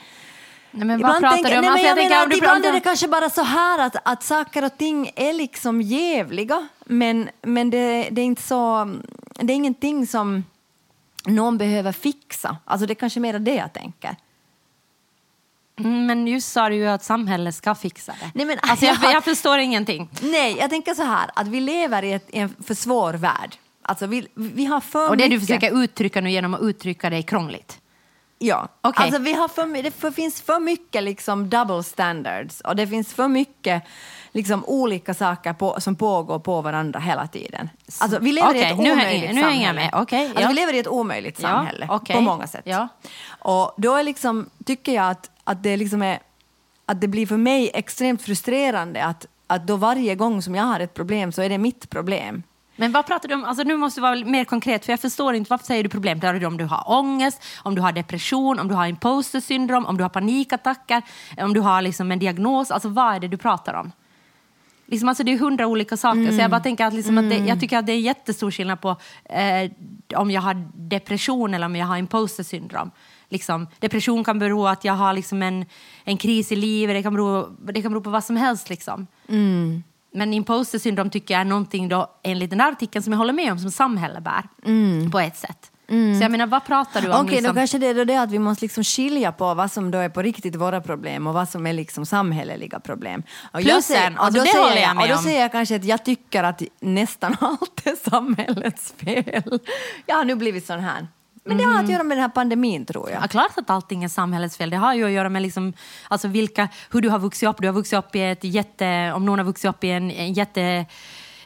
Nej, 0.70 0.86
men 0.86 0.96
Ibland 1.00 1.20
pratar 1.20 1.36
tänker- 1.36 1.50
du 1.50 1.56
om? 1.58 1.62
Nej, 1.62 1.70
men 1.70 1.72
Alltså, 1.72 1.86
jag 1.86 1.98
jag 1.98 2.10
menar 2.10 2.36
ibland 2.36 2.62
pratar- 2.62 2.68
är 2.68 2.72
det 2.72 2.80
kanske 2.80 3.08
bara 3.08 3.30
så 3.30 3.42
här 3.42 3.86
att, 3.86 3.96
att 4.04 4.22
saker 4.22 4.64
och 4.64 4.78
ting 4.78 5.10
är 5.16 5.32
liksom 5.32 5.80
jävliga 5.82 6.68
men, 6.86 7.28
men 7.42 7.70
det, 7.70 8.08
det 8.10 8.20
är 8.20 8.24
inte 8.24 8.42
så... 8.42 8.84
Det 9.40 9.52
är 9.52 9.56
ingenting 9.56 10.06
som 10.06 10.44
någon 11.26 11.58
behöver 11.58 11.92
fixa. 11.92 12.56
Alltså 12.64 12.86
det 12.86 12.92
är 12.92 12.94
kanske 12.94 13.20
mer 13.20 13.38
det 13.38 13.54
jag 13.54 13.72
tänker. 13.72 14.16
Mm, 15.78 16.06
Men 16.06 16.26
just 16.26 16.52
sa 16.52 16.68
du 16.68 16.74
ju 16.74 16.86
att 16.86 17.04
samhället 17.04 17.54
ska 17.54 17.74
fixa 17.74 18.12
det. 18.20 18.30
Nej, 18.34 18.46
men- 18.46 18.58
alltså, 18.62 18.86
jag, 18.86 18.96
Ja. 19.02 19.12
jag 19.12 19.24
förstår 19.24 19.58
ingenting. 19.58 20.08
Nej, 20.22 20.56
jag 20.58 20.70
tänker 20.70 20.94
så 20.94 21.02
här 21.02 21.30
att 21.34 21.48
vi 21.48 21.60
lever 21.60 22.02
i, 22.02 22.12
ett, 22.12 22.26
i 22.30 22.38
en 22.38 22.54
för 22.66 22.74
svår 22.74 23.14
värld. 23.14 23.56
Alltså 23.82 24.06
vi, 24.06 24.26
vi 24.34 24.64
har 24.64 24.80
för 24.80 25.08
Och 25.10 25.16
det 25.16 25.24
mycket... 25.24 25.40
du 25.40 25.46
försöker 25.46 25.82
uttrycka 25.82 26.20
nu 26.20 26.30
genom 26.30 26.54
att 26.54 26.60
uttrycka 26.60 27.06
är 27.08 27.22
krångligt. 27.22 27.78
Ja, 28.38 28.68
Okej. 28.80 29.04
alltså 29.04 29.20
vi 29.22 29.32
har 29.32 29.48
för, 29.48 29.82
det 29.82 30.12
finns 30.14 30.40
för 30.42 30.60
mycket 30.60 31.02
liksom 31.02 31.50
double 31.50 31.82
standards 31.82 32.60
och 32.60 32.76
det 32.76 32.86
finns 32.86 33.14
för 33.14 33.28
mycket 33.28 33.82
liksom 34.36 34.64
olika 34.66 35.14
saker 35.14 35.52
på, 35.52 35.80
som 35.80 35.96
pågår 35.96 36.38
på 36.38 36.60
varandra 36.62 37.00
hela 37.00 37.26
tiden. 37.26 37.70
Alltså 37.98 38.18
vi 38.18 38.32
lever 38.32 38.54
i 38.54 38.58
Okej, 38.58 38.70
ett 38.72 38.78
nu 38.78 38.84
hänger- 38.84 38.92
omöjligt 39.02 39.34
nu 39.34 39.42
hänger 39.42 39.66
jag 39.66 39.74
samhälle. 39.74 39.90
Okej, 40.02 40.26
alltså, 40.26 40.42
ja. 40.42 40.48
Vi 40.48 40.54
lever 40.54 40.72
i 40.72 40.78
ett 40.78 40.86
omöjligt 40.88 41.38
Ja, 41.42 41.48
samhälle 41.48 41.86
okej. 41.90 42.16
på 42.16 42.22
många 42.22 42.46
sätt. 42.46 42.62
Ja. 42.64 42.88
Och 43.38 43.74
då 43.76 43.94
är 43.94 44.02
liksom, 44.02 44.50
tycker 44.64 44.92
jag 44.94 45.10
att, 45.10 45.30
att 45.44 45.62
det 45.62 45.76
liksom 45.76 46.02
är 46.02 46.18
att 46.86 47.00
det 47.00 47.08
blir 47.08 47.26
för 47.26 47.36
mig 47.36 47.70
extremt 47.74 48.22
frustrerande 48.22 49.04
att, 49.04 49.26
att 49.46 49.66
då 49.66 49.76
varje 49.76 50.14
gång 50.14 50.42
som 50.42 50.54
jag 50.54 50.64
har 50.64 50.80
ett 50.80 50.94
problem 50.94 51.32
så 51.32 51.42
är 51.42 51.48
det 51.48 51.58
mitt 51.58 51.90
problem. 51.90 52.42
Men 52.78 52.92
vad 52.92 53.06
pratar 53.06 53.28
du 53.28 53.34
om? 53.34 53.44
Alltså, 53.44 53.64
nu 53.64 53.76
måste 53.76 54.00
du 54.00 54.02
vara 54.02 54.14
mer 54.24 54.44
konkret, 54.44 54.84
för 54.84 54.92
jag 54.92 55.00
förstår 55.00 55.34
inte. 55.34 55.50
Varför 55.50 55.66
säger 55.66 55.82
du 55.82 55.88
problem? 55.88 56.20
Talar 56.20 56.38
du 56.40 56.46
om 56.46 56.56
du 56.56 56.64
har 56.64 56.82
ångest, 56.98 57.42
om 57.62 57.74
du 57.74 57.80
har 57.80 57.92
depression, 57.92 58.58
om 58.58 58.68
du 58.68 58.74
har 58.74 58.86
imposter 58.86 59.40
syndrom, 59.40 59.86
om 59.86 59.96
du 59.96 60.04
har 60.04 60.08
panikattacker, 60.08 61.02
om 61.38 61.52
du 61.54 61.60
har 61.60 61.82
liksom 61.82 62.12
en 62.12 62.18
diagnos? 62.18 62.70
Alltså 62.70 62.88
vad 62.88 63.14
är 63.14 63.20
det 63.20 63.28
du 63.28 63.36
pratar 63.36 63.74
om? 63.74 63.92
Liksom, 64.86 65.08
alltså 65.08 65.24
det 65.24 65.32
är 65.32 65.38
hundra 65.38 65.66
olika 65.66 65.96
saker. 65.96 66.32
Så 66.32 66.40
jag 66.40 66.50
bara 66.50 66.60
tänker 66.60 66.84
att, 66.84 66.94
liksom 66.94 67.18
att 67.18 67.30
det, 67.30 67.36
jag 67.36 67.60
tycker 67.60 67.78
att 67.78 67.86
det 67.86 67.92
är 67.92 68.00
jättestor 68.00 68.50
skillnad 68.50 68.80
på 68.80 68.96
eh, 69.24 69.70
om 70.16 70.30
jag 70.30 70.40
har 70.40 70.68
depression 70.74 71.54
eller 71.54 71.66
om 71.66 71.76
jag 71.76 71.86
har 71.86 71.96
imposter 71.96 72.42
syndrom. 72.42 72.90
Liksom, 73.28 73.66
depression 73.80 74.24
kan 74.24 74.38
bero 74.38 74.62
på 74.62 74.68
att 74.68 74.84
jag 74.84 74.92
har 74.92 75.12
liksom 75.12 75.42
en, 75.42 75.64
en 76.04 76.16
kris 76.16 76.52
i 76.52 76.56
livet, 76.56 76.96
det 76.96 77.02
kan 77.02 77.14
bero, 77.14 77.56
det 77.72 77.82
kan 77.82 77.92
bero 77.92 78.00
på 78.00 78.10
vad 78.10 78.24
som 78.24 78.36
helst. 78.36 78.70
Liksom. 78.70 79.06
Men 80.14 80.34
imposter 80.34 80.78
syndrom 80.78 81.10
tycker 81.10 81.34
jag 81.34 81.40
är 81.40 81.44
någonting 81.44 81.88
då, 81.88 82.06
enligt 82.22 82.50
den 82.50 82.58
där 82.58 82.72
artikeln 82.72 83.02
som 83.02 83.12
jag 83.12 83.18
håller 83.18 83.32
med 83.32 83.52
om, 83.52 83.58
som 83.58 83.70
samhället 83.70 84.22
bär 84.22 84.42
på 85.10 85.20
ett 85.20 85.36
sätt. 85.36 85.70
Så 85.88 86.22
jag 86.22 86.30
menar, 86.30 86.46
vad 86.46 86.64
pratar 86.64 87.02
du 87.02 87.08
om? 87.12 87.20
Okej, 87.20 87.30
liksom? 87.36 87.54
då 87.54 87.60
kanske 87.60 87.78
det 87.78 87.86
är 87.86 88.04
det 88.04 88.16
att 88.22 88.30
vi 88.30 88.38
måste 88.38 88.64
liksom 88.64 88.84
skilja 88.84 89.32
på 89.32 89.54
vad 89.54 89.72
som 89.72 89.90
då 89.90 89.98
är 89.98 90.08
på 90.08 90.22
riktigt 90.22 90.56
våra 90.56 90.80
problem 90.80 91.26
och 91.26 91.34
vad 91.34 91.48
som 91.48 91.66
är 91.66 91.72
liksom 91.72 92.06
samhälleliga 92.06 92.80
problem. 92.80 93.22
Och 93.52 93.60
Plussen, 93.60 93.82
säger- 93.82 94.12
och 94.18 94.24
alltså 94.24 94.38
då 94.40 94.44
det 94.44 94.50
säger 94.50 94.64
håller 94.68 94.82
jag 94.82 94.96
med 94.96 95.02
Och 95.02 95.08
då 95.08 95.14
om. 95.16 95.22
säger 95.22 95.40
jag 95.40 95.52
kanske 95.52 95.76
att 95.76 95.84
jag 95.84 96.04
tycker 96.04 96.42
att 96.44 96.62
nästan 96.80 97.36
allt 97.40 97.86
är 97.86 98.10
samhällets 98.10 98.94
fel. 99.04 99.58
Jag 100.06 100.16
har 100.16 100.24
nu 100.24 100.34
blivit 100.34 100.66
sån 100.66 100.80
här. 100.80 101.06
Men 101.48 101.58
det 101.58 101.64
har 101.64 101.80
att 101.84 101.88
göra 101.90 102.02
med 102.02 102.16
den 102.16 102.22
här 102.22 102.28
pandemin 102.28 102.86
tror 102.86 103.10
jag. 103.10 103.22
Ja, 103.22 103.28
klart 103.28 103.58
att 103.58 103.70
allting 103.70 104.04
är 104.04 104.08
samhällets 104.08 104.56
fel. 104.56 104.70
Det 104.70 104.76
har 104.76 104.94
ju 104.94 105.04
att 105.04 105.10
göra 105.10 105.28
med 105.28 105.42
liksom, 105.42 105.72
alltså 106.08 106.28
vilka, 106.28 106.68
hur 106.90 107.00
du 107.00 107.08
har 107.08 107.18
vuxit 107.18 107.48
upp. 107.48 107.56
Du 107.60 107.68
har 107.68 107.72
vuxit 107.74 107.98
upp 107.98 108.14
i 108.16 108.22
ett 108.22 108.44
jätte... 108.44 109.12
Om 109.14 109.26
någon 109.26 109.38
har 109.38 109.46
vuxit 109.46 109.68
upp 109.70 109.84
i 109.84 109.90
en, 109.90 110.10
en 110.10 110.32
jätte 110.32 110.86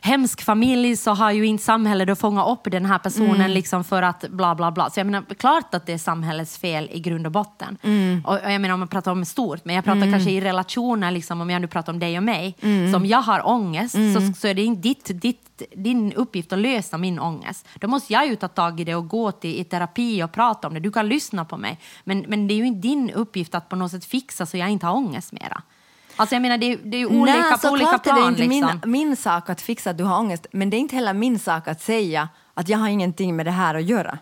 hemsk 0.01 0.43
familj 0.43 0.97
så 0.97 1.11
har 1.11 1.31
ju 1.31 1.47
inte 1.47 1.65
samhället 1.65 2.09
då 2.09 2.15
fångat 2.15 2.49
upp 2.49 2.73
den 2.73 2.87
här 2.87 2.99
personen 2.99 3.55
liksom 3.55 3.85
för 3.85 4.03
att 4.03 4.25
bla 4.29 4.55
bla 4.55 4.71
bla. 4.71 4.91
Så 4.91 5.01
jag 5.01 5.07
menar, 5.07 5.35
klart 5.35 5.75
att 5.75 5.87
det 5.87 5.93
är 5.93 5.99
samhällets 5.99 6.59
fel 6.59 6.89
i 6.93 7.01
grund 7.01 7.27
och 7.27 7.33
botten. 7.33 7.79
Och, 8.25 8.33
och 8.33 8.53
jag 8.53 8.61
menar 8.61 8.75
om 8.75 8.81
man 8.81 8.89
pratar 8.89 9.13
om 9.13 9.25
stort, 9.25 9.65
men 9.65 9.75
jag 9.75 9.85
pratar 9.85 10.01
kanske 10.13 10.31
i 10.31 10.41
relationer, 10.41 11.11
liksom, 11.11 11.41
om 11.41 11.51
jag 11.51 11.61
nu 11.61 11.67
pratar 11.67 11.93
om 11.93 11.99
dig 11.99 12.17
och 12.17 12.23
mig. 12.23 12.57
Så 12.91 12.97
om 12.97 13.07
jag 13.07 13.23
har 13.23 13.49
ångest 13.49 13.95
så, 13.95 14.33
så 14.41 14.49
är 14.49 14.55
det 14.55 14.63
inte 14.63 14.81
ditt, 14.81 15.11
ditt, 15.23 15.63
din 15.77 16.13
uppgift 16.13 16.53
att 16.53 16.59
lösa 16.59 16.99
min 16.99 17.19
ångest. 17.19 17.69
Då 17.75 17.89
måste 17.89 18.13
jag 18.13 18.27
ju 18.27 18.37
ta 18.37 18.49
tag 18.49 18.81
i 18.81 18.85
det 18.85 18.95
och 18.95 19.09
gå 19.09 19.33
till 19.33 19.61
i 19.61 19.65
terapi 19.65 20.23
och 20.23 20.33
prata 20.33 20.69
om 20.69 20.75
det. 20.75 20.81
Du 20.81 20.93
kan 20.93 21.09
lyssna 21.09 21.45
på 21.45 21.57
mig. 21.57 21.79
Men, 22.05 22.25
men 22.29 22.47
det 22.47 22.55
är 22.55 22.57
ju 22.57 22.67
inte 22.67 22.89
din 22.89 23.11
uppgift 23.11 23.55
att 23.55 23.69
på 23.69 23.77
något 23.77 23.91
sätt 23.91 24.05
fixa 24.05 24.47
så 24.47 24.57
jag 24.57 24.71
inte 24.71 24.87
har 24.87 24.95
ångest 24.95 25.33
mera. 25.33 25.63
Alltså 26.21 26.35
jag 26.35 26.43
menar 26.43 26.59
det 26.59 26.73
är, 26.73 26.79
det 26.85 26.97
är 26.97 26.99
ju 26.99 27.07
olika 27.07 27.39
Nej, 27.39 27.59
på 27.63 27.69
olika 27.69 27.91
är 27.91 27.99
plan. 27.99 28.23
det 28.23 28.29
inte 28.29 28.43
liksom. 28.43 28.81
min, 28.85 29.09
min 29.09 29.17
sak 29.17 29.51
att 29.51 29.61
fixa 29.61 29.91
att 29.91 29.99
du 29.99 30.05
har 30.05 30.19
ångest, 30.19 30.47
men 30.53 30.71
det 30.71 30.77
är 30.77 30.79
inte 30.79 30.95
heller 30.95 31.13
min 31.13 31.39
sak 31.39 31.69
att 31.69 31.81
säga 31.83 32.29
att 32.55 32.69
jag 32.69 32.79
har 32.79 32.89
ingenting 32.89 33.37
med 33.37 33.47
det 33.47 33.51
här 33.51 33.75
att 33.75 33.85
göra. 33.85 34.19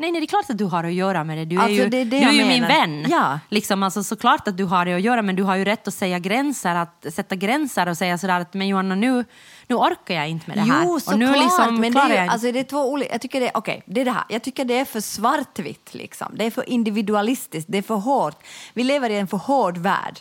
Nej, 0.00 0.12
nej, 0.12 0.20
det 0.20 0.24
är 0.24 0.28
klart 0.28 0.50
att 0.50 0.58
du 0.58 0.64
har 0.64 0.84
att 0.84 0.92
göra 0.92 1.24
med 1.24 1.38
det. 1.38 1.44
Du 1.44 1.56
är 1.56 1.60
Alltså, 1.60 1.82
ju, 1.82 1.88
det 1.88 1.96
är 1.96 2.04
det 2.04 2.20
du 2.20 2.26
är 2.26 2.32
ju 2.32 2.44
min 2.44 2.62
vän. 2.62 3.06
Ja. 3.08 3.40
Liksom, 3.48 3.82
alltså, 3.82 4.02
såklart 4.02 4.48
att 4.48 4.56
du 4.56 4.64
har 4.64 4.84
det 4.84 4.94
att 4.94 5.02
göra, 5.02 5.22
men 5.22 5.36
du 5.36 5.42
har 5.42 5.56
ju 5.56 5.64
rätt 5.64 5.88
att 5.88 5.94
säga 5.94 6.18
gränser, 6.18 6.74
att 6.74 7.06
sätta 7.12 7.34
gränser 7.34 7.88
och 7.88 7.96
säga 7.96 8.18
sådär 8.18 8.40
att 8.40 8.54
men 8.54 8.68
Johanna, 8.68 8.94
nu, 8.94 9.24
nu 9.66 9.74
orkar 9.74 10.14
jag 10.14 10.28
inte 10.28 10.48
med 10.48 10.56
det 10.56 10.72
här. 10.72 10.84
Jo, 10.84 10.90
och 10.90 11.02
såklart, 11.02 11.38
liksom 11.38 11.80
men 11.80 11.92
det 11.92 12.00
är, 12.00 12.14
jag 12.14 12.28
alltså, 12.28 12.52
det 12.52 12.60
är 12.60 12.64
två 12.64 12.90
olika... 12.90 13.12
Jag 13.12 13.20
tycker 13.20 13.40
det, 13.40 13.50
okay, 13.54 13.80
det 13.86 14.00
är 14.00 14.04
det 14.04 14.10
här. 14.10 14.24
Jag 14.28 14.42
tycker 14.42 14.64
det 14.64 14.78
är 14.78 14.84
för 14.84 15.00
svartvitt, 15.00 15.94
liksom. 15.94 16.28
Det 16.34 16.44
är 16.44 16.50
för 16.50 16.68
individualistiskt, 16.68 17.68
det 17.72 17.78
är 17.78 17.82
för 17.82 17.94
hårt. 17.94 18.36
Vi 18.72 18.84
lever 18.84 19.10
i 19.10 19.18
en 19.18 19.26
för 19.26 19.36
hård 19.36 19.78
värld. 19.78 20.20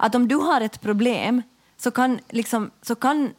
Att 0.00 0.14
om 0.14 0.28
du 0.28 0.36
har 0.36 0.60
ett 0.60 0.80
problem 0.80 1.42
så 1.76 1.90
kan, 1.90 2.20
liksom, 2.28 2.70
så 2.82 2.94
kan 2.94 3.30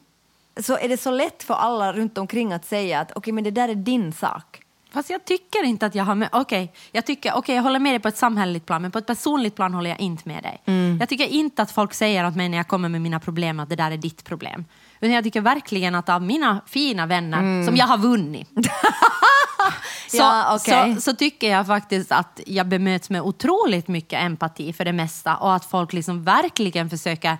så 0.60 0.78
är 0.78 0.90
det 0.90 0.98
så 0.98 1.12
lätt 1.12 1.44
för 1.44 1.54
alla 1.54 1.94
runt 1.94 2.18
omkring 2.18 2.54
att 2.54 2.66
säga 2.66 3.00
att 3.00 3.12
okej, 3.16 3.34
men 3.34 3.44
det 3.44 3.52
där 3.52 3.70
är 3.70 3.76
din 3.76 4.14
sak. 4.14 4.62
Fast 4.94 5.10
jag 5.10 5.26
tycker 5.26 5.64
inte 5.64 5.86
att 5.86 5.96
jag 5.96 6.04
har 6.04 6.16
med... 6.16 6.30
Okej, 6.32 6.74
jag, 6.92 7.06
tycker, 7.06 7.34
okej, 7.34 7.56
jag 7.56 7.64
håller 7.64 7.80
med 7.80 7.94
dig 7.94 8.00
på 8.00 8.08
ett 8.08 8.18
samhälleligt 8.18 8.66
plan, 8.66 8.82
men 8.82 8.92
på 8.92 8.98
ett 8.98 9.06
personligt 9.06 9.56
plan 9.56 9.74
håller 9.74 9.90
jag 9.90 10.00
inte 10.00 10.28
med 10.28 10.44
dig. 10.44 10.62
Mm. 10.66 10.98
Jag 11.00 11.10
tycker 11.10 11.26
inte 11.28 11.62
att 11.62 11.72
folk 11.72 11.94
säger 11.94 12.28
åt 12.28 12.36
mig 12.36 12.50
när 12.50 12.58
jag 12.58 12.68
kommer 12.68 12.90
med 12.90 13.02
mina 13.02 13.20
problem 13.20 13.60
att 13.60 13.70
det 13.70 13.76
där 13.76 13.92
är 13.92 13.98
ditt 13.98 14.24
problem. 14.24 14.66
Utan 15.00 15.12
jag 15.14 15.24
tycker 15.24 15.42
verkligen 15.42 15.96
att 15.96 16.10
av 16.10 16.22
mina 16.22 16.62
fina 16.68 17.06
vänner, 17.06 17.66
som 17.66 17.76
jag 17.76 17.86
har 17.86 17.98
vunnit, 17.98 18.50
så. 20.10 20.18
Ja, 20.18 20.56
okej. 20.56 20.96
så, 20.96 21.02
så 21.02 21.14
tycker 21.16 21.52
jag 21.52 21.68
faktiskt 21.68 22.12
att 22.12 22.40
jag 22.46 22.68
bemöts 22.68 23.10
med 23.10 23.22
otroligt 23.22 23.88
mycket 23.88 24.24
empati 24.24 24.74
för 24.74 24.86
det 24.86 24.94
mesta 24.94 25.36
och 25.36 25.54
att 25.56 25.66
folk 25.66 25.94
liksom 25.94 26.24
verkligen 26.24 26.90
försöker 26.90 27.38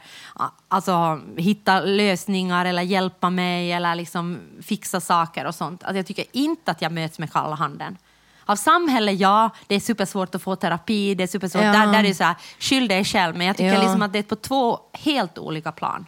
alltså, 0.68 1.20
hitta 1.38 1.80
lösningar 1.82 2.66
eller 2.66 2.82
hjälpa 2.82 3.30
mig 3.30 3.72
eller 3.72 3.96
liksom 3.96 4.40
fixa 4.62 5.00
saker 5.02 5.46
och 5.46 5.56
sånt. 5.56 5.84
Att 5.84 5.96
jag 5.96 6.06
tycker 6.06 6.26
inte 6.32 6.72
att 6.72 6.82
jag 6.82 6.92
möts 6.92 7.20
med 7.20 7.34
kalla 7.34 7.56
handen. 7.56 7.98
Av 8.46 8.56
samhället, 8.56 9.20
ja, 9.20 9.50
det 9.68 9.76
är 9.76 9.80
supersvårt 9.80 10.36
att 10.36 10.42
få 10.42 10.56
terapi, 10.56 11.16
det 11.16 11.24
är 11.24 11.28
supersvårt, 11.28 11.64
Ja. 11.64 11.72
där, 11.72 11.88
där 11.88 12.00
är 12.00 12.04
det 12.04 12.14
så 12.16 12.24
här, 12.24 12.36
skyll 12.60 12.88
dig 12.88 13.06
själv, 13.06 13.38
men 13.38 13.48
jag 13.48 13.58
tycker 13.58 13.74
Ja. 13.74 13.82
liksom 13.82 14.02
att 14.02 14.14
det 14.14 14.20
är 14.20 14.24
på 14.24 14.36
två 14.36 14.80
helt 14.94 15.38
olika 15.38 15.72
plan. 15.72 16.06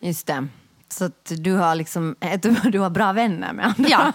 Just 0.00 0.26
det. 0.26 0.48
Så 0.88 1.04
att 1.04 1.32
du 1.38 1.52
har 1.52 1.74
liksom, 1.74 2.16
du, 2.42 2.50
du 2.70 2.78
har 2.78 2.90
bra 2.90 3.12
vänner 3.12 3.52
med 3.52 3.66
andra 3.66 3.88
Ja. 3.90 4.12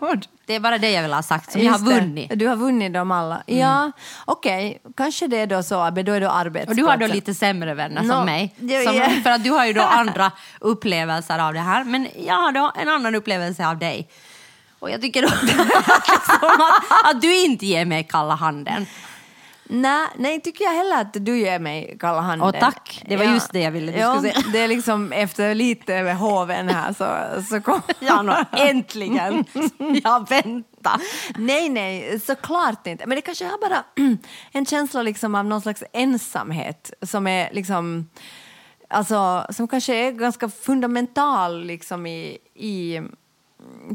ord. 0.00 0.24
Det 0.46 0.54
är 0.54 0.60
bara 0.60 0.78
det 0.78 0.90
jag 0.90 1.02
vill 1.02 1.12
ha 1.12 1.22
sagt, 1.22 1.52
som 1.52 1.60
jag 1.62 1.72
har 1.72 1.78
Just 1.78 1.90
det. 1.90 2.00
vunnit. 2.00 2.30
Mm. 2.30 2.38
Du 2.38 2.46
har 2.46 2.56
vunnit 2.56 2.94
dem 2.94 3.10
alla. 3.10 3.42
Ja, 3.46 3.92
okej. 4.24 4.82
Kanske 4.96 5.26
det 5.26 5.36
är 5.36 5.46
då 5.46 5.62
så, 5.62 5.80
Abbe, 5.80 6.02
då 6.02 6.12
är 6.12 6.20
det 6.20 6.30
arbetsplatsen. 6.30 6.84
Och 6.84 6.88
du 6.96 7.04
har 7.04 7.08
då 7.08 7.14
lite 7.14 7.34
sämre 7.34 7.74
vänner 7.74 8.02
Nå, 8.02 8.14
som 8.14 8.24
mig. 8.24 8.54
Som. 8.58 9.22
För 9.22 9.30
att 9.30 9.44
du 9.44 9.50
har 9.50 9.66
ju 9.66 9.72
då 9.72 9.82
andra 9.90 10.30
upplevelser 10.60 11.38
av 11.38 11.54
det 11.54 11.60
här. 11.60 11.84
Men 11.84 12.08
jag 12.26 12.34
har 12.34 12.52
då 12.52 12.72
en 12.76 12.88
annan 12.88 13.14
upplevelse 13.14 13.66
av 13.68 13.78
dig. 13.78 14.08
Och 14.78 14.90
jag 14.90 15.00
tycker 15.00 15.22
då 15.22 15.28
liksom 15.42 15.60
att, 16.42 17.14
att 17.14 17.20
du 17.20 17.36
inte 17.44 17.66
ger 17.66 17.84
mig 17.84 18.04
kalla 18.10 18.34
handen. 18.34 18.86
Nej, 19.68 20.08
nej, 20.18 20.40
tycker 20.40 20.64
jag 20.64 20.72
heller 20.72 21.00
att 21.00 21.12
du 21.12 21.38
ger 21.38 21.58
mig 21.58 21.96
kalla 22.00 22.20
handen. 22.20 22.48
Åh, 22.54 22.60
tack. 22.60 23.04
Det 23.08 23.16
var 23.16 23.24
just 23.24 23.52
det 23.52 23.60
jag 23.60 23.70
ville 23.70 23.92
du 23.92 23.98
ja, 23.98 24.14
skulle 24.14 24.32
säga. 24.32 24.44
Det 24.52 24.58
är 24.58 24.68
liksom 24.68 25.12
efter 25.12 25.54
lite 25.54 26.02
med 26.02 26.16
hoven 26.16 26.68
här 26.68 26.92
så, 26.92 27.42
så 27.42 27.60
kom... 27.60 27.80
Ja, 27.98 28.22
nå, 28.22 28.44
äntligen! 28.52 29.44
Jag 30.04 30.28
väntar. 30.28 31.00
Nej, 31.36 31.68
nej, 31.68 32.20
såklart 32.20 32.86
inte. 32.86 33.06
Men 33.06 33.16
det 33.16 33.22
kanske 33.22 33.44
är 33.44 33.68
bara 33.68 33.84
en 34.52 34.66
känsla 34.66 35.02
liksom 35.02 35.34
av 35.34 35.44
någon 35.44 35.60
slags 35.60 35.84
ensamhet 35.92 36.92
som 37.02 37.26
är 37.26 37.50
liksom... 37.52 38.08
Alltså, 38.88 39.46
som 39.50 39.68
kanske 39.68 39.94
är 39.94 40.12
ganska 40.12 40.48
fundamental 40.48 41.64
liksom 41.64 42.06
i... 42.06 42.38
i 42.54 43.00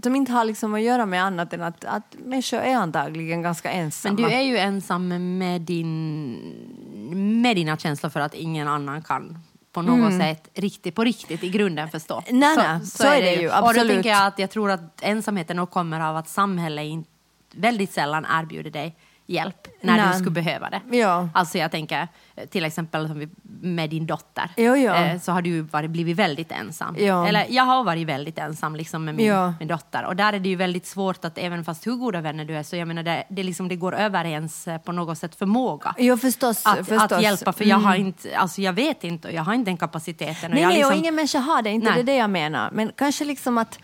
som 0.04 0.16
inte 0.16 0.32
har 0.32 0.46
liksom 0.46 0.74
att 0.74 0.82
göra 0.82 1.06
med 1.06 1.24
annat 1.24 1.54
än 1.54 1.62
att, 1.62 1.86
att 1.86 2.16
människor 2.18 2.60
är 2.60 2.76
antagligen 2.76 3.42
ganska 3.42 3.72
ensamma. 3.72 4.16
Men 4.22 4.30
du 4.30 4.36
är 4.36 4.42
ju 4.42 4.58
ensam 4.58 5.38
med, 5.38 5.62
din, 5.62 7.42
med 7.42 7.56
dina 7.56 7.78
känslor 7.78 8.10
för 8.10 8.20
att 8.20 8.34
ingen 8.34 8.68
annan 8.68 9.02
kan 9.02 9.38
på 9.72 9.82
något 9.82 10.18
sätt 10.18 10.50
riktigt, 10.54 10.96
på 10.96 11.04
riktigt 11.04 11.44
i 11.44 11.50
grunden 11.50 11.90
förstå. 11.90 12.24
Mm. 12.28 12.40
Nej, 12.40 12.58
nej, 12.58 12.86
så 12.86 13.04
är 13.04 13.22
det 13.22 13.34
ju, 13.34 13.48
Och 13.48 13.54
då 13.54 13.68
absolut. 13.68 13.94
tänker 13.94 14.10
jag 14.10 14.26
att 14.26 14.40
jag 14.40 14.50
tror 14.50 14.72
att 14.72 15.02
ensamheten 15.02 15.58
nog 15.58 15.70
kommer 15.70 16.00
av 16.00 16.18
att 16.18 16.30
samhället 16.30 16.86
inte, 16.86 17.10
väldigt 17.52 17.92
sällan 17.92 18.26
erbjuder 18.30 18.72
dig 18.72 18.96
hjälp 19.32 19.68
när 19.82 19.98
Nej. 19.98 20.08
du 20.08 20.14
skulle 20.20 20.32
behöva 20.32 20.70
det. 20.70 20.98
Ja. 20.98 21.30
Alltså 21.34 21.58
jag 21.58 21.72
tänker 21.72 22.08
eh, 22.36 22.46
till 22.46 22.66
exempel 22.66 23.28
med 23.62 23.90
din 23.90 24.06
dotter. 24.06 24.50
Jo, 24.58 24.76
jo. 24.76 24.92
Eh, 24.94 25.20
Så 25.20 25.32
har 25.32 25.42
du 25.42 25.62
varit, 25.62 25.90
blivit 25.90 26.18
väldigt 26.18 26.52
ensam. 26.52 26.96
Ja. 27.00 27.28
Eller 27.28 27.46
jag 27.50 27.64
har 27.64 27.84
varit 27.84 28.08
väldigt 28.08 28.38
ensam 28.38 28.76
liksom 28.76 29.06
med 29.06 29.16
min, 29.16 29.26
Ja. 29.26 29.54
min 29.60 29.68
dotter. 29.68 30.06
Och 30.06 30.16
där 30.16 30.34
är 30.34 30.40
det 30.40 30.50
ju 30.50 30.56
väldigt 30.56 30.86
svårt 30.86 31.26
att 31.26 31.38
även 31.38 31.64
fast 31.66 31.88
hur 31.88 31.96
goda 31.96 32.22
vänner 32.22 32.46
du 32.46 32.58
är 32.58 32.64
så 32.64 32.76
jag 32.76 32.88
menar 32.88 33.04
det, 33.04 33.24
det, 33.30 33.44
liksom, 33.44 33.68
det 33.68 33.76
går 33.76 33.96
över 33.96 34.26
ens 34.26 34.68
eh, 34.68 34.78
på 34.78 34.92
något 34.92 35.18
sätt 35.18 35.36
förmåga. 35.36 35.96
Jo, 35.98 36.18
förstås. 36.18 36.66
Att, 36.66 36.78
förstås. 36.78 37.12
att 37.12 37.22
hjälpa, 37.22 37.54
för 37.54 37.66
jag 37.66 37.78
har 37.78 37.96
inte, 37.96 38.38
alltså 38.38 38.62
jag 38.62 38.74
vet 38.74 39.04
inte 39.04 39.28
och 39.28 39.34
jag 39.34 39.44
har 39.44 39.54
inte 39.54 39.72
den 39.72 39.78
kapaciteten. 39.78 40.52
Och 40.52 40.56
Nej, 40.56 40.64
jag 40.64 40.74
liksom, 40.74 40.92
och 40.94 40.98
ingen 41.00 41.16
människa 41.16 41.40
har 41.40 41.62
det, 41.62 41.70
inte 41.70 41.88
Nej. 41.88 41.96
det 41.96 42.02
är 42.02 42.16
det 42.16 42.20
jag 42.20 42.30
menar. 42.30 42.70
Men 42.72 42.92
kanske 42.96 43.26
liksom 43.26 43.58
att... 43.58 43.80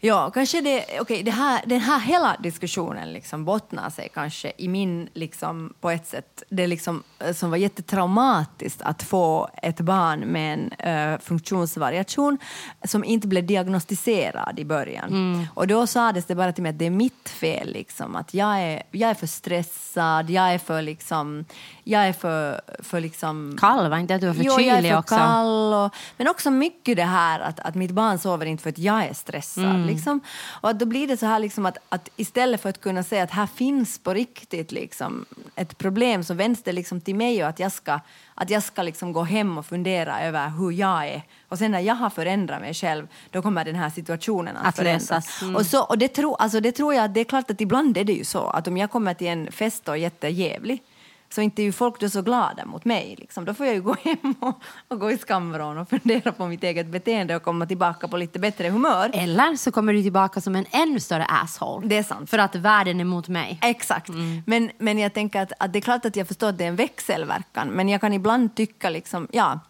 Ja, 0.00 0.30
kanske 0.30 0.60
det... 0.60 1.00
Okej, 1.00 1.22
det 1.22 1.30
här, 1.30 1.62
den 1.66 1.80
här 1.80 2.00
hela 2.00 2.36
diskussionen 2.42 3.12
liksom 3.12 3.44
bottnar 3.44 3.90
sig 3.90 4.08
kanske 4.14 4.52
i 4.58 4.68
min, 4.68 5.08
liksom, 5.12 5.74
på 5.80 5.90
ett 5.90 6.06
sätt, 6.06 6.42
det 6.48 6.66
liksom, 6.66 7.02
eh, 7.18 7.32
som 7.32 7.50
var 7.50 7.56
jättetraumatiskt 7.56 8.82
att 8.82 9.02
få 9.02 9.48
ett 9.62 9.80
barn 9.80 10.20
med 10.20 10.52
en 10.54 10.72
eh, 10.72 11.20
funktionsvariation 11.20 12.38
som 12.84 13.04
inte 13.04 13.28
blev 13.28 13.46
diagnostiserad 13.46 14.58
i 14.58 14.64
början. 14.64 15.08
Mm. 15.08 15.46
Och 15.54 15.66
då 15.66 15.86
sades 15.86 16.24
det 16.24 16.34
bara 16.34 16.52
till 16.52 16.62
mig 16.62 16.70
att 16.70 16.78
det 16.78 16.86
är 16.86 16.90
mitt 16.90 17.28
fel, 17.28 17.72
liksom, 17.72 18.16
att 18.16 18.34
jag 18.34 18.60
är, 18.60 18.82
jag 18.90 19.10
är 19.10 19.14
för 19.14 19.26
stressad, 19.26 20.30
jag 20.30 20.54
är 20.54 20.58
för 20.58 20.82
liksom... 20.82 21.44
Jag 21.88 22.08
är 22.08 22.12
för, 22.12 22.60
för 22.78 23.00
liksom... 23.00 23.56
Kall, 23.60 23.90
var 23.90 23.98
inte 23.98 24.14
att 24.14 24.20
du 24.20 24.26
var 24.26 24.34
för 24.34 24.42
Jo, 24.42 24.60
jag 24.60 24.78
är 24.78 24.82
för 24.82 24.98
också? 24.98 25.16
kall. 25.16 25.74
Och, 25.74 25.94
men 26.16 26.28
också 26.28 26.50
mycket 26.50 26.96
det 26.96 27.04
här 27.04 27.40
att, 27.40 27.60
att 27.60 27.74
mitt 27.74 27.90
barn 27.90 28.18
sover 28.18 28.46
inte 28.46 28.62
för 28.62 28.70
att 28.70 28.78
jag 28.78 29.04
är 29.04 29.14
stressad. 29.14 29.64
Mm. 29.64 29.86
Liksom. 29.86 30.20
Och 30.60 30.70
att 30.70 30.78
då 30.78 30.86
blir 30.86 31.06
det 31.06 31.16
så 31.16 31.26
här 31.26 31.38
liksom 31.38 31.66
att, 31.66 31.78
att 31.88 32.08
istället 32.16 32.60
för 32.60 32.68
att 32.68 32.80
kunna 32.80 33.02
säga 33.02 33.22
att 33.22 33.30
här 33.30 33.46
finns 33.46 33.98
på 33.98 34.14
riktigt 34.14 34.72
liksom, 34.72 35.24
ett 35.54 35.78
problem 35.78 36.24
så 36.24 36.34
vänds 36.34 36.62
det 36.62 36.72
liksom 36.72 37.00
till 37.00 37.14
mig 37.14 37.42
och 37.42 37.48
att 37.48 37.58
jag 37.58 37.72
ska, 37.72 38.00
att 38.34 38.50
jag 38.50 38.62
ska 38.62 38.82
liksom 38.82 39.12
gå 39.12 39.22
hem 39.22 39.58
och 39.58 39.66
fundera 39.66 40.20
över 40.20 40.48
hur 40.48 40.70
jag 40.70 41.08
är. 41.08 41.22
Och 41.48 41.58
sen 41.58 41.70
när 41.70 41.80
jag 41.80 41.94
har 41.94 42.10
förändrat 42.10 42.60
mig 42.60 42.74
själv 42.74 43.08
då 43.30 43.42
kommer 43.42 43.64
den 43.64 43.74
här 43.74 43.90
situationen 43.90 44.56
att, 44.56 44.66
Att 44.66 44.76
förändras. 44.76 45.42
Mm. 45.42 45.56
Och, 45.56 45.66
så, 45.66 45.82
och 45.82 45.98
det, 45.98 46.08
tro, 46.08 46.34
alltså 46.34 46.60
det 46.60 46.72
tror 46.72 46.94
jag, 46.94 47.10
det 47.10 47.20
är 47.20 47.24
klart 47.24 47.50
att 47.50 47.60
ibland 47.60 47.96
är 47.96 48.04
det 48.04 48.12
ju 48.12 48.24
så 48.24 48.48
att 48.48 48.68
om 48.68 48.76
jag 48.76 48.90
kommer 48.90 49.14
till 49.14 49.26
en 49.26 49.52
fest 49.52 49.88
och 49.88 49.94
är 49.94 49.98
jättejävlig 49.98 50.82
så 51.30 51.40
inte 51.40 51.62
är 51.62 51.64
ju 51.64 51.72
folk 51.72 52.00
då 52.00 52.08
så 52.08 52.22
glada 52.22 52.64
mot 52.64 52.84
mig. 52.84 53.16
Liksom. 53.18 53.44
Då 53.44 53.54
får 53.54 53.66
jag 53.66 53.74
ju 53.74 53.82
gå 53.82 53.96
hem 54.02 54.34
och, 54.40 54.62
och 54.88 55.00
gå 55.00 55.10
i 55.10 55.18
skamvrån 55.18 55.78
och 55.78 55.88
fundera 55.88 56.32
på 56.32 56.46
mitt 56.46 56.62
eget 56.62 56.86
beteende 56.86 57.36
och 57.36 57.42
komma 57.42 57.66
tillbaka 57.66 58.08
på 58.08 58.16
lite 58.16 58.38
bättre 58.38 58.68
humör. 58.68 59.10
Eller 59.12 59.56
så 59.56 59.72
kommer 59.72 59.92
du 59.92 60.02
tillbaka 60.02 60.40
som 60.40 60.56
en 60.56 60.66
ännu 60.70 61.00
större 61.00 61.24
asshole. 61.24 61.86
Det 61.86 61.96
är 61.96 62.02
sant. 62.02 62.30
För 62.30 62.38
att 62.38 62.54
världen 62.54 63.00
är 63.00 63.04
mot 63.04 63.28
mig. 63.28 63.58
Exakt. 63.62 64.10
Men, 64.46 64.70
men 64.78 64.98
jag 64.98 65.14
tänker 65.14 65.42
att, 65.42 65.52
att 65.58 65.72
det 65.72 65.78
är 65.78 65.80
klart 65.80 66.04
att 66.04 66.16
jag 66.16 66.28
förstår 66.28 66.48
att 66.48 66.58
det 66.58 66.64
är 66.64 66.68
en 66.68 66.76
växelverkan 66.76 67.68
men 67.68 67.88
jag 67.88 68.00
kan 68.00 68.12
ibland 68.12 68.54
tycka 68.54 68.90
liksom, 68.90 69.28
ja, 69.32 69.60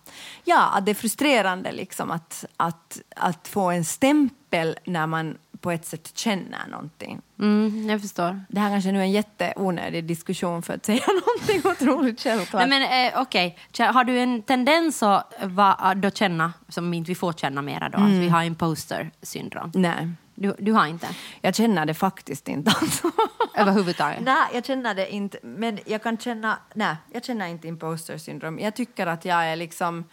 ja, 0.45 0.71
att 0.75 0.87
det 0.87 0.93
är 0.93 0.95
frustrerande 0.95 1.73
liksom 1.73 2.11
att, 2.11 2.45
att, 2.57 3.01
att 3.17 3.49
få 3.49 3.71
en 3.71 3.85
stämpel 3.85 4.79
när 4.85 5.07
man 5.07 5.39
på 5.61 5.71
ett 5.71 5.87
sätt 5.87 6.11
känner 6.19 6.67
någonting. 6.71 7.21
Mm, 7.41 7.91
jag 7.91 8.01
förstår. 8.01 8.45
Det 8.49 8.61
här 8.61 8.71
kanske 8.71 8.93
nu 8.93 8.99
är 8.99 9.03
en 9.03 9.11
jätteonödig 9.13 10.05
diskussion 10.05 10.63
för 10.63 10.75
att 10.75 10.85
säga 10.87 11.01
någonting 11.27 11.71
otroligt 11.71 12.21
självklart. 12.21 12.69
Nej, 12.69 12.81
men 12.89 13.13
eh, 13.15 13.21
okej, 13.21 13.59
Kä- 13.73 13.93
har 13.93 14.05
du 14.05 14.19
en 14.19 14.43
tendens 14.43 15.03
att 15.03 15.35
va, 15.43 15.95
då 15.97 16.11
känna, 16.11 16.53
som 16.69 16.95
inte 16.95 17.09
vi 17.09 17.15
får 17.15 17.33
känna 17.33 17.63
mera 17.63 17.89
då, 17.89 17.99
att 17.99 18.11
vi 18.11 18.29
har 18.29 18.43
imposter 18.43 19.11
syndrom? 19.23 19.73
Nej, 19.75 20.09
Du, 20.35 20.55
du 20.59 20.73
har 20.73 20.87
inte? 20.87 21.09
jag 21.41 21.55
känner 21.55 21.87
det 21.87 21.95
faktiskt 21.95 22.49
inte. 22.49 22.71
Alltså. 22.81 23.11
Överhuvudtaget? 23.57 24.21
Nej, 24.21 24.37
jag 24.55 24.65
känner 24.65 24.95
det 24.95 25.15
inte. 25.15 25.39
Men 25.43 25.79
jag 25.87 26.03
kan 26.03 26.19
känna... 26.19 26.59
Nej, 26.75 26.97
jag 27.13 27.25
känner 27.25 27.47
inte 27.47 27.69
imposter 27.69 28.19
syndrom. 28.19 28.59
Jag 28.59 28.75
tycker 28.77 29.07
att 29.07 29.25
jag 29.25 29.45
är 29.47 29.57
liksom... 29.57 30.05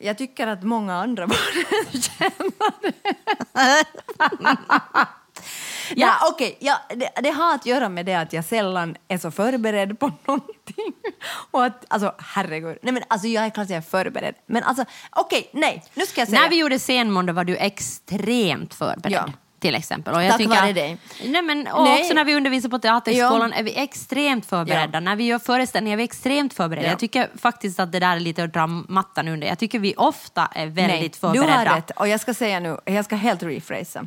Jag 0.00 0.18
tycker 0.18 0.46
att 0.46 0.62
många 0.62 0.94
andra 0.94 1.26
borde 1.26 2.02
känna 2.02 2.72
det. 2.82 2.92
ja, 5.96 6.14
okej. 6.32 6.56
ja, 6.60 6.80
det, 6.88 7.10
det 7.22 7.30
har 7.30 7.54
att 7.54 7.66
göra 7.66 7.88
med 7.88 8.06
det 8.06 8.14
att 8.14 8.32
jag 8.32 8.44
sällan 8.44 8.96
är 9.08 9.18
så 9.18 9.30
förberedd 9.30 9.98
på 9.98 10.06
någonting. 10.24 10.92
Och 11.50 11.64
att, 11.64 11.84
alltså, 11.88 12.14
herregud. 12.18 12.78
Nej, 12.82 12.92
men 12.92 13.02
alltså, 13.08 13.26
jag 13.28 13.44
är 13.44 13.50
klart 13.50 13.64
att 13.64 13.70
jag 13.70 13.76
är 13.76 13.82
förberedd. 13.82 14.34
Men 14.46 14.62
alltså, 14.62 14.84
okej, 15.10 15.50
nej. 15.52 15.84
Nu 15.94 16.06
ska 16.06 16.20
jag 16.20 16.28
säga... 16.28 16.40
När 16.40 16.48
vi 16.48 16.58
gjorde 16.58 16.78
scenmåndag 16.78 17.32
var 17.32 17.44
du 17.44 17.56
extremt 17.56 18.74
förberedd. 18.74 19.12
Ja. 19.26 19.32
Till 19.58 19.74
exempel. 19.74 20.14
Och 20.14 20.20
Tack 20.30 20.46
vare 20.46 20.68
att- 20.68 20.74
dig. 20.74 20.96
Nej, 21.24 21.42
men, 21.42 21.66
och 21.66 21.84
Nej. 21.84 22.00
också 22.00 22.14
när 22.14 22.24
vi 22.24 22.34
undervisar 22.34 22.68
på 22.68 22.78
Teaterskolan 22.78 23.52
är 23.52 23.62
vi 23.62 23.78
extremt 23.78 24.46
förberedda. 24.46 24.96
Ja. 24.96 25.00
När 25.00 25.16
vi 25.16 25.24
gör 25.24 25.38
föreställningar 25.38 25.94
är 25.94 25.98
vi 25.98 26.04
extremt 26.04 26.54
förberedda. 26.54 26.86
Ja. 26.86 26.92
Jag 26.92 26.98
tycker 26.98 27.28
faktiskt 27.38 27.80
att 27.80 27.92
det 27.92 28.00
där 28.00 28.16
är 28.16 28.20
lite 28.20 28.44
att 28.44 28.52
dra 28.52 28.66
mattan 28.66 29.28
under. 29.28 29.46
Jag 29.46 29.58
tycker 29.58 29.78
vi 29.78 29.94
ofta 29.96 30.48
är 30.54 30.66
väldigt 30.66 31.00
Nej, 31.00 31.10
förberedda. 31.20 31.46
Du 31.64 31.68
har 31.70 31.76
rätt. 31.76 31.90
Och 31.90 32.08
jag 32.08 32.20
ska 32.20 32.34
säga 32.34 32.60
nu, 32.60 32.78
jag 32.84 33.04
ska 33.04 33.16
helt 33.16 33.42
rephrasa. 33.42 34.06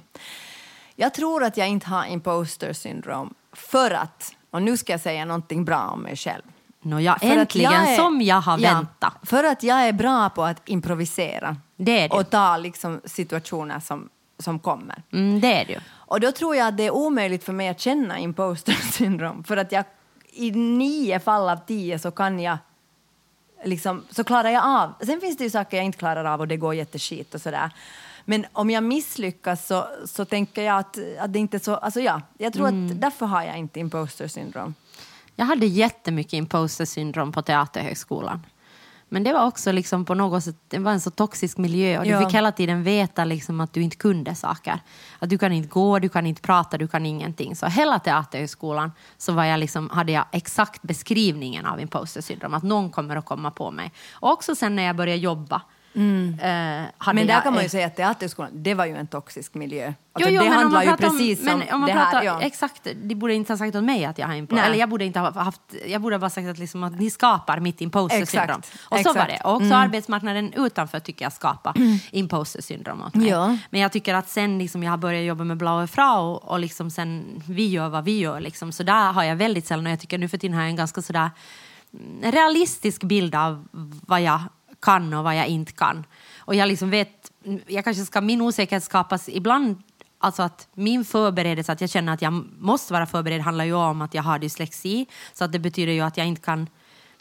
Jag 0.96 1.14
tror 1.14 1.44
att 1.44 1.58
jag 1.58 1.68
inte 1.68 1.88
har 1.90 2.06
imposter 2.06 2.74
syndrom 2.74 3.34
för 3.54 3.92
att, 3.92 4.36
och 4.52 4.62
nu 4.62 4.78
ska 4.78 4.92
jag 4.94 5.02
säga 5.02 5.26
någonting 5.26 5.66
bra 5.66 5.80
om 5.94 6.02
mig 6.02 6.16
själv. 6.16 6.42
Nåja, 6.84 7.14
att 7.14 7.24
äntligen 7.24 7.72
jag 7.72 7.90
är- 7.92 7.96
som 7.96 8.22
jag 8.22 8.42
har 8.42 8.60
Ja, 8.60 8.74
väntat. 8.74 9.14
För 9.24 9.44
att 9.44 9.64
jag 9.64 9.88
är 9.88 9.94
bra 9.94 10.30
på 10.30 10.44
att 10.44 10.62
improvisera. 10.70 11.58
Det 11.78 12.00
är 12.00 12.10
du. 12.10 12.16
Och 12.16 12.30
ta 12.30 12.58
liksom 12.58 13.02
situationer 13.06 13.80
som, 13.80 14.10
som 14.42 14.60
kommer. 14.60 15.04
Mm, 15.14 15.40
det 15.42 15.54
är 15.54 15.66
du. 15.66 15.78
Och 15.92 16.20
då 16.20 16.32
tror 16.32 16.56
jag 16.56 16.68
att 16.68 16.78
det 16.78 16.84
är 16.84 16.92
omöjligt 16.92 17.44
för 17.44 17.54
mig 17.54 17.68
att 17.70 17.80
känna 17.80 18.20
imposter 18.20 18.74
syndrom. 18.92 19.44
För 19.44 19.58
att 19.58 19.72
jag 19.72 19.84
i 20.34 20.52
nio 20.52 21.20
fall 21.20 21.50
av 21.50 21.58
tio 21.68 22.00
så 22.00 22.12
kan 22.12 22.40
jag 22.40 22.58
liksom, 23.64 24.04
så 24.10 24.24
klarar 24.24 24.50
jag 24.50 24.64
av. 24.66 24.94
Sen 25.06 25.22
finns 25.22 25.38
det 25.38 25.44
ju 25.44 25.50
saker 25.50 25.78
jag 25.78 25.86
inte 25.86 25.98
klarar 25.98 26.26
av 26.26 26.40
och 26.40 26.48
det 26.48 26.58
går 26.58 26.76
jätteskit 26.76 27.36
och 27.36 27.42
sådär. 27.42 27.70
Men 28.26 28.46
om 28.54 28.70
jag 28.70 28.84
misslyckas 28.84 29.68
så, 29.68 29.88
så 30.06 30.26
tänker 30.26 30.62
jag 30.64 30.78
att, 30.78 30.98
att 31.20 31.34
det 31.34 31.40
inte 31.40 31.58
är 31.58 31.60
så... 31.60 31.76
Alltså 31.76 32.00
ja, 32.00 32.22
jag 32.38 32.54
tror 32.54 32.68
Mm. 32.68 32.92
att 32.92 33.02
därför 33.02 33.26
har 33.26 33.44
jag 33.44 33.58
inte 33.58 33.80
imposter 33.80 34.28
syndrom. 34.28 34.74
Jag 35.36 35.46
hade 35.46 35.66
jättemycket 35.66 36.34
imposter 36.34 36.86
syndrom 36.86 37.32
på 37.32 37.42
Teaterhögskolan. 37.42 38.46
Men 39.14 39.24
det 39.24 39.34
var 39.34 39.46
också 39.46 39.72
liksom 39.72 40.06
på 40.06 40.14
något 40.14 40.44
sätt, 40.44 40.56
det 40.68 40.80
var 40.80 40.92
en 40.92 41.02
så 41.02 41.12
toxisk 41.12 41.58
miljö 41.58 41.98
och 42.00 42.04
du 42.04 42.10
Ja. 42.10 42.20
fick 42.26 42.36
hela 42.36 42.52
tiden 42.52 42.84
veta 42.84 43.26
liksom 43.26 43.62
att 43.62 43.74
du 43.74 43.82
inte 43.82 43.96
kunde 43.98 44.36
saker. 44.36 44.80
Att 45.20 45.30
du 45.30 45.38
kan 45.38 45.52
inte 45.52 45.70
gå, 45.70 46.00
du 46.00 46.10
kan 46.10 46.26
inte 46.26 46.42
prata, 46.42 46.78
du 46.78 46.88
kan 46.88 47.06
ingenting. 47.06 47.56
Så 47.56 47.66
hela 47.66 48.00
Teaterhögskolan 48.00 48.92
så 49.18 49.32
var 49.34 49.44
jag 49.44 49.60
liksom, 49.60 49.90
hade 49.90 50.12
jag 50.12 50.26
exakt 50.32 50.82
beskrivningen 50.82 51.66
av 51.66 51.80
imposter 51.80 52.22
syndrom, 52.22 52.54
att 52.54 52.64
någon 52.64 52.90
kommer 52.90 53.16
att 53.16 53.26
komma 53.26 53.52
på 53.52 53.72
mig. 53.72 53.92
Och 54.14 54.32
också 54.32 54.56
sen 54.56 54.76
när 54.76 54.84
jag 54.84 54.96
började 54.96 55.20
jobba. 55.22 55.62
Eh, 55.96 56.02
Mm. 56.02 57.16
Men 57.16 57.28
där 57.28 57.34
jag 57.34 57.44
kan 57.44 57.54
man 57.54 57.64
ju 57.64 57.70
säga 57.70 57.88
att 57.88 57.96
Teaterskolan, 57.96 58.52
det 58.54 58.74
var 58.74 58.86
ju 58.86 58.98
en 58.98 59.08
toxisk 59.08 59.54
miljö. 59.54 59.94
Alltså, 60.14 60.30
jo, 60.32 60.36
jo, 60.36 60.44
det 60.44 60.56
handlar 60.56 60.84
ju 60.84 60.98
precis 60.98 61.40
om, 61.40 61.46
men 61.46 61.74
om 61.74 61.80
man 61.80 61.90
det 61.90 61.96
pratar, 61.96 62.18
här. 62.18 62.24
Ja. 62.24 62.42
Exakt, 62.42 62.88
de 63.04 63.16
borde 63.16 63.34
inte 63.34 63.54
ha 63.54 63.58
sagt 63.58 63.76
åt 63.76 63.84
mig 63.84 64.06
att 64.06 64.18
jag 64.18 64.28
har 64.28 64.34
imposter. 64.34 64.56
Nej. 64.56 64.66
Eller 64.66 64.80
jag 64.80 64.90
borde 64.90 65.06
inte 65.06 65.20
ha 65.20 65.32
haft, 65.32 65.62
jag 65.88 66.02
borde 66.02 66.16
ha 66.16 66.20
bara 66.20 66.30
sagt 66.30 66.48
att, 66.48 66.58
liksom 66.58 66.84
att 66.84 67.00
ni 67.00 67.10
skapar 67.10 67.60
mitt 67.60 67.82
imposter 67.82 68.26
syndrom. 68.26 68.58
Och 68.60 68.66
så 68.90 68.96
exakt. 68.96 69.16
var 69.16 69.28
det. 69.28 69.42
Och 69.44 69.56
också 69.56 69.74
arbetsmarknaden 69.74 70.54
utanför 70.54 71.00
tycker 71.00 71.26
jag 71.26 71.34
skapar 71.34 71.74
imposter 72.12 72.62
syndrom 72.62 73.02
åt 73.02 73.16
mig. 73.16 73.28
Ja. 73.28 73.58
Men 73.70 73.82
jag 73.82 73.92
tycker 73.92 74.14
att 74.14 74.30
sen 74.30 74.58
liksom 74.58 74.84
jag 74.84 74.92
har 74.92 74.98
börjat 74.98 75.26
jobba 75.26 75.44
med 75.44 75.58
Blaue 75.58 75.88
Frau 75.88 76.34
och 76.34 76.60
liksom 76.60 76.90
sen 76.90 77.44
vi 77.48 77.68
gör 77.68 77.90
vad 77.90 78.04
vi 78.04 78.20
gör 78.20 78.40
liksom, 78.40 78.72
så 78.72 78.84
där 78.84 79.12
har 79.12 79.24
jag 79.24 79.36
väldigt 79.36 79.68
sällan, 79.68 79.86
och 79.86 79.92
jag 79.92 80.00
tycker 80.00 80.18
nu 80.18 80.28
för 80.28 80.38
tiden 80.38 80.56
har 80.56 80.62
jag 80.62 80.70
en 80.70 80.76
ganska 80.76 81.02
sådär 81.02 81.30
mm, 81.94 82.32
realistisk 82.32 83.04
bild 83.04 83.36
av 83.36 83.68
vad 84.08 84.22
jag 84.22 84.40
kan 84.82 85.14
och 85.14 85.24
vad 85.24 85.36
jag 85.36 85.48
inte 85.48 85.72
kan. 85.72 86.06
Och 86.40 86.56
jag 86.56 86.68
liksom 86.68 86.90
vet, 86.90 87.32
jag 87.68 87.84
kanske 87.84 88.06
ska, 88.06 88.22
min 88.22 88.42
osäkerhet 88.42 88.84
skapas 88.84 89.30
ibland 89.30 89.84
Alltså 90.24 90.44
att 90.44 90.68
min 90.74 91.06
förberedelse, 91.06 91.72
att 91.72 91.82
jag 91.82 91.90
känner 91.90 92.14
att 92.14 92.22
jag 92.22 92.34
måste 92.60 92.94
vara 92.94 93.06
förberedd 93.06 93.42
handlar 93.42 93.66
ju 93.66 93.74
om 93.74 94.02
att 94.02 94.14
jag 94.14 94.24
har 94.24 94.40
dyslexi. 94.40 95.06
Så 95.34 95.44
att 95.44 95.52
det 95.52 95.60
betyder 95.60 95.94
ju 95.94 96.02
att 96.02 96.18
jag 96.18 96.28
inte 96.28 96.42
kan, 96.42 96.68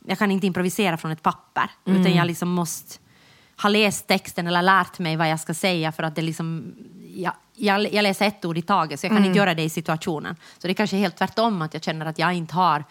jag 0.04 0.18
kan 0.18 0.30
inte 0.30 0.46
improvisera 0.46 0.96
från 0.96 1.10
ett 1.10 1.22
papper. 1.22 1.70
Utan 1.84 2.14
jag 2.14 2.26
liksom 2.26 2.48
måste 2.48 2.98
ha 3.62 3.68
läst 3.68 4.06
texten 4.06 4.46
eller 4.46 4.62
lärt 4.62 4.98
mig 4.98 5.16
vad 5.16 5.30
jag 5.30 5.40
ska 5.40 5.54
säga 5.54 5.92
för 5.92 6.02
att 6.02 6.14
det 6.14 6.22
liksom, 6.22 6.74
jag, 7.14 7.32
jag, 7.54 7.94
jag 7.94 8.02
läser 8.02 8.26
ett 8.26 8.44
ord 8.44 8.58
i 8.58 8.62
taget 8.62 9.00
så 9.00 9.06
jag 9.06 9.12
kan 9.12 9.24
inte 9.24 9.38
göra 9.38 9.54
det 9.54 9.62
i 9.62 9.70
situationen. 9.70 10.36
Så 10.58 10.66
det 10.66 10.72
är 10.72 10.74
kanske 10.74 10.96
är 10.96 11.00
helt 11.00 11.16
tvärtom 11.16 11.62
att 11.62 11.74
jag 11.74 11.82
känner 11.82 12.06
att 12.06 12.18
jag 12.18 12.34
inte 12.34 12.54
har 12.54 12.84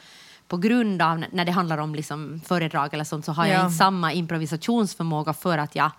på 0.50 0.58
grund 0.58 1.02
av 1.02 1.24
när 1.32 1.46
det 1.46 1.52
handlar 1.52 1.78
om 1.78 1.96
liksom 1.96 2.42
föredrag 2.46 2.94
eller 2.94 3.04
sånt 3.04 3.26
så 3.26 3.32
har 3.32 3.46
jag 3.46 3.56
Ja. 3.56 3.64
inte 3.66 3.78
samma 3.78 4.14
improvisationsförmåga 4.14 5.34
för 5.34 5.58
att 5.58 5.76
jag 5.76 5.92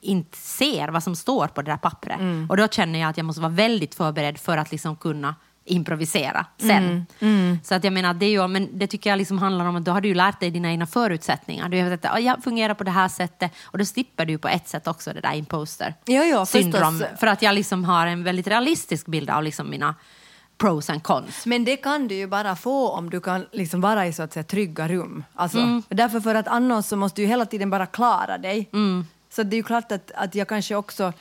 inte 0.00 0.36
ser 0.38 0.88
vad 0.88 1.02
som 1.02 1.16
står 1.16 1.46
på 1.46 1.62
det 1.62 1.70
där 1.70 1.76
pappret. 1.76 2.18
Och 2.48 2.56
då 2.56 2.68
känner 2.68 2.98
jag 2.98 3.10
att 3.10 3.16
jag 3.16 3.24
måste 3.26 3.42
vara 3.42 3.52
väldigt 3.52 3.94
förberedd 3.94 4.38
för 4.38 4.56
att 4.58 4.72
liksom 4.72 4.96
kunna 4.96 5.34
improvisera 5.64 6.46
sen. 6.58 7.06
Så 7.64 7.74
att 7.74 7.84
jag 7.84 7.92
menar, 7.92 8.14
det, 8.14 8.26
är 8.26 8.30
ju, 8.30 8.48
men 8.48 8.68
det 8.78 8.86
tycker 8.86 9.10
jag 9.10 9.16
liksom 9.16 9.38
handlar 9.38 9.64
om 9.66 9.76
att 9.76 9.84
då 9.84 9.92
har 9.92 10.00
du 10.00 10.08
ju 10.08 10.14
lärt 10.14 10.40
dig 10.40 10.50
dina 10.50 10.70
egna 10.70 10.86
förutsättningar. 10.86 11.68
Du 11.68 11.82
vet 11.82 12.04
att 12.04 12.10
"Ja, 12.12 12.18
jag 12.20 12.44
fungerar 12.44 12.74
på 12.74 12.84
det 12.84 12.90
här 12.90 13.08
sättet 13.08 13.52
och 13.64 13.78
då 13.78 13.84
slipper 13.84 14.26
du 14.26 14.38
på 14.38 14.48
ett 14.48 14.68
sätt 14.68 14.86
också 14.88 15.12
det 15.12 15.20
där 15.20 15.34
imposter 15.34 15.94
syndrom. 16.44 16.98
förstås. 16.98 17.20
För 17.20 17.26
att 17.26 17.42
jag 17.42 17.54
liksom 17.54 17.84
har 17.84 18.06
en 18.06 18.24
väldigt 18.24 18.46
realistisk 18.46 19.06
bild 19.06 19.30
av 19.30 19.42
liksom 19.42 19.70
mina 19.70 19.94
pros 20.58 20.90
and 20.90 21.02
cons. 21.02 21.46
Men 21.46 21.64
det 21.64 21.76
kan 21.76 22.08
du 22.08 22.14
ju 22.14 22.26
bara 22.26 22.56
få 22.56 22.88
om 22.90 23.10
du 23.10 23.20
kan 23.20 23.46
liksom 23.52 23.80
vara 23.80 24.06
i 24.06 24.12
så 24.12 24.22
att 24.22 24.32
säga 24.32 24.44
trygga 24.44 24.88
rum. 24.88 25.24
Alltså, 25.34 25.58
Mm. 25.58 25.82
Därför 25.88 26.20
för 26.20 26.34
att 26.34 26.48
annars 26.48 26.84
så 26.84 26.96
måste 26.96 27.20
du 27.22 27.26
hela 27.26 27.46
tiden 27.46 27.70
bara 27.70 27.86
klara 27.86 28.38
dig. 28.38 28.70
Så 29.30 29.42
det 29.42 29.54
är 29.54 29.58
ju 29.58 29.62
klart 29.62 29.92
att, 29.92 30.10
att 30.14 30.34
jag 30.34 30.48
kanske 30.48 30.74
också 30.74 31.12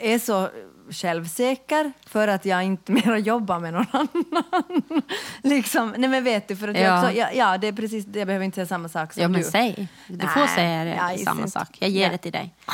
är 0.00 0.18
så 0.18 0.48
självsäker 0.90 1.92
för 2.06 2.28
att 2.28 2.44
jag 2.44 2.64
inte 2.64 2.92
mer 2.92 3.16
jobbar 3.16 3.58
med 3.58 3.72
någon 3.72 3.86
annan. 3.92 5.02
liksom, 5.42 5.94
nej 5.98 6.10
men 6.10 6.24
vet 6.24 6.48
du, 6.48 6.56
för 6.56 6.68
att 6.68 6.76
jag 6.76 6.84
Ja. 6.86 6.98
också, 7.02 7.12
ja, 7.18 7.28
ja 7.34 7.58
det 7.58 7.68
är 7.68 7.72
precis 7.72 8.06
jag 8.14 8.26
behöver 8.26 8.44
inte 8.44 8.54
säga 8.54 8.66
samma 8.66 8.88
sak 8.88 9.12
som 9.12 9.22
Ja 9.22 9.28
men 9.28 9.40
du. 9.40 9.46
säg, 9.46 9.88
du 10.08 10.16
Nej, 10.16 10.28
får 10.28 10.46
säga 10.46 10.84
det, 10.84 10.90
jag 11.10 11.20
samma 11.20 11.40
inte. 11.40 11.50
sak. 11.50 11.76
Jag 11.80 11.90
ger 11.90 12.02
Ja. 12.06 12.10
det 12.12 12.18
till 12.18 12.32
dig. 12.32 12.54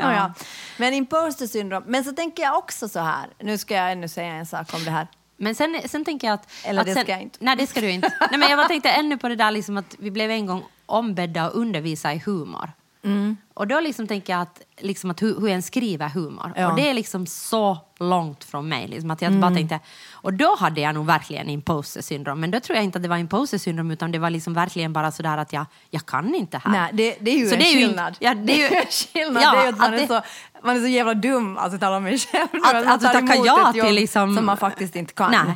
Ja. 0.00 0.12
Ja. 0.14 0.32
Men 0.76 0.94
imposter 0.94 1.46
syndrom. 1.46 1.82
Men 1.86 2.04
så 2.04 2.12
tänker 2.12 2.42
jag 2.42 2.56
också 2.58 2.88
så 2.88 3.00
här, 3.00 3.26
nu 3.38 3.58
ska 3.58 3.74
jag 3.74 3.92
ännu 3.92 4.08
säga 4.08 4.32
en 4.32 4.46
sak 4.46 4.74
om 4.74 4.84
det 4.84 4.90
här. 4.90 5.06
Men 5.36 5.54
sen, 5.54 5.80
sen 5.86 6.04
tänker 6.04 6.26
jag 6.26 6.34
att... 6.34 6.48
Eller 6.64 6.80
att 6.80 6.86
det 6.86 6.94
sen, 6.94 7.02
ska 7.02 7.12
jag 7.12 7.22
inte. 7.22 7.38
Nej, 7.40 7.56
det 7.56 7.66
ska 7.66 7.80
du 7.80 7.90
inte. 7.90 8.12
nej, 8.30 8.38
men 8.40 8.48
jag 8.48 8.58
bara 8.58 8.68
tänkte 8.68 8.90
ännu 8.90 9.18
på 9.18 9.28
det 9.28 9.36
där 9.36 9.50
liksom 9.50 9.76
att 9.76 9.94
vi 9.98 10.10
blev 10.10 10.30
en 10.30 10.46
gång 10.46 10.62
ombedda 10.86 11.42
att 11.44 11.52
undervisa 11.52 12.12
i 12.14 12.18
humor. 12.26 12.72
Mm. 13.04 13.36
Och 13.54 13.66
då 13.66 13.80
liksom 13.80 14.06
tänker 14.06 14.32
jag 14.32 14.42
att, 14.42 14.60
liksom 14.78 15.10
att 15.10 15.22
hur, 15.22 15.40
hur 15.40 15.48
en 15.48 15.62
skriver 15.62 16.08
humor. 16.08 16.52
Ja. 16.56 16.70
Och 16.70 16.76
det 16.76 16.88
är 16.90 16.94
liksom 16.94 17.26
så 17.26 17.78
långt 18.00 18.44
från 18.44 18.68
mig. 18.68 18.88
Liksom 18.88 19.10
att 19.10 19.22
jag 19.22 19.32
bara 19.32 19.46
Mm. 19.46 19.56
tänkte, 19.56 19.80
och 20.12 20.34
då 20.34 20.56
hade 20.56 20.80
jag 20.80 20.94
nog 20.94 21.06
verkligen 21.06 21.48
imposter 21.48 22.02
syndrom. 22.02 22.40
Men 22.40 22.50
då 22.50 22.60
tror 22.60 22.76
jag 22.76 22.84
inte 22.84 22.98
att 22.98 23.02
det 23.02 23.08
var 23.08 23.16
imposter 23.16 23.58
syndrom 23.58 23.90
utan 23.90 24.12
det 24.12 24.18
var 24.18 24.30
liksom 24.30 24.54
verkligen 24.54 24.92
bara 24.92 25.12
sådär 25.12 25.38
att 25.38 25.52
jag, 25.52 25.66
jag 25.90 26.06
kan 26.06 26.34
inte 26.34 26.60
här. 26.64 26.72
Nej, 26.72 26.90
det, 26.92 27.16
det 27.20 27.30
är 27.30 27.38
ju 27.38 27.46
Så 27.48 27.54
en 27.54 27.60
det 27.60 27.66
är 27.66 27.72
ju 27.80 27.86
skillnad. 27.86 28.16
ja, 28.20 28.34
det 28.34 28.52
är 28.64 28.70
ju- 28.70 28.76
en 28.80 28.86
skillnad. 28.86 29.42
Ja, 29.42 29.52
det 29.52 29.58
är 29.58 29.62
ju 29.62 29.68
att 29.68 29.78
man, 29.78 29.86
att 29.94 30.00
är 30.00 30.00
det- 30.00 30.06
så, 30.06 30.20
man 30.66 30.76
är 30.76 30.80
så 30.80 30.86
jävla 30.86 31.14
dum, 31.14 31.58
alltså 31.58 31.78
tala 31.78 31.96
om 31.96 32.02
mig 32.04 32.18
själv. 32.18 32.48
Att- 32.52 32.62
man 32.74 32.88
att 32.88 33.00
tar 33.00 33.12
tackar 33.12 33.34
emot 33.34 33.46
ja 33.46 33.72
till 33.72 33.94
liksom- 33.94 34.36
Som 34.36 34.46
man 34.46 34.56
faktiskt 34.56 34.96
inte 34.96 35.12
kan. 35.14 35.30
Nej. 35.30 35.54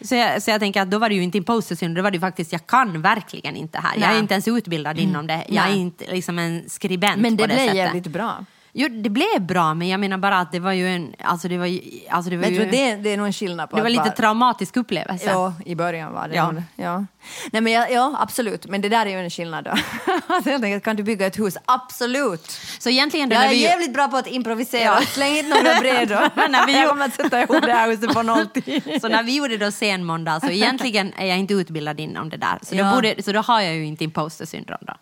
Så 0.00 0.14
jag, 0.14 0.42
så 0.42 0.50
jag 0.50 0.60
tänker 0.60 0.82
att 0.82 0.90
då 0.90 0.98
var 0.98 1.08
det 1.08 1.14
ju 1.14 1.22
inte 1.22 1.38
imposter 1.38 1.74
syndrom, 1.76 1.94
då 1.96 2.02
var 2.02 2.10
det 2.10 2.16
ju 2.16 2.20
faktiskt 2.20 2.52
jag 2.52 2.66
kan 2.66 3.02
verkligen 3.02 3.56
inte 3.56 3.78
här. 3.78 3.94
Jag 3.94 4.02
är 4.04 4.08
Nej. 4.12 4.18
inte 4.18 4.34
ens 4.34 4.48
utbildad 4.48 4.98
inom 4.98 5.26
det. 5.26 5.44
Jag 5.48 5.64
är 5.64 5.68
Nej. 5.70 5.78
inte 5.78 6.04
liksom 6.12 6.38
en 6.38 6.64
skribent 6.68 7.20
Men 7.22 7.36
på 7.36 7.42
det 7.42 7.48
det 7.48 7.54
blev 7.54 7.58
sättet. 7.66 7.76
jävligt 7.76 8.06
bra. 8.06 8.44
Jo, 8.78 8.88
det 8.88 9.10
blev 9.10 9.40
bra, 9.40 9.74
men 9.74 9.88
jag 9.88 10.00
menar 10.00 10.18
bara 10.18 10.38
att 10.38 10.52
det 10.52 10.60
var 10.60 10.72
ju 10.72 10.88
en... 10.88 11.14
Alltså 11.18 11.48
det 11.48 11.58
var 11.58 11.66
ju... 11.66 11.80
Alltså 12.10 12.30
det 12.30 12.36
var 12.36 12.42
Men 12.42 12.54
ju 12.54 12.64
det, 12.64 12.96
det 12.96 13.10
är 13.12 13.16
nog 13.16 13.26
en 13.26 13.32
skillnad 13.32 13.70
på 13.70 13.76
det 13.76 13.82
var 13.82 13.90
lite 13.90 14.02
bara- 14.02 14.10
traumatisk 14.10 14.76
upplevelse. 14.76 15.26
Ja, 15.30 15.54
i 15.66 15.74
början 15.74 16.12
var 16.12 16.28
det 16.28 16.34
Ja. 16.34 16.52
det. 16.76 16.82
ja. 16.82 17.04
Nej, 17.52 17.62
men 17.62 17.72
jag, 17.72 17.92
ja, 17.92 18.16
absolut. 18.18 18.66
Men 18.66 18.80
det 18.80 18.88
där 18.88 19.06
är 19.06 19.10
ju 19.10 19.20
en 19.20 19.30
skillnad 19.30 19.64
då. 19.64 19.70
Alltså, 20.26 20.80
kan 20.84 20.96
du 20.96 21.02
bygga 21.02 21.26
ett 21.26 21.38
hus? 21.38 21.56
Absolut. 21.64 22.50
Så 22.78 22.88
egentligen... 22.88 23.28
då 23.28 23.34
Jag 23.34 23.44
är 23.44 23.48
vi, 23.48 23.62
jävligt 23.62 23.94
bra 23.94 24.08
på 24.08 24.16
att 24.16 24.26
improvisera. 24.26 24.82
Ja. 24.82 25.00
Släng 25.06 25.36
inte 25.36 25.62
några 25.62 25.80
brädor. 25.80 26.48
När 26.48 26.66
vi 26.66 26.72
jag 26.80 26.88
kommer 26.90 27.04
att 27.06 27.14
sätta 27.14 27.42
ihop 27.42 27.62
det 27.62 27.72
här 27.72 27.88
huset 27.90 28.14
på 28.14 28.22
nolltid. 28.22 28.98
Så 29.00 29.08
när 29.08 29.22
vi 29.22 29.36
gjorde 29.36 29.56
då 29.56 29.70
senmåndag, 29.72 30.40
så 30.40 30.46
egentligen 30.50 31.12
är 31.16 31.26
jag 31.26 31.38
inte 31.38 31.54
utbildad 31.54 32.00
inom 32.00 32.28
det 32.30 32.36
där. 32.36 32.58
Så, 32.62 32.74
Ja. 32.76 32.84
då, 32.90 32.94
borde, 32.94 33.22
så 33.22 33.32
då 33.32 33.40
har 33.40 33.60
jag 33.60 33.74
ju 33.74 33.84
inte 33.86 34.04
imposter 34.04 34.46
syndrom 34.46 34.78
då. 34.80 34.92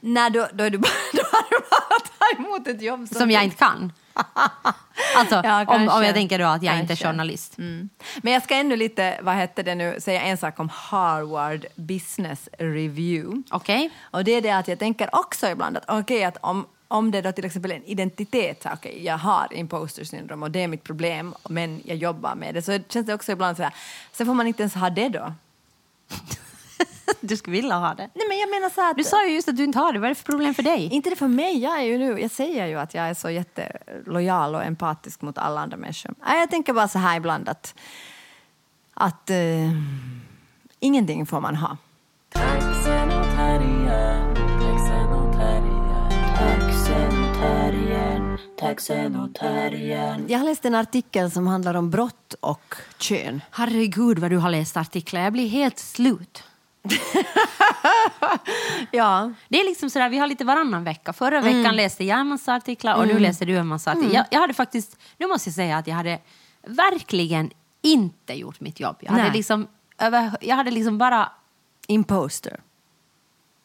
Nej, 0.00 0.30
då, 0.30 0.46
då, 0.52 0.64
är 0.64 0.70
du 0.70 0.78
bara, 0.78 0.90
då 1.12 1.22
har 1.32 1.42
du 1.50 1.56
bara 1.70 1.98
ta 2.36 2.42
emot 2.42 2.66
ett 2.68 2.82
jobb 2.82 3.08
Som 3.08 3.30
jag 3.30 3.44
inte 3.44 3.56
kan. 3.56 3.92
Alltså, 5.16 5.40
Ja, 5.44 5.60
om, 5.60 5.66
kanske. 5.66 5.96
om 5.98 6.02
jag 6.04 6.14
tänker 6.14 6.38
då 6.38 6.44
att 6.44 6.62
jag 6.62 6.74
inte 6.74 6.84
är 6.84 6.86
Kanske. 6.96 7.06
journalist. 7.06 7.58
Mm. 7.58 7.88
Men 8.22 8.32
jag 8.32 8.42
ska 8.42 8.54
ännu 8.54 8.76
lite, 8.76 9.18
vad 9.22 9.34
hette 9.34 9.62
det 9.62 9.74
nu, 9.74 9.96
säga 10.00 10.22
en 10.22 10.36
sak 10.36 10.60
om 10.60 10.68
Harvard 10.68 11.66
Business 11.74 12.48
Review. 12.58 13.42
Okej? 13.50 13.90
Och 14.02 14.24
det 14.24 14.32
är 14.32 14.40
det 14.42 14.50
att 14.50 14.68
jag 14.68 14.78
tänker 14.78 15.08
också 15.12 15.48
ibland 15.48 15.76
att 15.76 15.84
okej, 15.88 16.24
att 16.24 16.36
om, 16.40 16.66
om 16.88 17.10
det 17.10 17.20
då 17.22 17.32
till 17.32 17.44
exempel 17.44 17.70
är 17.70 17.76
en 17.76 17.84
identitet, 17.84 18.62
så 18.62 18.68
okej, 18.72 19.04
jag 19.04 19.18
har 19.18 19.48
imposter 19.54 20.04
syndrom 20.04 20.42
och 20.42 20.50
det 20.50 20.62
är 20.62 20.68
mitt 20.68 20.84
problem, 20.84 21.34
men 21.48 21.80
jag 21.84 21.96
jobbar 21.96 22.34
med 22.34 22.54
det, 22.54 22.62
så 22.62 22.78
känns 22.88 23.06
det 23.06 23.14
också 23.14 23.32
ibland 23.32 23.56
så 23.56 23.62
här, 23.62 23.74
sen 24.12 24.26
får 24.26 24.34
man 24.34 24.46
inte 24.46 24.62
ens 24.62 24.74
ha 24.74 24.90
det 24.90 25.08
då. 25.08 25.32
Du 27.20 27.36
skulle 27.36 27.56
vilja 27.56 27.74
ha 27.74 27.94
det. 27.94 28.08
Nej 28.14 28.28
men 28.28 28.38
jag 28.38 28.50
menar 28.50 28.70
så 28.70 28.90
att, 28.90 28.96
Du 28.96 29.04
sa 29.04 29.26
ju 29.26 29.34
just 29.34 29.48
att 29.48 29.56
du 29.56 29.64
inte 29.64 29.78
har 29.78 29.92
det. 29.92 29.98
Vad 29.98 30.06
är 30.06 30.08
det 30.08 30.14
för 30.14 30.24
problem 30.24 30.54
för 30.54 30.62
dig? 30.62 30.88
inte 30.92 31.10
det 31.10 31.16
för 31.16 31.28
mig, 31.28 31.58
jag 31.58 31.78
är 31.78 31.82
ju 31.82 31.98
nu, 31.98 32.20
jag 32.20 32.30
säger 32.30 32.66
ju 32.66 32.78
att 32.78 32.94
jag 32.94 33.04
är 33.04 33.14
så 33.14 33.30
jättelojal 33.30 34.54
och 34.54 34.64
empatisk 34.64 35.22
mot 35.22 35.38
alla 35.38 35.60
andra 35.60 35.76
människor. 35.76 36.14
Jag 36.26 36.50
tänker 36.50 36.72
bara 36.72 36.88
så 36.88 36.98
här 36.98 37.16
ibland 37.16 37.48
att, 37.48 37.74
att 38.94 39.30
eh, 39.30 39.36
ingenting 40.80 41.26
får 41.26 41.40
man 41.40 41.56
ha. 41.56 41.76
Jag 50.28 50.38
har 50.38 50.44
läst 50.44 50.64
en 50.64 50.74
artikel 50.74 51.30
som 51.30 51.46
handlar 51.46 51.74
om 51.74 51.90
brott 51.90 52.34
och 52.40 52.74
kön. 52.98 53.40
Herregud 53.50 54.18
vad 54.18 54.30
du 54.30 54.36
har 54.36 54.50
läst 54.50 54.76
artiklar. 54.76 55.20
Jag 55.20 55.32
blir 55.32 55.48
helt 55.48 55.78
slut. 55.78 56.44
Ja, 58.90 59.32
Det 59.48 59.60
är 59.60 59.64
liksom 59.64 59.90
sådär, 59.90 60.08
vi 60.08 60.18
har 60.18 60.26
lite 60.26 60.44
varannan 60.44 60.84
vecka. 60.84 61.12
Förra 61.12 61.40
veckan 61.40 61.76
läste 61.76 62.04
jag 62.04 62.20
en 62.20 62.26
massa 62.26 62.54
artiklar 62.54 62.94
och 62.96 63.06
nu 63.06 63.18
läser 63.18 63.46
du 63.46 63.56
en 63.56 63.66
massa 63.66 63.90
artiklar. 63.90 64.14
Jag, 64.14 64.24
jag 64.30 64.40
hade 64.40 64.54
faktiskt, 64.54 64.96
nu 65.18 65.26
måste 65.26 65.48
jag 65.48 65.54
säga 65.54 65.76
att 65.78 65.86
jag 65.86 65.94
hade 65.94 66.18
verkligen 66.66 67.50
inte 67.82 68.34
gjort 68.34 68.60
mitt 68.60 68.80
jobb. 68.80 68.96
Jag 69.00 69.10
hade 69.10 69.22
Nej. 69.22 69.32
liksom, 69.32 69.66
över, 69.98 70.36
jag 70.40 70.56
hade 70.56 70.70
liksom 70.70 70.98
bara, 70.98 71.32
imposter. 71.86 72.60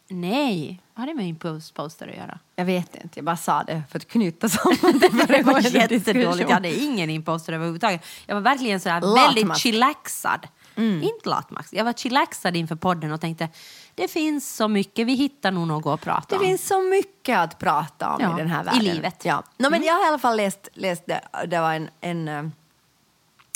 nej, 0.09 0.81
vad 0.93 1.01
hade 1.01 1.13
med 1.13 1.25
min 1.25 1.35
post- 1.35 1.73
poster 1.73 2.07
att 2.07 2.15
göra? 2.15 2.39
Jag 2.55 2.65
vet 2.65 2.95
inte, 2.95 3.09
jag 3.19 3.25
bara 3.25 3.37
sa 3.37 3.63
det 3.63 3.83
för 3.91 3.99
att 3.99 4.07
knyta 4.07 4.49
samman 4.49 4.99
det. 4.99 5.09
Det 5.27 5.43
var 5.43 5.59
jättedåligt. 5.61 6.49
Jag 6.49 6.55
hade 6.55 6.79
ingen 6.81 7.09
imposter 7.09 7.53
överhuvudtaget. 7.53 8.05
Jag 8.25 8.35
var 8.35 8.41
verkligen 8.41 8.79
så 8.79 8.89
här 8.89 9.01
Latmask. 9.01 9.27
väldigt 9.37 9.57
chillaxad. 9.57 10.47
Inte 10.79 11.29
latmask. 11.29 11.73
Jag 11.73 11.85
var 11.85 11.93
chillaxad 11.93 12.55
inför 12.55 12.75
podden 12.75 13.11
och 13.11 13.21
tänkte 13.21 13.49
det 13.95 14.07
finns 14.07 14.55
så 14.55 14.67
mycket, 14.67 15.07
vi 15.07 15.13
hittar 15.13 15.51
nog 15.51 15.67
något 15.67 15.85
att 15.93 16.01
prata 16.01 16.25
Det 16.29 16.35
om. 16.35 16.41
finst 16.41 16.67
så 16.67 16.81
mycket 16.81 17.37
att 17.37 17.59
prata 17.59 18.09
om 18.15 18.21
Ja, 18.21 18.33
i 18.35 18.37
den 18.41 18.47
här 18.49 18.61
i 18.61 18.65
världen. 18.65 18.83
livet. 18.83 19.25
Ja. 19.25 19.43
No, 19.57 19.69
men 19.69 19.83
Jag 19.83 19.93
har 19.93 20.05
i 20.05 20.07
alla 20.07 20.19
fall 20.19 20.37
läst, 20.37 20.67
läst 20.73 21.03
det. 21.05 21.21
Det 21.47 21.59
var 21.59 21.73
en, 21.73 21.89
en 22.01 22.27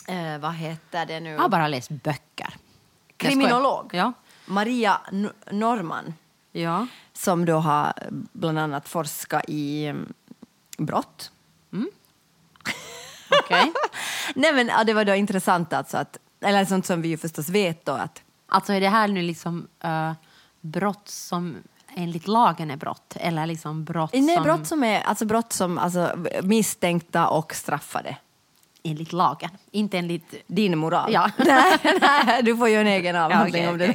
eh, 0.07 0.37
vad 0.39 0.53
heter 0.53 1.05
det 1.05 1.19
nu? 1.19 1.29
Jag 1.29 1.39
har 1.39 1.49
bara 1.49 1.67
läst 1.67 1.89
böcker. 1.89 2.55
Kriminolog. 3.17 3.89
Ja. 3.93 4.13
Maria 4.45 5.01
N- 5.11 5.31
Norman. 5.51 6.13
ja. 6.51 6.87
Som 7.13 7.45
då 7.45 7.55
har 7.57 7.93
bland 8.31 8.59
annat 8.59 8.89
forskat 8.89 9.43
i 9.47 9.85
mm, 9.85 10.13
brott. 10.77 11.31
Okej. 13.43 13.73
Nej 14.35 14.53
men 14.53 14.67
ja, 14.67 14.83
det 14.83 14.93
var 14.93 15.05
då 15.05 15.15
intressant 15.15 15.73
alltså 15.73 15.97
att, 15.97 16.17
eller 16.43 16.65
sånt 16.65 16.85
som 16.85 17.01
vi 17.01 17.09
ju 17.09 17.17
förstås 17.17 17.49
vet 17.49 17.85
då 17.85 17.91
att 17.91 18.21
Alltså 18.47 18.73
är 18.73 18.81
det 18.81 18.89
här 18.89 19.07
nu 19.07 19.21
liksom 19.21 19.67
uh, 19.85 20.11
brott 20.61 21.07
som 21.07 21.57
enligt 21.95 22.27
lagen 22.27 22.71
är 22.71 22.77
brott? 22.77 23.13
Eller 23.19 23.45
liksom 23.45 23.83
brott 23.83 24.13
Nej, 24.13 24.35
som 24.35 24.43
brott 24.43 24.67
som 24.67 24.83
är 24.83 25.01
alltså 25.01 25.25
brott 25.25 25.53
som 25.53 25.77
alltså, 25.77 26.25
misstänkta 26.43 27.27
och 27.27 27.55
straffade. 27.55 28.17
Enligt 28.83 29.13
lagen? 29.13 29.49
Inte 29.71 29.97
enligt... 29.97 30.35
Din 30.47 30.77
moral. 30.77 31.13
Ja. 31.13 31.31
nej, 31.37 31.79
nej, 32.01 32.43
du 32.43 32.57
får 32.57 32.69
ju 32.69 32.75
en 32.75 32.87
egen 32.87 33.15
avhandling 33.15 33.63
Ja, 33.63 33.69
om 33.69 33.75
okej, 33.75 33.87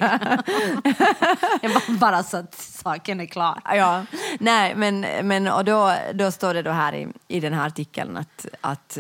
det 0.83 1.69
där. 1.69 1.99
Bara, 1.99 2.23
så 2.23 2.37
att 2.37 2.55
saken 2.55 3.21
är 3.21 3.27
klar. 3.27 3.61
Ja, 3.65 4.05
nej, 4.41 4.75
men, 4.75 5.01
men 5.01 5.49
och 5.49 5.65
då, 5.65 5.95
då 6.15 6.31
står 6.31 6.55
det 6.55 6.63
då 6.63 6.71
här 6.71 6.95
i, 6.95 7.09
i 7.29 7.41
den 7.41 7.53
här 7.53 7.67
artikeln 7.67 8.17
att, 8.17 8.47
att 8.61 8.99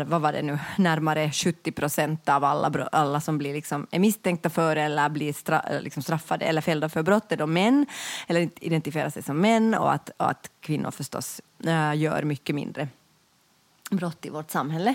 vad 0.00 0.20
var 0.20 0.32
det 0.32 0.42
nu, 0.42 0.58
närmare 0.76 1.30
70 1.32 1.72
procent 1.72 2.28
av 2.28 2.44
alla, 2.44 2.88
alla 2.92 3.20
som 3.20 3.38
blir 3.38 3.52
liksom, 3.52 3.86
är 3.90 3.98
misstänkta 3.98 4.50
för 4.50 4.76
eller 4.76 5.08
blir 5.08 5.32
stra, 5.32 5.62
liksom 5.80 6.02
straffade 6.02 6.44
eller 6.44 6.60
fällda 6.60 6.88
för 6.88 7.02
brott 7.02 7.32
är 7.32 7.36
då 7.36 7.46
män, 7.46 7.86
eller 8.26 8.50
identifierar 8.60 9.10
sig 9.10 9.22
som 9.22 9.40
män 9.40 9.74
och 9.74 9.92
att, 9.92 10.10
och 10.16 10.30
att 10.30 10.50
kvinnor 10.60 10.90
förstås 10.90 11.40
äh, 11.64 11.96
gör 11.96 12.22
mycket 12.22 12.54
mindre 12.54 12.88
brott 13.90 14.26
i 14.26 14.30
vårt 14.30 14.50
samhälle. 14.50 14.94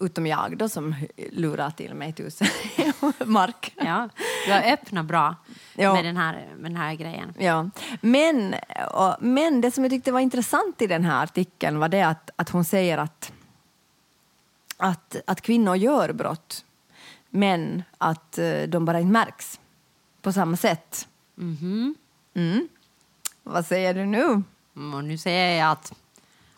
Utom 0.00 0.26
jag 0.26 0.56
då 0.58 0.68
som 0.68 0.94
lurar 1.32 1.70
till 1.70 1.94
mig 1.94 2.12
tusen 2.12 2.46
mark. 3.26 3.74
Ja, 3.76 4.08
jag 4.48 4.72
öppnar 4.72 5.02
bra 5.02 5.34
Ja. 5.74 5.94
med, 5.94 6.04
den 6.04 6.16
här, 6.16 6.48
med 6.56 6.70
den 6.70 6.76
här 6.76 6.94
grejen. 6.94 7.34
Ja. 7.38 7.70
Men, 8.00 8.54
och, 8.92 9.16
men 9.20 9.60
det 9.60 9.70
som 9.70 9.84
jag 9.84 9.90
tyckte 9.90 10.12
var 10.12 10.20
intressant 10.20 10.82
i 10.82 10.86
den 10.86 11.04
här 11.04 11.22
artikeln 11.22 11.78
var 11.78 11.88
det 11.88 12.02
att, 12.02 12.30
att 12.36 12.48
hon 12.50 12.64
säger 12.64 12.98
att, 12.98 13.32
att, 14.76 15.16
att 15.26 15.40
kvinnor 15.40 15.76
gör 15.76 16.12
brott 16.12 16.64
men 17.30 17.82
att 17.98 18.38
eh, 18.38 18.62
de 18.62 18.84
bara 18.84 19.00
inte 19.00 19.12
märks 19.12 19.60
på 20.22 20.32
samma 20.32 20.56
sätt. 20.56 21.08
Mhm. 21.34 21.94
Mm. 22.34 22.68
Vad 23.42 23.66
säger 23.66 23.94
du 23.94 24.04
nu? 24.04 24.42
Mm, 24.76 24.94
Och 24.94 25.04
nu 25.04 25.18
säger 25.18 25.58
jag 25.58 25.70
att 25.70 25.92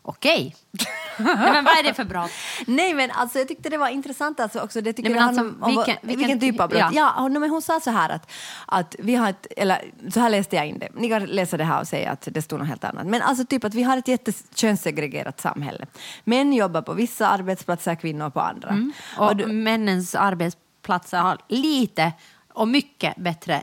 okej. 0.08 0.56
Nej, 1.18 1.36
men 1.36 1.64
vad 1.64 1.78
är 1.78 1.82
det 1.82 1.94
för 1.94 2.04
brott? 2.04 2.30
Nej, 2.66 2.94
men 2.94 3.10
alltså, 3.10 3.38
jag 3.38 3.48
tyckte 3.48 3.68
det 3.68 3.78
var 3.78 3.88
intressant 3.88 4.40
alltså 4.40 4.60
också. 4.60 4.80
Det 4.80 4.92
tycker 4.92 5.10
Nej, 5.10 5.18
men 5.18 5.28
alltså, 5.28 5.42
handlar 5.42 5.66
om, 5.68 5.76
vilken- 5.76 5.96
vilken, 6.08 6.18
vilken- 6.18 6.40
typ 6.40 6.60
av 6.60 6.68
brott. 6.68 6.80
ja. 6.80 6.90
Ja, 6.94 7.12
hon, 7.16 7.32
men 7.32 7.50
hon 7.50 7.62
sa 7.62 7.80
så 7.80 7.90
här 7.90 8.08
att, 8.10 8.30
att 8.66 8.96
vi 8.98 9.14
har 9.14 9.30
ett, 9.30 9.46
eller 9.56 9.82
så 10.10 10.20
här 10.20 10.30
läste 10.30 10.56
jag 10.56 10.66
in 10.66 10.78
det. 10.78 10.88
Ni 10.94 11.08
kan 11.08 11.24
läsa 11.24 11.56
det 11.56 11.64
här 11.64 11.80
och 11.80 11.88
säga 11.88 12.10
att 12.10 12.28
det 12.30 12.42
står 12.42 12.58
något 12.58 12.68
helt 12.68 12.84
annat. 12.84 13.06
Men 13.06 13.22
alltså 13.22 13.44
typ 13.46 13.64
att 13.64 13.74
vi 13.74 13.82
har 13.82 13.96
ett 13.96 14.08
jättekönssegregerat 14.08 15.40
samhälle. 15.40 15.86
Män 16.24 16.52
jobbar 16.52 16.82
på 16.82 16.92
vissa 16.92 17.28
arbetsplatser, 17.28 17.94
kvinnor 17.94 18.30
på 18.30 18.40
andra. 18.40 18.76
Och, 19.18 19.36
du- 19.36 19.46
männens 19.46 20.14
arbetsplatser 20.14 21.18
har 21.18 21.38
lite 21.48 22.12
och 22.52 22.68
mycket 22.68 23.16
bättre 23.16 23.62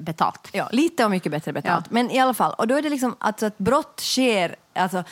betalt. 0.00 0.48
Ja, 0.52 0.68
lite 0.72 1.04
och 1.04 1.10
mycket 1.10 1.32
bättre 1.32 1.52
betalt. 1.52 1.84
Ja. 1.88 1.94
Men 1.94 2.10
i 2.10 2.18
alla 2.18 2.34
fall, 2.34 2.54
och 2.58 2.66
då 2.66 2.74
är 2.74 2.82
det 2.82 2.90
liksom 2.90 3.16
alltså 3.18 3.46
att 3.46 3.58
brott 3.58 4.00
sker, 4.00 4.56
alltså 4.74 5.04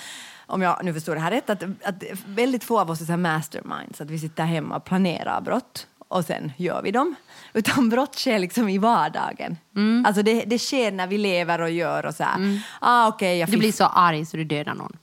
om 0.50 0.62
jag 0.62 0.84
nu 0.84 0.94
förstår 0.94 1.14
det 1.14 1.20
här 1.20 1.30
rätt, 1.30 1.50
att, 1.50 1.62
att 1.62 2.04
väldigt 2.26 2.64
få 2.64 2.80
av 2.80 2.90
oss 2.90 3.00
är 3.00 3.04
så 3.04 3.12
här 3.12 3.16
masterminds, 3.16 4.00
att 4.00 4.10
vi 4.10 4.18
sitter 4.18 4.44
hemma 4.44 4.76
och 4.76 4.84
planerar 4.84 5.40
brott 5.40 5.86
och 6.08 6.24
sen 6.24 6.52
gör 6.56 6.82
vi 6.82 6.90
dem. 6.90 7.14
Utan 7.52 7.88
brott 7.88 8.14
sker 8.14 8.38
liksom 8.38 8.68
i 8.68 8.78
vardagen. 8.78 9.56
Mm. 9.76 10.04
Alltså 10.06 10.22
det, 10.22 10.44
det 10.44 10.58
sker 10.58 10.92
när 10.92 11.06
vi 11.06 11.18
lever 11.18 11.60
och 11.60 11.70
gör 11.70 12.06
och 12.06 12.14
så 12.14 12.22
här. 12.22 12.60
Ah, 12.80 13.08
okay, 13.08 13.36
jag 13.36 13.50
Du 13.50 13.56
blir 13.56 13.72
så 13.72 13.84
arg 13.84 14.26
så 14.26 14.36
du 14.36 14.44
dödar 14.44 14.74
någon. 14.74 14.96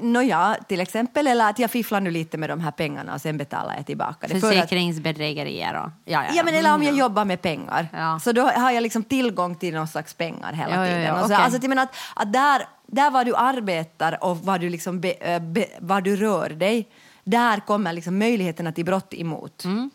Nåja, 0.00 0.56
till 0.68 0.80
exempel. 0.80 1.26
Eller 1.26 1.50
att 1.50 1.58
jag 1.58 1.70
fifflar 1.70 2.00
nu 2.00 2.10
lite 2.10 2.38
med 2.38 2.50
de 2.50 2.60
här 2.60 2.70
pengarna 2.70 3.14
och 3.14 3.20
sen 3.20 3.38
betalar 3.38 3.74
jag 3.76 3.86
tillbaka 3.86 4.26
det. 4.26 4.40
Försäkringsbedrägerier 4.40 5.74
och... 5.74 5.90
Ja, 6.04 6.24
ja, 6.24 6.30
Ja, 6.34 6.42
men 6.44 6.54
eller 6.54 6.74
om 6.74 6.82
jag 6.82 6.88
Mm, 6.88 7.00
jobbar 7.00 7.24
med 7.24 7.42
pengar. 7.42 7.88
Ja. 7.92 8.20
Så 8.22 8.32
då 8.32 8.42
har 8.42 8.70
jag 8.70 8.82
liksom 8.82 9.04
tillgång 9.04 9.54
till 9.56 9.74
någon 9.74 9.88
slags 9.88 10.14
pengar 10.14 10.52
hela 10.52 10.74
Ja, 10.74 10.86
ja, 10.86 10.86
ja, 10.86 10.96
tiden. 10.96 11.18
Så, 11.18 11.24
okej. 11.24 11.36
alltså, 11.36 11.58
jag 11.62 11.68
menar 11.68 11.82
att, 11.82 11.94
att 12.14 12.32
där, 12.32 12.62
där 12.86 13.10
var 13.10 13.24
du 13.24 13.34
arbetar 13.36 14.24
och 14.24 14.38
var 14.38 14.58
du, 14.58 14.68
liksom 14.70 15.00
be, 15.00 15.40
be, 15.40 15.66
var 15.80 16.00
du 16.00 16.16
rör 16.16 16.48
dig, 16.48 16.88
där 17.24 17.60
kommer 17.60 17.92
liksom 17.92 18.18
möjligheterna 18.18 18.72
till 18.72 18.84
brott 18.84 19.14
emot. 19.14 19.64
Mm. 19.64 19.90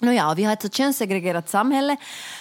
Nåja, 0.00 0.34
vi 0.34 0.44
har 0.44 0.52
ett 0.52 0.62
så 0.62 0.68
könssegregerat 0.68 1.48
samhälle 1.48 1.96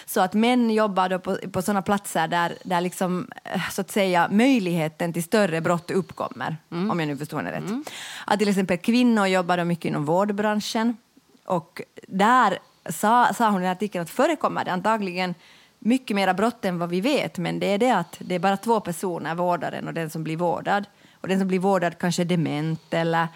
så 0.06 0.22
att 0.22 0.34
män 0.34 0.70
jobbar 0.72 1.10
då 1.10 1.20
på, 1.20 1.38
på 1.52 1.62
sådana 1.62 1.82
platser 1.82 2.28
där, 2.28 2.58
där 2.64 2.82
liksom, 2.82 3.28
eh, 3.44 3.70
så 3.72 3.82
att 3.82 3.92
säga, 3.92 4.28
möjligheten 4.32 5.14
till 5.14 5.24
större 5.24 5.62
brott 5.62 5.92
uppkommer, 5.92 6.58
Mm. 6.72 6.92
om 6.92 7.00
jag 7.00 7.08
nu 7.08 7.18
förstår 7.18 7.44
det 7.44 7.52
rätt. 7.52 7.88
Att 8.26 8.40
till 8.40 8.50
exempel 8.50 8.78
kvinnor 8.78 9.26
jobbar 9.28 9.58
då 9.58 9.64
mycket 9.66 9.86
inom 9.86 10.06
vårdbranschen 10.06 10.98
och 11.46 11.82
där 12.08 12.60
sa, 12.90 13.34
sa 13.34 13.50
hon 13.50 13.64
i 13.64 13.68
artikeln 13.70 14.02
att 14.04 14.10
förekommer 14.10 14.66
det 14.66 14.72
antagligen 14.72 15.36
mycket 15.80 16.16
mera 16.16 16.34
brott 16.34 16.66
än 16.66 16.80
vad 16.80 16.90
vi 16.90 17.02
vet 17.02 17.38
men 17.38 17.60
det 17.60 17.68
är 17.74 17.78
det 17.78 17.92
att 17.92 18.16
det 18.20 18.36
är 18.36 18.40
bara 18.40 18.58
två 18.58 18.80
personer, 18.80 19.36
vårdaren 19.36 19.88
och 19.88 19.94
den 19.94 20.10
som 20.10 20.24
blir 20.24 20.38
vårdad. 20.38 20.86
Och 21.22 21.28
den 21.28 21.40
som 21.40 21.48
blir 21.48 21.60
vårdad 21.60 21.98
kanske 21.98 22.22
är 22.24 22.26
dement 22.26 22.94
eller 22.94 23.28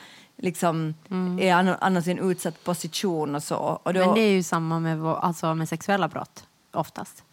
liksom 0.42 0.94
är 1.40 1.54
anno- 1.54 1.78
annars 1.82 2.08
i 2.08 2.12
en 2.12 2.20
utsatt 2.32 2.64
position 2.64 3.36
och 3.36 3.44
så. 3.44 3.56
Och 3.84 3.94
då, 3.94 4.00
Men 4.00 4.14
det 4.16 4.22
är 4.22 4.32
ju 4.32 4.44
samma 4.44 4.80
med, 4.80 5.04
alltså 5.06 5.56
med 5.56 5.70
sexuella 5.70 6.08
brott, 6.08 6.44
oftast. 6.74 7.24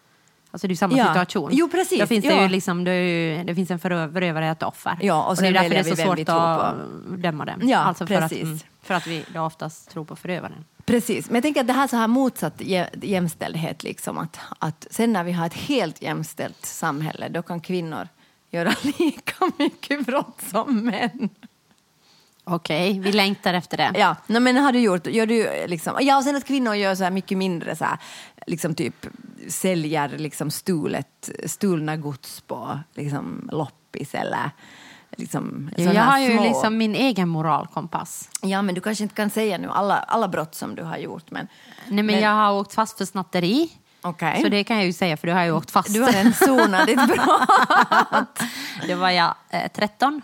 Alltså 0.51 0.67
det 0.67 0.69
är 0.71 0.73
ju 0.73 0.77
samma 0.77 0.97
Ja. 0.97 1.07
situation. 1.07 1.49
Jo, 1.53 1.69
precis. 1.69 1.99
Då 1.99 2.07
finns 2.07 2.25
det, 2.25 2.31
Ja. 2.35 2.41
ju 2.41 2.49
liksom, 2.49 2.83
det, 2.83 2.91
är 2.91 3.37
ju, 3.37 3.43
det 3.43 3.55
finns 3.55 3.71
en 3.71 3.79
förö- 3.79 4.13
förövare 4.13 4.45
och 4.45 4.51
ett 4.51 4.63
offer. 4.63 4.97
Ja, 5.01 5.23
och 5.29 5.35
det 5.35 5.47
är 5.47 5.51
därför 5.53 5.69
det 5.69 5.75
är 5.77 5.83
så 5.83 5.95
svårt 5.95 6.29
att 6.29 6.75
döma 7.21 7.45
dem. 7.45 7.59
Ja, 7.69 7.77
alltså 7.77 8.07
för 8.07 8.15
att, 8.15 8.21
precis. 8.21 8.43
mm, 8.43 8.59
för 8.81 8.93
att 8.93 9.07
vi 9.07 9.25
då 9.33 9.41
oftast 9.41 9.89
tror 9.89 10.05
på 10.05 10.15
förövaren. 10.15 10.65
Precis, 10.85 11.25
men 11.27 11.35
jag 11.35 11.43
tänker 11.43 11.61
att 11.61 11.67
det 11.67 11.73
här 11.73 11.87
så 11.87 11.95
här 11.97 12.07
motsatt 12.07 12.57
jä- 12.61 13.05
jämställdhet, 13.05 13.83
liksom, 13.83 14.17
att, 14.17 14.39
att 14.59 14.87
sen 14.91 15.13
när 15.13 15.23
vi 15.23 15.31
har 15.31 15.45
ett 15.45 15.53
helt 15.53 16.01
jämställt 16.01 16.65
samhälle 16.65 17.29
då 17.29 17.41
kan 17.41 17.59
kvinnor 17.59 18.07
göra 18.51 18.73
lika 18.99 19.51
mycket 19.57 20.05
brott 20.05 20.41
som 20.51 20.85
män. 20.85 21.29
Okej, 22.49 22.99
vi 22.99 23.11
längtar 23.11 23.53
efter 23.53 23.77
det. 23.77 23.91
Ja, 23.95 24.15
no, 24.27 24.39
men 24.39 24.57
har 24.57 24.71
du 24.71 24.79
gjort, 24.79 25.07
gör 25.07 25.25
du 25.25 25.67
liksom, 25.67 25.97
ja 26.01 26.17
och 26.17 26.23
sen 26.23 26.35
att 26.35 26.45
kvinnor 26.45 26.75
gör 26.75 26.95
så 26.95 27.03
här 27.03 27.11
mycket 27.11 27.37
mindre 27.37 27.75
så 27.75 27.85
här, 27.85 27.97
liksom 28.47 28.75
typ 28.75 29.05
säljer 29.47 30.09
liksom 30.09 30.51
stulet, 30.51 31.29
stulna 31.45 31.97
gods 31.97 32.41
på 32.41 32.79
liksom 32.93 33.49
loppis 33.51 34.13
eller 34.15 34.51
liksom 35.17 35.69
såna 35.77 35.93
jag 35.93 36.03
har 36.03 36.19
ju 36.19 36.33
små- 36.33 36.43
liksom 36.43 36.77
min 36.77 36.95
egen 36.95 37.29
moralkompass. 37.29 38.29
Ja, 38.41 38.61
men 38.61 38.75
du 38.75 38.81
kanske 38.81 39.03
inte 39.03 39.15
kan 39.15 39.29
säga 39.29 39.57
nu 39.57 39.69
alla, 39.69 39.97
alla 39.97 40.27
brott 40.27 40.55
som 40.55 40.75
du 40.75 40.83
har 40.83 40.97
gjort, 40.97 41.31
men... 41.31 41.47
Nej, 41.87 42.03
men, 42.03 42.19
jag 42.19 42.31
har 42.31 42.53
åkt 42.53 42.73
fast 42.73 42.97
för 42.97 43.05
snatteri. 43.05 43.69
Okej. 44.01 44.41
Så 44.41 44.49
det 44.49 44.63
kan 44.63 44.77
jag 44.77 44.85
ju 44.85 44.93
säga, 44.93 45.17
för 45.17 45.27
du 45.27 45.33
har 45.33 45.43
ju 45.43 45.51
åkt 45.51 45.71
fast. 45.71 45.93
Du 45.93 46.01
har 46.01 46.13
en 46.13 46.33
sonat 46.33 46.87
ditt 46.87 47.07
brott. 47.07 48.39
Då 48.87 48.95
var 48.95 49.09
jag 49.09 49.33
eh, 49.49 49.71
13 49.75 50.21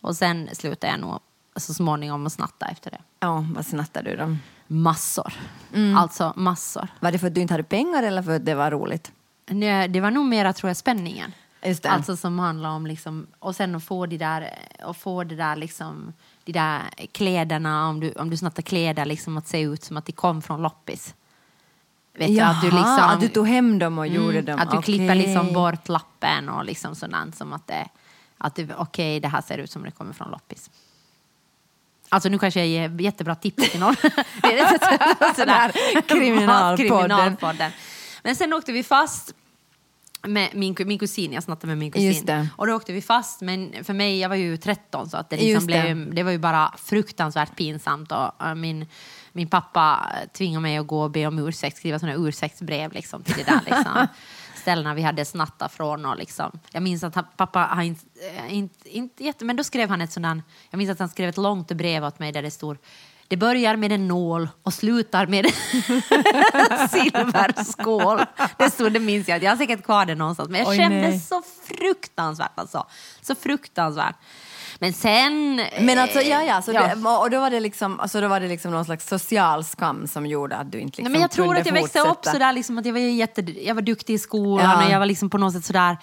och 0.00 0.16
sen 0.16 0.48
slutade 0.52 0.92
jag 0.92 1.00
nog 1.00 1.18
så 1.58 1.74
småningom 1.74 2.26
att 2.26 2.32
snatta 2.32 2.66
efter 2.66 2.90
det. 2.90 2.98
Ja, 3.20 3.44
vad 3.54 3.66
snattade 3.66 4.10
du 4.10 4.16
då? 4.16 4.36
Massor. 4.66 5.32
Alltså 5.96 6.32
massor. 6.36 6.88
Var 7.00 7.12
det 7.12 7.18
för 7.18 7.26
att 7.26 7.34
du 7.34 7.40
inte 7.40 7.54
hade 7.54 7.62
pengar 7.64 8.02
eller 8.02 8.22
för 8.22 8.36
att 8.36 8.44
det 8.44 8.54
var 8.54 8.70
roligt? 8.70 9.12
Nej, 9.46 9.88
Det 9.88 10.00
var 10.00 10.10
nog 10.10 10.26
mera 10.26 10.52
tror 10.52 10.70
jag 10.70 10.76
spänningen. 10.76 11.32
Just 11.64 11.82
det. 11.82 11.90
Alltså 11.90 12.16
som 12.16 12.38
handlar 12.38 12.68
om 12.70 12.86
liksom, 12.86 13.26
och 13.38 13.56
sen 13.56 13.74
att 13.74 13.84
få 13.84 14.06
de 14.06 14.16
där, 14.18 14.50
och 14.84 14.96
få 14.96 15.24
det 15.24 15.36
där 15.36 15.56
liksom, 15.56 16.12
de 16.44 16.52
där 16.52 16.82
kläderna, 17.12 17.88
om 17.88 18.00
du, 18.00 18.12
om 18.12 18.30
du 18.30 18.36
snattar 18.36 18.62
kläder, 18.62 19.04
liksom 19.04 19.36
att 19.38 19.48
se 19.48 19.60
ut 19.60 19.84
som 19.84 19.96
att 19.96 20.06
de 20.06 20.12
kom 20.12 20.42
från 20.42 20.62
loppis. 20.62 21.14
Vet 22.18 22.28
du, 22.28 22.40
att 22.40 22.60
du 22.60 22.66
liksom, 22.70 22.98
att 23.00 23.20
du 23.20 23.28
tog 23.28 23.48
hem 23.48 23.78
dem 23.78 23.98
och 23.98 24.06
gjorde 24.06 24.38
Mm, 24.38 24.44
dem. 24.44 24.58
Att 24.60 24.70
du 24.70 24.82
klipper 24.82 25.04
Okej. 25.04 25.18
liksom 25.18 25.52
bort 25.52 25.88
lappen 25.88 26.48
och 26.48 26.64
liksom 26.64 26.94
sådant 26.94 27.36
som 27.36 27.52
att 27.52 27.66
det, 27.66 27.88
att 28.38 28.54
du, 28.54 28.68
okej 28.78 29.20
det 29.20 29.28
här 29.28 29.40
ser 29.40 29.58
ut 29.58 29.70
som 29.70 29.82
det 29.82 29.90
kommer 29.90 30.12
från 30.12 30.30
loppis. 30.30 30.70
Alltså 32.08 32.28
nu 32.28 32.38
kanske 32.38 32.60
jag 32.60 32.68
ger 32.68 33.00
jättebra 33.00 33.34
tips 33.34 33.70
till 33.70 33.80
någon. 33.80 33.96
Det 34.42 34.52
är 34.52 34.72
lite 34.72 35.34
sådär. 35.36 35.72
Kriminalpodden. 36.76 37.72
Men 38.22 38.36
sen 38.36 38.52
åkte 38.52 38.72
vi 38.72 38.82
fast 38.82 39.34
med 40.22 40.50
min, 40.54 40.76
min 40.78 40.98
kusin, 40.98 41.32
jag 41.32 41.42
snattade 41.42 41.66
med 41.66 41.78
min 41.78 41.92
kusin. 41.92 42.48
Och 42.56 42.66
då 42.66 42.74
åkte 42.74 42.92
vi 42.92 43.02
fast, 43.02 43.40
men 43.40 43.84
för 43.84 43.92
mig, 43.94 44.18
jag 44.18 44.28
var 44.28 44.36
ju 44.36 44.56
13 44.56 45.08
så 45.08 45.16
att 45.16 45.30
det, 45.30 45.36
liksom 45.36 45.66
det. 45.66 45.82
blev, 45.82 46.14
det 46.14 46.22
var 46.22 46.30
ju 46.30 46.38
bara 46.38 46.74
fruktansvärt 46.78 47.56
pinsamt. 47.56 48.12
Och, 48.12 48.46
äh, 48.46 48.54
min, 48.54 48.86
min 49.32 49.48
pappa 49.48 50.12
tvingade 50.32 50.62
mig 50.62 50.76
att 50.76 50.86
gå 50.86 51.02
och 51.02 51.10
be 51.10 51.26
om 51.26 51.38
ursäkt, 51.38 51.76
skriva 51.76 51.98
sådana 51.98 52.28
ursäktsbrev 52.28 52.92
liksom, 52.92 53.22
till 53.22 53.34
det 53.34 53.44
där 53.44 53.60
liksom, 53.64 54.06
ställena 54.58 54.94
vi 54.94 55.02
hade 55.02 55.24
snattat 55.24 55.72
från. 55.72 56.06
Och 56.06 56.16
liksom. 56.16 56.58
Jag 56.72 56.82
minns 56.82 57.04
att 57.04 57.14
han, 57.14 57.24
pappa 57.36 57.60
har 57.60 57.82
inte, 57.82 58.04
äh, 58.36 58.54
inte, 58.54 58.96
inte 58.96 59.24
jätte, 59.24 59.44
men 59.44 59.56
då 59.56 59.64
skrev 59.64 59.90
han 59.90 60.00
ett 60.00 60.12
sådant, 60.12 60.44
jag 60.70 60.78
minns 60.78 60.90
att 60.90 60.98
han 60.98 61.08
skrev 61.08 61.28
ett 61.28 61.36
långt 61.36 61.72
brev 61.72 62.04
åt 62.04 62.18
mig 62.18 62.32
där 62.32 62.42
det 62.42 62.50
stod 62.50 62.78
det 63.28 63.36
börjar 63.36 63.76
med 63.76 63.92
en 63.92 64.08
nål 64.08 64.48
och 64.62 64.74
slutar 64.74 65.26
med 65.26 65.46
en 65.46 65.52
silverskål. 66.88 68.20
Det 68.58 68.70
stod, 68.70 68.92
det 68.92 69.00
minns 69.00 69.28
jag. 69.28 69.42
Jag 69.42 69.50
har 69.50 69.56
säkert 69.56 69.82
kvar 69.82 70.06
det 70.06 70.14
någonstans. 70.14 70.50
Men 70.50 70.60
jag 70.60 70.68
Oj, 70.68 70.76
kände 70.76 71.00
nej. 71.00 71.20
så 71.20 71.42
fruktansvärt 71.64 72.52
alltså. 72.54 72.86
Så 73.22 73.34
fruktansvärt. 73.34 74.16
Men 74.80 74.92
sen... 74.92 75.60
Men 75.80 75.98
alltså, 75.98 76.20
ja, 76.20 76.42
ja, 76.42 76.62
så 76.62 76.72
ja. 76.72 76.94
Det, 76.94 77.08
och 77.08 77.30
då 77.30 77.40
var 77.40 77.50
det 77.50 77.60
liksom, 77.60 78.00
alltså, 78.00 78.20
då 78.20 78.28
var 78.28 78.40
det 78.40 78.48
liksom 78.48 78.70
någon 78.70 78.84
slags 78.84 79.08
social 79.08 79.64
skam 79.64 80.06
som 80.06 80.26
gjorde 80.26 80.56
att 80.56 80.72
du 80.72 80.78
inte 80.80 80.96
liksom 80.96 81.02
Nej, 81.04 81.12
men 81.12 81.20
jag 81.20 81.30
tror 81.30 81.56
att 81.56 81.66
jag 81.66 81.72
växte 81.72 82.00
upp 82.00 82.24
sådär, 82.24 82.52
liksom, 82.52 82.78
att 82.78 82.86
jag 82.86 82.92
var, 82.92 83.00
jätte, 83.00 83.40
jag 83.40 83.74
var 83.74 83.82
duktig 83.82 84.14
i 84.14 84.18
skolan 84.18 84.80
Ja. 84.80 84.86
och 84.86 84.92
jag 84.92 84.98
var 84.98 85.06
liksom 85.06 85.30
på 85.30 85.38
något 85.38 85.52
sätt 85.52 85.64
sådär 85.64 85.96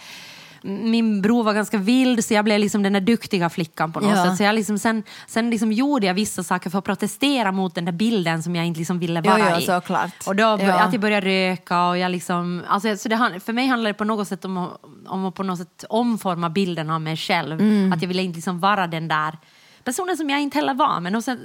min 0.66 1.22
bror 1.22 1.43
var 1.43 1.53
ganska 1.53 1.78
vild 1.78 2.26
så 2.26 2.34
jag 2.34 2.45
blev 2.45 2.59
liksom 2.59 2.84
den 2.84 2.93
där 2.93 3.01
duktiga 3.01 3.49
flickan 3.49 3.91
på 3.91 3.99
något 3.99 4.09
Ja. 4.18 4.26
sätt. 4.26 4.38
Så 4.38 4.43
jag 4.43 4.55
liksom, 4.55 4.78
sen 4.80 5.03
sen 5.28 5.49
liksom 5.49 5.72
gjorde 5.72 6.05
jag 6.07 6.13
vissa 6.13 6.43
saker 6.43 6.70
för 6.70 6.80
att 6.80 6.86
protestera 6.86 7.51
mot 7.51 7.76
den 7.76 7.86
där 7.86 7.91
bilden 7.91 8.43
som 8.43 8.55
jag 8.55 8.66
inte 8.66 8.80
liksom 8.80 8.99
ville 8.99 9.22
vara 9.22 9.39
ja, 9.39 9.59
i. 9.59 9.66
såklart. 9.66 10.28
Och 10.28 10.36
då 10.36 10.43
Ja. 10.43 10.80
att 10.80 10.93
jag 10.93 11.01
började 11.01 11.28
röka 11.28 11.88
och 11.88 11.97
jag 11.97 12.11
liksom, 12.11 12.63
alltså, 12.68 12.97
så 12.97 13.09
det, 13.09 13.39
för 13.45 13.53
mig 13.53 13.68
handlar 13.68 13.89
det 13.89 13.93
på 13.93 14.03
något 14.03 14.28
sätt 14.28 14.45
om 14.45 14.70
om 15.07 15.26
att 15.26 15.36
på 15.36 15.43
något 15.43 15.57
sätt 15.59 15.84
omforma 15.89 16.49
bilden 16.49 16.89
av 16.89 17.01
mig 17.01 17.18
själv. 17.18 17.59
Mm. 17.61 17.93
Att 17.93 18.01
jag 18.01 18.07
ville 18.07 18.24
inte 18.24 18.36
liksom 18.36 18.59
vara 18.59 18.88
den 18.88 19.07
där 19.07 19.38
personen 19.84 20.18
som 20.18 20.30
jag 20.30 20.41
inte 20.41 20.57
heller 20.57 20.74
var. 20.74 20.99
Men 20.99 21.16
och 21.16 21.24
sen, 21.24 21.39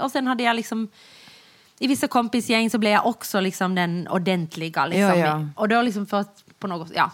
och 0.00 0.10
sen 0.10 0.26
hade 0.26 0.42
jag 0.42 0.56
liksom 0.56 0.88
i 1.78 1.86
vissa 1.86 2.08
kompisgäng 2.08 2.70
så 2.70 2.78
blev 2.78 2.92
jag 2.92 3.06
också 3.06 3.40
liksom 3.40 3.74
den 3.74 4.08
ordentliga. 4.08 4.86
Liksom. 4.86 5.00
Ja, 5.00 5.16
ja. 5.16 5.46
Och 5.56 5.68
då 5.68 5.82
liksom 5.82 6.06
för 6.06 6.20
att 6.20 6.44
på 6.58 6.66
något, 6.66 6.92
ja, 6.94 7.10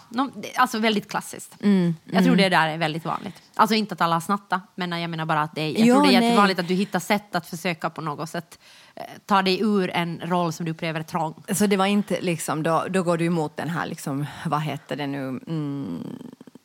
alltså 0.55 0.79
väldigt 0.79 1.09
klassiskt. 1.09 1.55
Mm, 1.61 1.95
jag 2.05 2.23
tror 2.23 2.35
det 2.35 2.49
där 2.49 2.67
är 2.67 2.77
väldigt 2.77 3.05
vanligt. 3.05 3.35
Alltså 3.55 3.75
inte 3.75 3.93
att 3.93 4.01
alla 4.01 4.21
snattar, 4.21 4.61
men 4.75 5.01
jag 5.01 5.09
menar 5.09 5.25
bara 5.25 5.41
att 5.41 5.55
det 5.55 5.61
är, 5.61 5.79
jag 5.79 5.87
Jo, 5.87 5.95
tror 5.95 6.03
det 6.03 6.13
är 6.15 6.19
nej. 6.19 6.29
jättevanligt 6.29 6.59
att 6.59 6.67
du 6.67 6.73
hittar 6.73 6.99
sätt 6.99 7.35
att 7.35 7.47
försöka 7.47 7.89
på 7.89 8.01
något 8.01 8.29
sätt 8.29 8.59
eh, 8.95 9.03
ta 9.25 9.41
dig 9.41 9.61
ur 9.61 9.89
en 9.89 10.21
roll 10.23 10.53
som 10.53 10.65
du 10.65 10.71
upplever 10.71 11.03
trång. 11.03 11.43
Så 11.53 11.67
det 11.67 11.77
var 11.77 11.85
inte 11.85 12.21
liksom, 12.21 12.63
då, 12.63 12.85
då 12.89 13.03
går 13.03 13.17
du 13.17 13.25
emot 13.25 13.57
den 13.57 13.69
här, 13.69 13.85
liksom, 13.85 14.25
vad 14.45 14.61
heter 14.61 14.95
det 14.95 15.07
nu, 15.07 15.27
mm, 15.27 16.17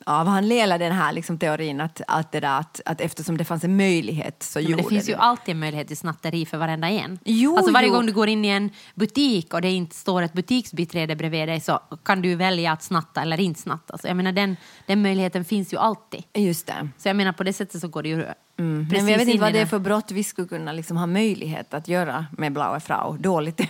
av 0.07 0.27
han 0.27 0.49
Lela 0.49 0.79
den 0.79 0.93
här 0.93 1.13
liksom, 1.13 1.39
teorin 1.39 1.81
att, 1.81 2.01
att, 2.07 2.33
det 2.33 2.41
där, 2.41 2.61
att, 2.61 2.81
att 2.85 3.01
eftersom 3.01 3.37
det 3.37 3.45
fanns 3.45 3.65
en 3.65 3.77
möjlighet 3.77 4.43
så 4.43 4.59
Men 4.59 4.71
gjorde 4.71 4.83
det 4.83 4.89
finns 4.89 5.07
du 5.07 5.13
ju 5.13 5.19
alltid 5.19 5.53
en 5.53 5.59
möjlighet 5.59 5.89
till 5.89 5.97
snatteri 5.97 6.47
för 6.47 6.59
varenda 6.59 6.89
en. 6.89 7.19
Jo, 7.25 7.57
alltså 7.57 7.73
varje 7.73 7.89
jo. 7.89 7.95
gång 7.95 8.07
du 8.07 8.13
går 8.13 8.29
in 8.29 8.45
i 8.45 8.49
en 8.49 8.71
butik 8.95 9.55
och 9.55 9.63
det 9.63 9.71
inte 9.71 9.97
står 9.97 10.23
ett 10.23 10.33
butiksbiträde 10.33 11.17
bredvid 11.17 11.49
dig 11.49 11.61
så 11.61 11.81
kan 12.05 12.23
du 12.23 12.35
välja 12.35 12.73
att 12.73 12.83
snatta 12.83 13.23
eller 13.23 13.41
inte 13.41 13.61
snatta. 13.61 13.93
Alltså, 13.93 14.09
jag 14.09 14.17
menar, 14.17 14.33
den, 14.33 14.57
den 14.87 15.03
möjligheten 15.03 15.45
finns 15.45 15.73
ju 15.73 15.77
alltid. 15.77 16.23
Just 16.35 16.67
det. 16.67 16.89
Så 16.99 17.09
jag 17.09 17.17
menar 17.17 17.33
på 17.33 17.45
det 17.45 17.53
sättet 17.53 17.81
så 17.81 17.89
går 17.89 18.03
det 18.03 18.09
ju 18.09 18.25
Mm. 18.59 18.89
precis 18.89 19.03
Men 19.03 19.13
jag 19.13 19.19
vet 19.19 19.29
in 19.29 19.33
inte 19.33 19.45
vad 19.45 19.53
det 19.53 19.59
är 19.61 19.67
för 19.67 19.79
brott 19.79 20.11
vi 20.11 20.25
skulle 20.25 20.49
kunna 20.49 20.73
liksom 20.73 20.97
ha 20.97 21.07
möjlighet 21.07 21.75
att 21.75 21.89
göra 21.89 22.27
med 22.31 22.53
Blaue 22.53 22.81
Frau. 22.81 23.17
Dåligt. 23.19 23.61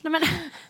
Nej, 0.00 0.12
men, 0.12 0.20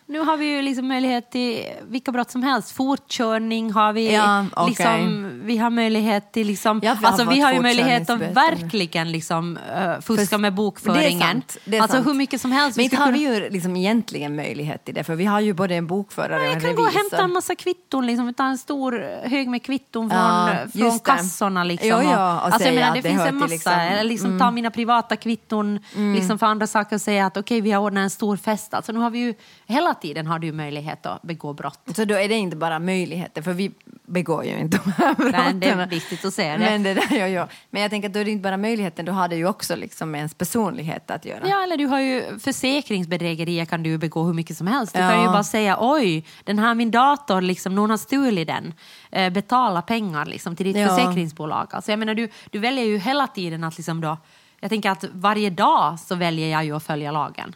nu 0.09 0.19
har 0.19 0.37
vi 0.37 0.45
ju 0.45 0.61
liksom 0.61 0.87
möjlighet 0.87 1.31
till 1.31 1.63
vilka 1.87 2.11
brott 2.11 2.31
som 2.31 2.43
helst. 2.43 2.71
Fortkörning 2.71 3.71
har 3.71 3.93
vi. 3.93 4.13
Ja, 4.13 4.45
okej. 4.55 4.69
liksom, 4.69 5.31
vi 5.43 5.57
har 5.57 5.69
möjlighet 5.69 6.31
till... 6.31 6.47
Liksom, 6.47 6.79
Ja, 6.83 6.93
vi 6.99 7.05
har 7.05 7.11
alltså, 7.13 7.29
vi 7.29 7.39
har 7.39 7.53
ju 7.53 7.61
möjlighet 7.61 8.09
att 8.09 8.21
verkligen 8.21 9.11
liksom, 9.11 9.57
uh, 9.57 10.01
fuska 10.01 10.25
För- 10.25 10.37
med 10.37 10.53
bokföringen. 10.53 11.19
Det 11.19 11.25
är 11.25 11.31
sant. 11.31 11.57
Det 11.65 11.77
är 11.77 11.81
alltså 11.81 11.97
sant. 11.97 12.07
hur 12.07 12.13
mycket 12.13 12.41
som 12.41 12.51
helst. 12.51 12.77
Men 12.77 12.83
inte 12.83 12.97
har 12.97 13.11
vi 13.11 13.19
ju 13.19 13.49
liksom 13.49 13.75
egentligen 13.75 14.35
möjlighet 14.35 14.85
till 14.85 14.93
det 14.93 15.03
för 15.03 15.15
vi 15.15 15.25
har 15.25 15.39
ju 15.39 15.53
både 15.53 15.75
en 15.75 15.87
bokförare 15.87 16.35
och 16.35 16.41
en 16.45 16.45
Jag 16.45 16.53
kan 16.53 16.61
revisor. 16.61 16.83
gå 16.83 16.87
och 16.87 16.93
hämta 16.93 17.23
en 17.23 17.33
massa 17.33 17.55
kvitton, 17.55 18.05
liksom, 18.07 18.33
ta 18.33 18.45
en 18.45 18.57
stor 18.57 19.05
hög 19.29 19.47
med 19.49 19.63
kvitton 19.63 20.09
från, 20.09 20.19
Ja, 20.19 20.49
från 20.73 20.99
kassorna. 20.99 21.63
Liksom, 21.63 21.89
Jo, 21.89 22.01
ja, 22.11 22.35
och 22.39 22.45
alltså, 22.45 22.59
säga 22.59 22.79
menar, 22.79 22.95
det 22.95 23.01
det 23.01 23.09
finns 23.09 23.21
en 23.25 23.35
massa. 23.35 23.47
liksom- 23.53 23.99
liksom 24.03 24.39
ta 24.39 24.51
mina 24.51 24.71
privata 24.71 25.15
kvitton 25.15 25.79
liksom, 26.15 26.39
för 26.39 26.45
andra 26.45 26.67
saker 26.67 26.95
och 26.95 27.01
säga 27.01 27.25
att 27.25 27.37
okej, 27.37 27.61
vi 27.61 27.71
har 27.71 27.81
ordnat 27.81 28.01
en 28.01 28.09
stor 28.09 28.37
fest. 28.37 28.73
Alltså, 28.73 28.91
nu 28.91 28.99
har 28.99 29.09
vi 29.09 29.19
ju, 29.19 29.33
hela 29.65 29.93
tiden 30.01 30.27
har 30.27 30.39
du 30.39 30.51
möjlighet 30.51 31.05
att 31.05 31.21
begå 31.21 31.53
brott. 31.53 31.79
Så 31.95 32.05
då 32.05 32.15
är 32.15 32.29
det 32.29 32.35
inte 32.35 32.55
bara 32.57 32.79
möjligheter, 32.79 33.41
för 33.41 33.53
vi 33.53 33.71
begår 34.05 34.43
ju 34.45 34.59
inte 34.59 34.77
de 34.85 34.91
här 34.91 35.13
brotten. 35.15 35.31
Men 35.47 35.59
det 35.59 35.67
är 35.69 35.87
viktigt 35.87 36.25
att 36.25 36.33
säga 36.33 36.53
det. 36.57 36.59
Men, 36.65 36.83
det 36.83 36.93
där, 36.93 37.17
ja, 37.17 37.27
ja. 37.27 37.47
Men 37.69 37.81
jag 37.81 37.91
tänker 37.91 38.07
att 38.09 38.13
då 38.13 38.19
är 38.19 38.25
det 38.25 38.31
inte 38.31 38.43
bara 38.43 38.57
möjligheten, 38.57 39.05
då 39.05 39.11
har 39.11 39.27
det 39.27 39.35
ju 39.35 39.47
också 39.47 39.75
liksom 39.75 40.11
med 40.11 40.17
ens 40.17 40.33
personlighet 40.33 41.11
att 41.11 41.25
göra. 41.25 41.47
Ja, 41.47 41.63
eller 41.63 41.77
du 41.77 41.85
har 41.85 41.99
ju 41.99 42.39
försäkringsbedrägerier 42.39 43.65
kan 43.65 43.83
du 43.83 43.97
begå 43.97 44.23
hur 44.23 44.33
mycket 44.33 44.57
som 44.57 44.67
helst. 44.67 44.93
Du 44.93 44.99
Ja. 44.99 45.09
kan 45.09 45.21
ju 45.21 45.27
bara 45.27 45.43
säga 45.43 45.77
oj, 45.79 46.25
den 46.43 46.59
här 46.59 46.75
min 46.75 46.91
dator, 46.91 47.41
liksom, 47.41 47.75
någon 47.75 47.89
har 47.89 47.97
stulit 47.97 48.47
den. 48.47 48.73
Eh, 49.11 49.29
betala 49.33 49.81
pengar 49.81 50.25
liksom, 50.25 50.55
till 50.55 50.65
ditt 50.65 50.77
Ja. 50.77 50.87
försäkringsbolag. 50.87 51.67
Alltså, 51.71 51.91
jag 51.91 51.99
menar, 51.99 52.13
du, 52.13 52.29
du 52.51 52.59
väljer 52.59 52.85
ju 52.85 52.97
hela 52.97 53.27
tiden 53.27 53.63
att 53.63 53.77
liksom 53.77 54.01
då, 54.01 54.17
jag 54.59 54.69
tänker 54.69 54.89
att 54.89 55.03
varje 55.11 55.49
dag 55.49 55.99
så 55.99 56.15
väljer 56.15 56.47
jag 56.49 56.65
ju 56.65 56.75
att 56.75 56.83
följa 56.83 57.11
lagen. 57.11 57.55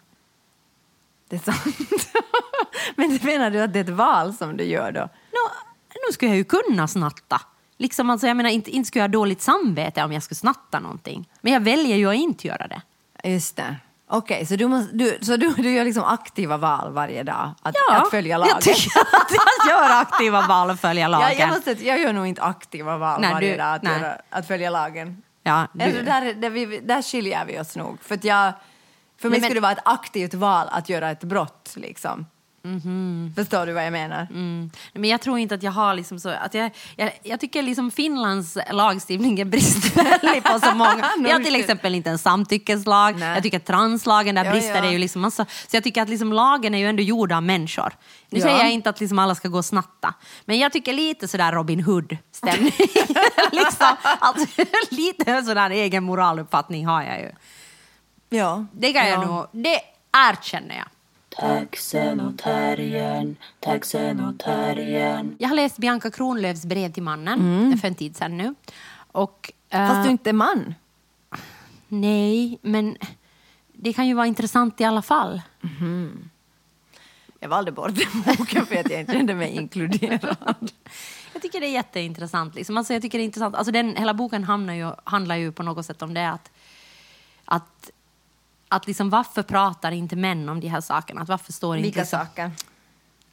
Det 1.29 1.35
är 1.35 1.39
sant. 1.39 1.75
Men 2.95 3.19
menar 3.23 3.51
du 3.51 3.61
att 3.61 3.73
det 3.73 3.79
är 3.79 3.83
ett 3.83 3.89
val 3.89 4.33
som 4.33 4.57
du 4.57 4.63
gör 4.63 4.91
då? 4.91 5.09
Nu, 6.07 6.13
skulle 6.13 6.31
jag 6.31 6.37
ju 6.37 6.43
kunna 6.43 6.87
snatta. 6.87 7.41
Liksom, 7.77 8.09
alltså, 8.09 8.27
jag 8.27 8.37
menar, 8.37 8.49
inte, 8.49 8.71
inte 8.71 8.87
skulle 8.87 9.03
jag 9.03 9.09
ha 9.09 9.13
dåligt 9.13 9.41
samvete 9.41 10.03
om 10.03 10.11
jag 10.13 10.23
skulle 10.23 10.35
snatta 10.37 10.79
någonting. 10.79 11.29
Men 11.41 11.53
jag 11.53 11.59
väljer 11.61 11.97
ju 11.97 12.09
att 12.09 12.15
inte 12.15 12.47
göra 12.47 12.67
det. 12.67 12.81
Just 13.29 13.55
det. 13.55 13.75
Okej, 14.09 14.45
så, 14.45 14.55
du, 14.55 14.67
måste, 14.67 14.95
du, 14.95 15.17
så 15.21 15.37
du, 15.37 15.53
du 15.53 15.71
gör 15.71 15.85
liksom 15.85 16.03
aktiva 16.03 16.57
val 16.57 16.93
varje 16.93 17.23
dag 17.23 17.51
att, 17.61 17.75
Ja, 17.89 17.95
att 18.01 18.09
följa 18.09 18.37
lagen? 18.37 18.51
Jag 18.53 18.61
tycker 18.61 18.99
att 18.99 19.31
jag 19.67 19.79
gör 19.89 20.01
aktiva 20.01 20.47
val 20.47 20.69
och 20.69 20.79
följa 20.79 21.07
lagen. 21.07 21.27
jag, 21.29 21.39
jag, 21.39 21.49
måste, 21.49 21.71
jag 21.71 21.99
gör 21.99 22.13
nog 22.13 22.27
inte 22.27 22.41
aktiva 22.41 22.97
val 22.97 23.21
Nej, 23.21 23.33
varje 23.33 23.51
du- 23.51 23.57
dag 23.57 23.75
att, 23.75 23.83
göra, 23.83 24.17
att 24.29 24.47
följa 24.47 24.69
lagen. 24.69 25.21
Ja, 25.43 25.67
du- 25.73 25.83
Alltså, 25.83 26.01
där, 26.03 26.33
där, 26.33 26.49
vi, 26.49 26.79
där 26.79 27.01
skiljer 27.01 27.45
vi 27.45 27.59
oss 27.59 27.75
nog. 27.75 27.97
För, 28.01 28.19
jag, 28.21 28.53
för 29.21 29.29
mig 29.29 29.39
men- 29.39 29.47
skulle 29.49 29.57
det 29.59 29.61
vara 29.63 29.71
ett 29.71 29.81
aktivt 29.85 30.33
val 30.33 30.67
att 30.71 30.89
göra 30.89 31.11
ett 31.11 31.23
brott. 31.23 31.73
Liksom. 31.75 32.25
Förstår 33.35 33.65
du 33.65 33.73
vad 33.73 33.85
jag 33.85 33.91
menar? 33.91 34.27
Mm. 34.29 34.71
Men 34.93 35.09
jag 35.09 35.21
tror 35.21 35.39
inte 35.39 35.55
att 35.55 35.63
jag 35.63 35.71
har 35.71 35.93
liksom 35.93 36.19
så... 36.19 36.29
Att 36.29 36.53
jag, 36.53 36.71
jag, 36.95 37.11
jag 37.23 37.39
tycker 37.39 37.61
liksom 37.63 37.91
Finlands 37.91 38.57
lagstiftning 38.71 39.39
är 39.39 39.45
bristfällig 39.45 40.43
på 40.43 40.59
så 40.59 40.71
många... 40.75 41.09
Vi 41.19 41.31
har 41.31 41.39
till 41.39 41.55
exempel 41.55 41.95
inte 41.95 42.09
en 42.09 42.17
samtyckeslag. 42.17 43.19
Nej. 43.19 43.33
Jag 43.33 43.43
tycker 43.43 43.57
att 43.57 43.65
translagen, 43.65 44.35
där 44.35 44.45
Ja, 44.45 44.51
brister 44.51 44.75
ja. 44.75 44.81
det 44.81 44.91
ju 44.91 44.97
liksom 44.97 45.21
massa. 45.21 45.45
Så 45.45 45.75
jag 45.75 45.83
tycker 45.83 46.01
att 46.01 46.09
liksom 46.09 46.33
lagen 46.33 46.73
är 46.75 46.79
ju 46.79 46.87
ändå 46.89 47.03
gjord 47.03 47.31
av 47.31 47.43
människor. 47.43 47.93
Nu 48.29 48.39
Ja. 48.39 48.43
säger 48.43 48.57
jag 48.59 48.71
inte 48.71 48.89
att 48.89 48.99
liksom 48.99 49.19
alla 49.19 49.35
ska 49.35 49.47
gå 49.47 49.57
och 49.57 49.65
snatta. 49.65 50.13
Men 50.45 50.59
jag 50.59 50.71
tycker 50.71 50.93
lite 50.93 51.27
sådär 51.27 51.51
Robin 51.51 51.83
Hood-stämning. 51.83 52.73
liksom, 53.51 53.95
alltså, 54.19 54.61
lite 54.89 55.43
sådär 55.43 55.69
egen 55.69 56.03
moraluppfattning 56.03 56.85
har 56.85 57.03
jag 57.03 57.19
ju. 57.19 57.31
Ja. 58.37 58.65
Det 58.73 58.93
kan 58.93 59.07
jag 59.07 59.23
ja. 59.23 59.25
nog... 59.25 59.47
Det 59.51 59.79
erkänner 60.13 60.75
jag. 60.75 60.85
Taxen 61.37 62.19
och 62.19 62.37
terriern, 62.37 63.35
taxen 63.59 64.19
och 64.19 64.39
terriern. 64.39 65.35
Jag 65.39 65.49
har 65.49 65.55
läst 65.55 65.77
Bianca 65.77 66.11
Kronlöfs 66.11 66.65
brev 66.65 66.91
till 66.91 67.03
mannen 67.03 67.77
för 67.77 67.87
en 67.87 67.95
tid 67.95 68.17
sedan 68.17 68.37
nu. 68.37 68.55
Och, 69.11 69.51
eh, 69.69 69.87
Fast 69.87 70.03
du 70.03 70.11
inte 70.11 70.29
är 70.29 70.33
man. 70.33 70.73
Nej, 71.87 72.59
men 72.61 72.97
det 73.73 73.93
kan 73.93 74.07
ju 74.07 74.13
vara 74.13 74.27
intressant 74.27 74.81
i 74.81 74.83
alla 74.83 75.01
fall. 75.01 75.41
Jag 77.39 77.49
valde 77.49 77.71
bort 77.71 77.95
den 77.95 78.35
boken 78.37 78.65
för 78.65 78.75
att 78.75 78.91
jag 78.91 78.99
inte 78.99 79.13
kände 79.13 79.35
mig 79.35 79.49
inkluderad. 79.51 80.71
Jag 81.33 81.41
tycker 81.41 81.59
det 81.59 81.67
är 81.67 81.71
jätteintressant. 81.71 82.55
Liksom. 82.55 82.77
Alltså, 82.77 82.93
jag 82.93 83.01
tycker 83.01 83.17
det 83.17 83.23
är 83.23 83.25
intressant. 83.25 83.55
Alltså, 83.55 83.71
den, 83.71 83.95
hela 83.95 84.13
boken 84.13 84.43
hamnar 84.43 84.73
ju, 84.73 84.91
handlar 85.03 85.35
ju 85.35 85.51
på 85.51 85.63
något 85.63 85.85
sätt 85.85 86.01
om 86.01 86.13
det 86.13 86.29
att, 86.29 86.51
att, 87.45 87.89
att 88.71 88.87
liksom, 88.87 89.09
varför 89.09 89.43
pratar 89.43 89.91
inte 89.91 90.15
män 90.15 90.49
om 90.49 90.59
de 90.59 90.67
här 90.67 90.81
sakerna? 90.81 91.21
Att 91.21 91.29
varför 91.29 91.53
står 91.53 91.77
inte 91.77 91.85
Vilka 91.85 92.05
saker? 92.05 92.51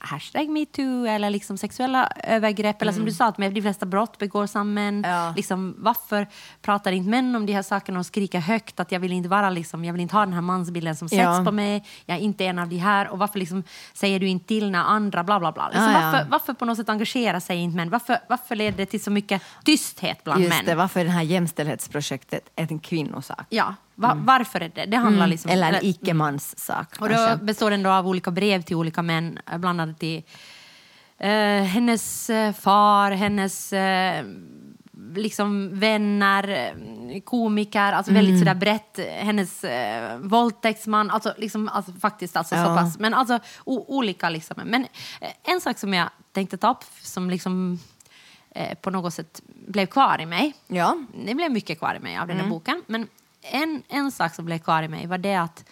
hashtag 0.01 0.49
metoo 0.49 1.07
eller 1.07 1.31
liksom 1.31 1.59
sexuella 1.59 2.13
övergrepp 2.25 2.83
eller 2.83 2.93
som 2.93 3.05
du 3.05 3.13
sa, 3.13 3.27
att 3.27 3.39
med 3.39 3.55
de 3.55 3.63
flesta 3.63 3.87
brott 3.87 4.19
begås 4.19 4.57
av 4.57 4.67
män. 4.67 5.05
Mm. 5.05 5.11
Ja. 5.11 5.33
Liksom, 5.37 5.75
varför 5.79 6.27
pratar 6.63 6.93
inte 6.93 7.11
män 7.11 7.37
om 7.37 7.47
de 7.47 7.53
här 7.53 7.63
sakerna 7.63 7.99
och 7.99 8.07
skriker 8.07 8.41
högt 8.41 8.81
att 8.81 8.93
jag 8.93 9.01
vill 9.01 9.13
inte 9.13 9.29
vara 9.29 9.51
liksom, 9.51 9.85
jag 9.85 9.93
vill 9.93 10.03
inte 10.03 10.17
ha 10.17 10.21
den 10.25 10.33
här 10.33 10.41
mansbilden 10.41 10.97
som 10.97 11.09
sätts 11.09 11.21
Ja. 11.23 11.43
på 11.45 11.53
mig, 11.53 11.85
jag 12.07 12.17
är 12.17 12.21
inte 12.21 12.45
en 12.47 12.59
av 12.59 12.69
de 12.69 12.77
här 12.79 13.09
och 13.09 13.19
varför 13.19 13.39
liksom, 13.39 13.65
säger 13.93 14.21
du 14.21 14.29
inte 14.29 14.47
till 14.47 14.71
när 14.71 14.79
andra 14.85 15.25
bla 15.25 15.41
bla 15.41 15.53
bla. 15.53 15.69
Liksom, 15.69 15.85
Ja, 15.93 16.01
varför, 16.01 16.27
varför 16.31 16.53
på 16.53 16.65
något 16.65 16.77
sätt 16.77 16.89
engagerar 16.89 17.41
sig 17.41 17.59
inte 17.59 17.77
män? 17.77 17.91
Varför, 17.91 18.19
varför 18.29 18.57
leder 18.57 18.77
det 18.77 18.87
till 18.87 19.03
så 19.03 19.11
mycket 19.11 19.43
tysthet 19.65 20.25
bland 20.25 20.41
Just 20.41 20.57
män? 20.57 20.65
det, 20.67 20.75
varför 20.75 21.01
är 21.01 21.05
det 21.05 21.11
här 21.11 21.23
jämställdhetsprojektet 21.23 22.49
en 22.57 22.79
kvinnosak? 22.79 23.47
Ja, 23.49 23.75
va, 23.99 24.13
varför 24.17 24.61
är 24.61 24.69
det? 24.75 24.85
Det 24.87 24.97
handlar 24.97 25.27
liksom... 25.27 25.51
Mm. 25.51 25.65
Eller 25.65 25.79
en 25.79 25.85
icke-mans 25.85 26.59
sak. 26.59 26.97
Och 27.01 27.09
då 27.09 27.37
består 27.43 27.71
den 27.71 27.83
då 27.83 27.91
av 27.91 28.09
olika 28.09 28.31
brev 28.31 28.63
till 28.63 28.77
olika 28.77 29.03
män, 29.03 29.39
eh, 29.53 29.59
bland 29.59 29.81
annat 29.81 29.99
till 29.99 30.23
eh, 31.19 31.63
hennes 31.63 32.31
eh, 32.31 32.53
far, 32.53 33.11
hennes 33.11 33.73
eh, 33.73 34.25
liksom 35.15 35.79
vänner, 35.81 36.49
eh, 36.49 37.21
komiker, 37.21 37.93
alltså 37.93 38.11
Mm. 38.13 38.25
väldigt 38.25 38.39
sådär 38.39 38.55
brett, 38.55 38.99
hennes 39.21 39.65
eh, 39.65 40.19
våldtäktsman, 40.19 41.11
alltså, 41.11 41.35
liksom, 41.37 41.69
alltså 41.69 41.93
faktiskt 41.93 42.37
alltså 42.37 42.55
så 42.55 42.61
Ja. 42.61 42.77
pass, 42.77 42.99
men 42.99 43.15
alltså 43.15 43.39
olika 43.65 44.29
liksom. 44.29 44.57
Men 44.65 44.87
en 45.45 45.61
sak 45.61 45.79
som 45.79 45.95
jag 45.95 46.09
tänkte 46.33 46.57
ta 46.57 46.71
upp 46.71 46.85
som 47.03 47.31
liksom 47.31 47.79
eh, 48.51 48.75
på 48.79 48.91
något 48.91 49.15
sätt 49.15 49.43
blev 49.67 49.87
kvar 49.87 50.21
i 50.21 50.27
mig, 50.27 50.55
Ja. 50.67 50.97
det 51.25 51.35
blev 51.35 51.51
mycket 51.53 51.79
kvar 51.79 51.95
i 51.95 51.99
mig 52.01 52.19
av 52.19 52.27
den 52.27 52.37
här 52.37 52.45
Mm. 52.45 52.51
boken. 52.51 52.83
Men 52.87 53.07
en, 53.43 53.83
en 53.89 54.13
sak 54.13 54.35
som 54.35 54.45
blev 54.45 54.59
kvar 54.59 54.83
i 54.83 54.89
mig 54.89 55.07
var 55.07 55.19
det 55.19 55.35
att 55.35 55.65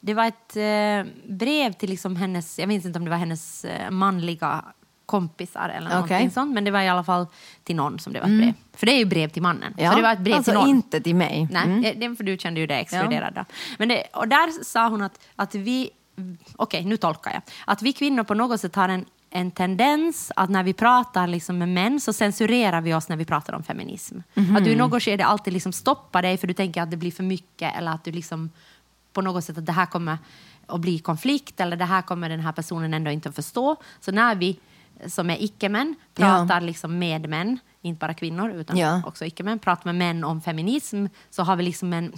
det 0.00 0.14
var 0.14 0.24
ett 0.26 0.56
eh, 0.56 1.12
brev 1.32 1.72
till 1.72 1.90
liksom 1.90 2.16
hennes, 2.16 2.58
jag 2.58 2.68
minns 2.68 2.84
inte 2.86 2.98
om 2.98 3.04
det 3.04 3.10
var 3.10 3.16
hennes 3.18 3.64
eh, 3.64 3.90
manliga 3.90 4.64
kompisar 5.06 5.68
eller 5.68 5.90
någonting 5.90 6.30
sånt, 6.30 6.54
men 6.54 6.64
det 6.64 6.70
var 6.70 6.80
i 6.80 6.88
alla 6.88 7.04
fall 7.04 7.26
till 7.64 7.76
någon 7.76 7.98
som 7.98 8.12
det 8.12 8.20
var 8.20 8.26
ett 8.26 8.38
brev. 8.38 8.52
För 8.72 8.86
det 8.86 8.92
är 8.92 8.98
ju 8.98 9.04
brev 9.04 9.28
till 9.28 9.42
mannen. 9.42 9.74
Ja. 9.78 9.90
Så 9.90 9.96
det 9.96 10.02
var 10.02 10.12
ett 10.12 10.18
brev 10.18 10.36
alltså 10.36 10.50
till 10.50 10.58
någon. 10.60 10.68
inte 10.68 11.00
till 11.00 11.14
mig. 11.14 11.48
Nej, 11.50 11.62
Mm. 11.64 12.00
det, 12.00 12.16
för 12.16 12.24
du 12.24 12.38
kände 12.38 12.60
ju 12.60 12.66
det 12.66 12.74
exkluderad. 12.76 13.34
då. 13.34 13.44
Men 13.78 13.88
det, 13.88 14.02
och 14.12 14.28
där 14.28 14.64
sa 14.64 14.88
hon 14.88 15.02
att, 15.02 15.20
att 15.36 15.54
vi, 15.54 15.90
okej 16.56 16.84
nu 16.84 16.96
tolkar 16.96 17.32
jag, 17.32 17.42
att 17.66 17.82
vi 17.82 17.92
kvinnor 17.92 18.24
på 18.24 18.34
något 18.34 18.60
sätt 18.60 18.74
har 18.74 18.88
en, 18.88 19.04
en 19.30 19.50
tendens 19.50 20.32
att 20.36 20.50
när 20.50 20.62
vi 20.62 20.72
pratar 20.72 21.26
liksom 21.26 21.58
med 21.58 21.68
män 21.68 22.00
så 22.00 22.12
censurerar 22.12 22.80
vi 22.80 22.94
oss 22.94 23.08
när 23.08 23.16
vi 23.16 23.24
pratar 23.24 23.52
om 23.52 23.62
feminism. 23.62 24.18
Mhm. 24.34 24.56
Att 24.56 24.64
du 24.64 24.70
i 24.70 24.76
något 24.76 25.02
skede 25.02 25.24
alltid 25.24 25.52
liksom 25.52 25.72
stoppar 25.72 26.22
dig 26.22 26.36
för 26.36 26.46
du 26.46 26.54
tänker 26.54 26.82
att 26.82 26.90
det 26.90 26.96
blir 26.96 27.10
för 27.10 27.22
mycket 27.22 27.76
eller 27.76 27.92
att 27.92 28.04
du 28.04 28.12
liksom 28.12 28.50
på 29.12 29.22
något 29.22 29.44
sätt 29.44 29.58
att 29.58 29.66
det 29.66 29.72
här 29.72 29.86
kommer 29.86 30.18
att 30.66 30.80
bli 30.80 30.98
konflikt 30.98 31.60
eller 31.60 31.76
det 31.76 31.84
här 31.84 32.02
kommer 32.02 32.28
den 32.28 32.40
här 32.40 32.52
personen 32.52 32.94
ändå 32.94 33.10
inte 33.10 33.28
att 33.28 33.34
förstå. 33.34 33.76
Så 34.00 34.12
när 34.12 34.34
vi 34.34 34.58
som 35.06 35.30
är 35.30 35.42
icke-män 35.42 35.94
pratar 36.14 36.60
liksom 36.60 36.98
med 36.98 37.28
män, 37.28 37.58
inte 37.82 37.98
bara 37.98 38.14
kvinnor 38.14 38.50
utan 38.50 38.76
Ja. 38.76 39.02
också 39.06 39.24
icke-män, 39.24 39.58
pratar 39.58 39.84
med 39.84 39.94
män 39.94 40.24
om 40.24 40.40
feminism 40.40 41.06
så 41.30 41.42
har 41.42 41.56
vi 41.56 41.62
liksom 41.62 41.92
en, 41.92 42.12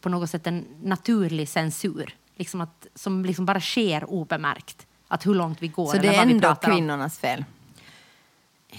på 0.00 0.08
något 0.08 0.30
sätt 0.30 0.46
en 0.46 0.64
naturlig 0.82 1.48
censur 1.48 2.14
liksom 2.36 2.60
att, 2.60 2.86
som 2.94 3.24
liksom 3.24 3.46
bara 3.46 3.60
sker 3.60 4.10
obemärkt. 4.10 4.85
Att 5.08 5.26
hur 5.26 5.34
långt 5.34 5.62
vi 5.62 5.68
går 5.68 5.86
Så 5.86 5.98
det 5.98 6.16
är 6.16 6.22
ändå 6.22 6.54
kvinnornas 6.54 7.18
fel? 7.18 7.44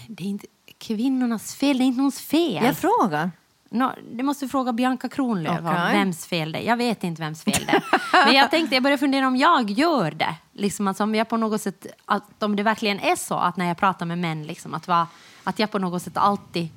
Det 0.07 0.23
är 0.23 0.27
inte 0.27 0.47
kvinnornas 0.77 1.55
fel, 1.55 1.77
det 1.77 1.83
är 1.83 1.85
inte 1.85 1.97
någons 1.97 2.19
fel. 2.19 2.63
Jag 2.63 2.77
frågar. 2.77 3.31
Nå, 3.69 3.93
det 4.11 4.23
måste 4.23 4.45
du 4.45 4.49
fråga 4.49 4.73
Bianca 4.73 5.09
Kronlöf 5.09 5.59
Okej. 5.59 5.97
vems 5.97 6.25
fel 6.25 6.51
det 6.51 6.59
är. 6.59 6.67
Jag 6.67 6.77
vet 6.77 7.03
inte 7.03 7.21
vems 7.21 7.43
fel 7.43 7.65
det 7.65 7.71
är. 7.71 8.25
Men 8.25 8.35
jag 8.35 8.51
tänkte, 8.51 8.75
jag 8.75 8.83
började 8.83 8.99
fundera 8.99 9.27
om 9.27 9.35
jag 9.35 9.69
gör 9.69 10.11
det. 10.11 10.35
Liksom 10.53 10.87
alltså 10.87 11.03
om 11.03 11.15
jag 11.15 11.29
på 11.29 11.37
något 11.37 11.61
sätt, 11.61 11.87
att 12.05 12.43
om 12.43 12.55
det 12.55 12.63
verkligen 12.63 12.99
är 12.99 13.15
så 13.15 13.35
att 13.35 13.57
när 13.57 13.65
jag 13.65 13.77
pratar 13.77 14.05
med 14.05 14.17
män, 14.17 14.43
liksom, 14.43 14.73
att, 14.73 14.87
va, 14.87 15.07
att 15.43 15.59
jag 15.59 15.71
på 15.71 15.79
något 15.79 16.01
sätt 16.01 16.17
alltid 16.17 16.69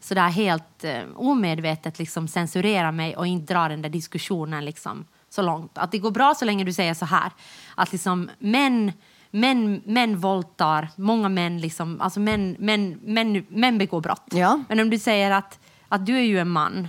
sådär 0.00 0.28
helt 0.28 0.84
eh, 0.84 1.02
omedvetet 1.14 1.98
liksom 1.98 2.28
censurerar 2.28 2.92
mig 2.92 3.16
och 3.16 3.26
inte 3.26 3.54
drar 3.54 3.68
den 3.68 3.82
där 3.82 3.88
diskussionen 3.88 4.64
liksom, 4.64 5.04
så 5.36 5.42
långt. 5.42 5.78
Att 5.78 5.92
det 5.92 5.98
går 5.98 6.10
bra 6.10 6.34
så 6.34 6.44
länge 6.44 6.64
du 6.64 6.72
säger 6.72 6.94
så 6.94 7.04
här, 7.04 7.30
att 7.74 7.92
liksom 7.92 8.30
män 8.38 8.92
Män, 9.30 9.82
män 9.84 10.18
våldtar, 10.18 10.88
många 10.96 11.28
män, 11.28 11.60
liksom, 11.60 12.00
alltså 12.00 12.20
män, 12.20 12.56
män, 12.58 13.00
män, 13.02 13.46
män 13.48 13.78
begår 13.78 14.00
brott. 14.00 14.26
Ja. 14.30 14.60
Men 14.68 14.80
om 14.80 14.90
du 14.90 14.98
säger 14.98 15.30
att, 15.30 15.58
att 15.88 16.06
du 16.06 16.16
är 16.16 16.22
ju 16.22 16.38
en 16.38 16.48
man, 16.50 16.88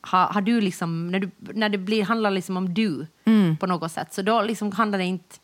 har, 0.00 0.26
har 0.26 0.40
du 0.40 0.60
liksom, 0.60 1.10
när, 1.10 1.20
du, 1.20 1.30
när 1.38 1.68
det 1.68 1.78
blir, 1.78 2.04
handlar 2.04 2.30
liksom 2.30 2.56
om 2.56 2.74
du 2.74 3.06
Mm. 3.24 3.56
på 3.56 3.66
något 3.66 3.92
sätt, 3.92 4.14
så 4.14 4.22
då 4.22 4.42
liksom 4.42 4.72
handlar 4.72 4.98
det 4.98 5.04
inte... 5.04 5.36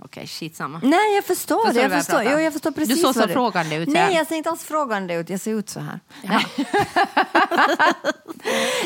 Okej, 0.00 0.26
shit 0.26 0.56
samma. 0.56 0.80
Nej, 0.82 1.14
jag 1.14 1.24
förstår. 1.24 1.64
Förstår 1.64 1.72
det. 1.72 1.72
du 1.72 1.80
Jag 1.80 1.90
jag 1.92 1.98
förstår, 1.98 2.18
pratar? 2.18 2.32
jo, 2.32 2.38
jag 2.38 2.52
förstår 2.52 2.70
precis 2.70 2.94
Du 2.94 3.00
såg 3.00 3.14
så 3.14 3.20
vad 3.20 3.30
frågande 3.30 3.76
ut, 3.76 3.88
Nej, 3.88 4.12
ja. 4.12 4.18
jag 4.18 4.26
ser 4.26 4.36
inte 4.36 4.50
alls 4.50 4.64
frågande 4.64 5.14
ut. 5.14 5.30
Jag 5.30 5.40
ser 5.40 5.50
ut 5.54 5.68
så 5.70 5.80
här. 5.80 6.00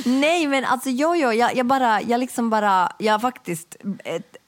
Nej, 0.04 0.46
men 0.46 0.64
alltså 0.64 0.88
jo, 0.90 1.16
jo, 1.16 1.32
jag, 1.32 1.56
jag 1.56 1.66
bara, 1.66 2.02
jag 2.02 2.20
liksom 2.20 2.50
bara, 2.50 2.92
jag 2.98 3.20
faktiskt, 3.20 3.76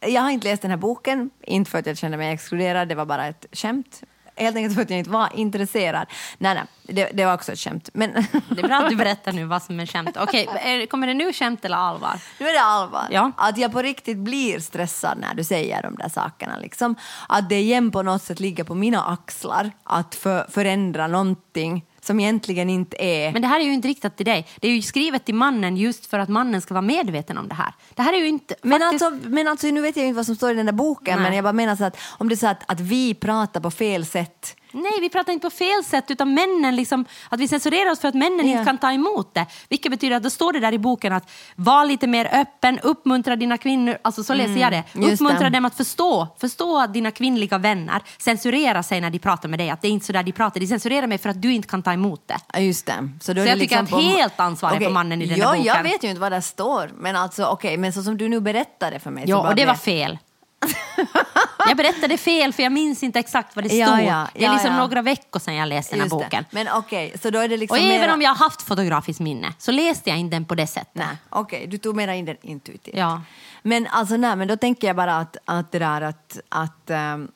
jag 0.01 0.23
har 0.23 0.31
inte 0.31 0.49
läst 0.49 0.63
den 0.63 0.71
här 0.71 0.79
boken, 0.79 1.31
inte 1.43 1.71
för 1.71 1.79
att 1.79 1.87
jag 1.87 1.97
kände 1.99 2.17
mig 2.17 2.35
exkluderad, 2.35 2.89
det 2.89 2.95
var 2.95 3.05
bara 3.05 3.27
ett 3.27 3.47
skämt. 3.53 4.03
Helt 4.37 4.57
enkelt 4.57 4.75
för 4.75 4.83
att 4.83 4.91
jag 4.91 4.99
inte 4.99 5.11
var 5.11 5.29
intresserad. 5.35 6.07
Nej, 6.39 6.55
nej, 6.55 6.65
det, 6.83 7.11
det 7.15 7.25
var 7.25 7.35
också 7.35 7.53
ett 7.53 7.59
skämt. 7.59 7.89
Men 7.95 8.13
Det 8.49 8.61
är 8.63 8.69
bra 8.69 8.77
att 8.77 8.91
du 8.91 8.97
berättar 8.97 9.33
nu 9.33 9.45
vad 9.45 9.63
som 9.63 9.81
är 9.81 9.87
skämt. 9.87 10.17
Okej, 10.21 10.49
är- 10.61 10.87
kommer 10.87 11.07
det 11.07 11.15
nu 11.15 11.33
skämt 11.33 11.65
eller 11.65 11.77
allvar? 11.77 12.21
Nu 12.39 12.49
är 12.49 12.53
det 12.53 12.61
allvar. 12.61 13.07
Ja. 13.11 13.33
Att 13.37 13.59
jag 13.59 13.73
på 13.73 13.83
riktigt 13.83 14.17
blir 14.19 14.61
stressad 14.61 15.19
när 15.19 15.35
du 15.35 15.45
säger 15.45 15.83
de 15.83 15.95
där 15.97 16.09
sakerna. 16.09 16.59
Liksom. 16.59 16.95
Att 17.29 17.49
det 17.49 17.61
igen 17.61 17.91
på 17.91 18.03
något 18.03 18.23
sätt 18.23 18.41
ligger 18.41 18.65
på 18.65 18.75
mina 18.75 19.05
axlar 19.05 19.71
att 19.85 20.15
för, 20.15 20.47
förändra 20.51 21.07
någonting 21.07 21.85
som 22.07 22.21
egentligen 22.21 22.71
inte 22.71 22.97
är... 23.05 23.33
Men 23.33 23.43
det 23.43 23.49
här 23.49 23.61
är 23.61 23.65
ju 23.65 23.73
inte 23.73 23.89
riktat 23.89 24.17
till 24.17 24.27
dig. 24.27 24.47
Det 24.61 24.69
är 24.69 24.73
ju 24.73 24.83
skrivet 24.83 25.25
till 25.25 25.35
mannen 25.35 25.77
just 25.77 26.07
för 26.07 26.19
att 26.19 26.29
mannen 26.29 26.61
ska 26.61 26.75
vara 26.75 26.83
medveten 26.83 27.39
om 27.39 27.49
det 27.49 27.55
här. 27.55 27.75
Det 27.95 28.03
här 28.03 28.13
är 28.13 28.19
ju 28.19 28.29
inte... 28.29 28.55
men, 28.63 28.81
faktiskt- 28.81 29.05
alltså, 29.05 29.29
men 29.29 29.49
alltså, 29.49 29.67
nu 29.67 29.81
vet 29.81 29.97
jag 29.97 30.07
inte 30.07 30.17
vad 30.17 30.27
som 30.27 30.37
står 30.37 30.51
i 30.51 30.55
den 30.55 30.67
där 30.67 30.73
boken, 30.73 31.15
Nej. 31.15 31.23
men 31.23 31.35
jag 31.35 31.43
bara 31.43 31.53
menar 31.53 31.77
så 31.77 31.85
att 31.85 31.97
om 32.19 32.29
det 32.29 32.35
är 32.35 32.37
så 32.37 32.47
att, 32.47 32.63
att 32.67 32.81
vi 32.81 33.15
pratar 33.15 33.61
på 33.61 33.71
fel 33.71 34.07
sätt 34.07 34.57
Nej, 34.75 34.93
vi 35.01 35.09
pratar 35.09 35.33
inte 35.33 35.47
på 35.47 35.51
fel 35.57 35.85
sätt, 35.85 36.05
utan 36.11 36.35
männen 36.35 36.77
liksom, 36.77 37.05
att 37.29 37.41
vi 37.41 37.49
censurerar 37.49 37.91
oss 37.91 38.01
för 38.01 38.09
att 38.09 38.15
männen 38.15 38.39
Ja. 38.49 38.53
inte 38.53 38.65
kan 38.65 38.79
ta 38.79 38.93
emot 38.93 39.35
det. 39.35 39.47
Vilket 39.69 39.91
betyder 39.91 40.17
att 40.17 40.23
då 40.23 40.31
står 40.31 40.53
det 40.53 40.61
där 40.61 40.73
i 40.75 40.79
boken 40.79 41.13
att 41.13 41.31
var 41.57 41.85
lite 41.85 42.07
mer 42.07 42.29
öppen, 42.33 42.79
uppmuntra 42.83 43.37
dina 43.37 43.59
kvinnor, 43.59 43.99
alltså 44.03 44.25
så 44.25 44.35
läser 44.35 44.57
jag 44.57 44.73
det. 44.73 44.85
Mm, 44.95 45.13
Uppmuntra 45.15 45.51
det. 45.51 45.57
dem 45.57 45.65
att 45.65 45.77
förstå, 45.77 46.29
förstå 46.41 46.87
dina 46.87 47.11
kvinnliga 47.11 47.59
vänner, 47.59 48.03
censurera 48.19 48.83
sig 48.83 49.01
när 49.01 49.11
de 49.11 49.19
pratar 49.19 49.49
med 49.49 49.59
dig, 49.59 49.71
att 49.71 49.83
det 49.83 49.89
är 49.89 49.93
inte 49.93 50.07
så 50.07 50.13
där 50.13 50.23
de 50.23 50.33
pratar, 50.33 50.61
de 50.61 50.67
censurerar 50.67 51.07
mig 51.07 51.19
för 51.19 51.29
att 51.31 51.43
du 51.43 51.53
inte 51.53 51.69
kan 51.69 51.83
ta 51.83 51.93
emot 51.93 52.29
det. 52.53 52.61
Just 52.61 52.87
det. 52.87 52.93
Så, 52.93 52.99
då 52.99 53.21
Så 53.21 53.33
det 53.33 53.41
jag 53.41 53.61
tycker 53.61 53.61
liksom 53.61 53.85
att 53.85 53.91
på- 53.91 53.97
helt 54.19 54.41
ansvar 54.41 54.69
är 54.69 54.73
på 54.73 54.77
Okej, 54.85 54.93
mannen 54.93 55.23
i 55.23 55.27
den 55.27 55.39
ja, 55.39 55.47
här 55.49 55.57
boken. 55.57 55.75
Jag 55.77 55.83
vet 55.83 56.05
ju 56.05 56.09
inte 56.09 56.21
vad 56.21 56.33
det 56.33 56.43
står, 56.43 56.91
men 56.99 57.17
alltså 57.17 57.45
okej, 57.47 57.77
men 57.77 57.93
så 57.93 58.03
som 58.03 58.17
du 58.19 58.29
nu 58.29 58.41
berättade 58.41 58.99
för 58.99 59.11
mig. 59.11 59.25
Ja, 59.27 59.49
och 59.49 59.55
det 59.55 59.67
var 59.67 59.75
fel. 59.75 60.19
Jag 61.69 61.77
berättade 61.77 62.17
fel 62.17 62.53
för 62.53 62.63
jag 62.63 62.73
minns 62.73 63.03
inte 63.03 63.19
exakt 63.19 63.57
vad 63.57 63.65
det 63.65 63.69
stod. 63.69 63.81
Ja, 63.81 64.01
ja, 64.01 64.29
det 64.35 64.45
är 64.45 64.53
liksom 64.53 64.73
ja. 64.73 64.79
några 64.79 65.03
veckor 65.03 65.41
sedan 65.41 65.55
jag 65.55 65.69
läste 65.69 65.97
den 65.97 66.01
här 66.01 66.09
det. 66.09 66.25
boken. 66.25 66.45
Men 66.51 66.69
okej, 66.73 67.15
så 67.23 67.31
då 67.31 67.39
är 67.39 67.49
det 67.49 67.57
liksom 67.57 67.79
Och 67.79 67.85
även 67.85 68.01
mera... 68.01 68.15
om 68.15 68.23
jag 68.23 68.31
har 68.31 68.45
haft 68.45 68.63
fotografiskt 68.63 69.21
minne 69.21 69.53
så 69.59 69.73
läste 69.73 70.11
jag 70.11 70.19
inte 70.19 70.37
den 70.37 70.45
på 70.45 70.55
det 70.55 70.67
sättet. 70.67 70.95
Nej, 70.95 71.17
okej, 71.31 71.67
du 71.67 71.79
tog 71.79 71.97
mera 71.97 72.15
in 72.15 72.25
den 72.25 72.37
intuitivt. 72.43 72.97
Ja. 72.97 73.23
Men 73.63 73.87
alltså 73.87 74.17
nej, 74.17 74.37
men 74.37 74.49
då 74.49 74.57
tänker 74.57 74.87
jag 74.87 74.97
bara 74.97 75.17
att, 75.17 75.37
att 75.45 75.73
det 75.73 75.79
där 75.79 76.01
att... 76.01 76.41
att 76.49 76.91
ehm, 76.91 77.29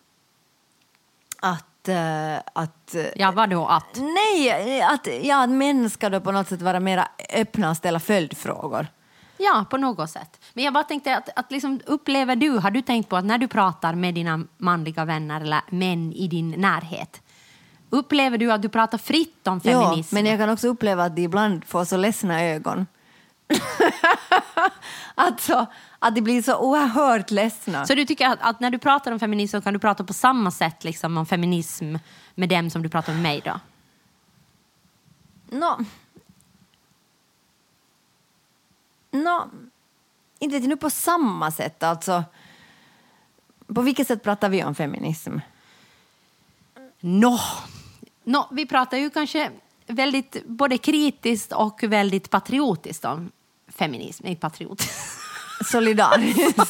att, 1.40 1.88
eh, 1.88 2.36
att 2.52 2.94
eh, 2.94 3.04
Ja, 3.16 3.30
vadå 3.30 3.66
att? 3.66 3.96
Nej, 3.96 4.82
att, 4.82 5.08
ja, 5.22 5.42
att 5.42 5.50
män 5.50 5.90
ska 5.90 6.08
då 6.10 6.20
på 6.20 6.32
något 6.32 6.48
sätt 6.48 6.62
vara 6.62 6.80
mera 6.80 7.08
öppna 7.34 7.70
och 7.70 7.76
ställa 7.76 8.00
följdfrågor. 8.00 8.86
Ja, 9.38 9.64
på 9.70 9.76
något 9.76 10.10
sätt. 10.10 10.40
Men 10.54 10.64
jag 10.64 10.74
bara 10.74 10.84
tänkte 10.84 11.16
att, 11.16 11.28
att 11.36 11.50
liksom, 11.52 11.80
upplever 11.86 12.36
du, 12.36 12.50
har 12.50 12.70
du 12.70 12.82
tänkt 12.82 13.08
på 13.08 13.16
att 13.16 13.24
när 13.24 13.38
du 13.38 13.48
pratar 13.48 13.94
med 13.94 14.14
dina 14.14 14.44
manliga 14.56 15.04
vänner 15.04 15.40
eller 15.40 15.60
män 15.70 16.12
i 16.12 16.28
din 16.28 16.50
närhet, 16.50 17.22
upplever 17.90 18.38
du 18.38 18.52
att 18.52 18.62
du 18.62 18.68
pratar 18.68 18.98
fritt 18.98 19.46
om 19.46 19.60
Ja, 19.64 19.82
feminism? 19.82 20.14
men 20.14 20.26
jag 20.26 20.38
kan 20.38 20.50
också 20.50 20.68
uppleva 20.68 21.04
att 21.04 21.16
de 21.16 21.22
ibland 21.22 21.64
får 21.64 21.84
så 21.84 21.96
ledsna 21.96 22.42
ögon. 22.44 22.86
alltså, 25.14 25.66
att 25.98 26.14
de 26.14 26.20
blir 26.20 26.42
så 26.42 26.58
oerhört 26.58 27.30
ledsna. 27.30 27.86
Så 27.86 27.94
du 27.94 28.04
tycker 28.04 28.26
att, 28.26 28.38
att 28.40 28.60
när 28.60 28.70
du 28.70 28.78
pratar 28.78 29.12
om 29.12 29.20
feminism 29.20 29.56
så 29.56 29.62
kan 29.62 29.72
du 29.72 29.78
prata 29.78 30.04
på 30.04 30.12
samma 30.12 30.50
sätt 30.50 30.84
liksom, 30.84 31.16
om 31.16 31.26
feminism 31.26 31.96
med 32.34 32.48
dem 32.48 32.70
som 32.70 32.82
du 32.82 32.88
pratar 32.88 33.12
med 33.12 33.22
mig 33.22 33.42
då? 33.44 33.60
Nå... 35.50 35.78
Nå... 39.10 39.50
Inte 40.38 40.54
vet 40.54 40.62
jag 40.62 40.68
nu 40.68 40.76
på 40.76 40.90
samma 40.90 41.50
sätt. 41.50 41.82
Alltså, 41.82 42.24
på 43.74 43.82
vilket 43.82 44.06
sätt 44.06 44.22
pratar 44.22 44.48
vi 44.48 44.64
om 44.64 44.74
feminism? 44.74 45.38
Nå, 47.00 47.40
Nå, 48.28 48.48
vi 48.50 48.66
pratar 48.66 48.96
ju 48.96 49.10
kanske 49.10 49.50
väldigt 49.86 50.46
både 50.46 50.78
kritiskt 50.78 51.52
och 51.52 51.82
väldigt 51.82 52.30
patriotiskt 52.30 53.04
om 53.04 53.30
feminism. 53.68 54.24
Nej, 54.26 54.36
patriotiskt. 54.36 55.17
Solidariskt. 55.64 56.58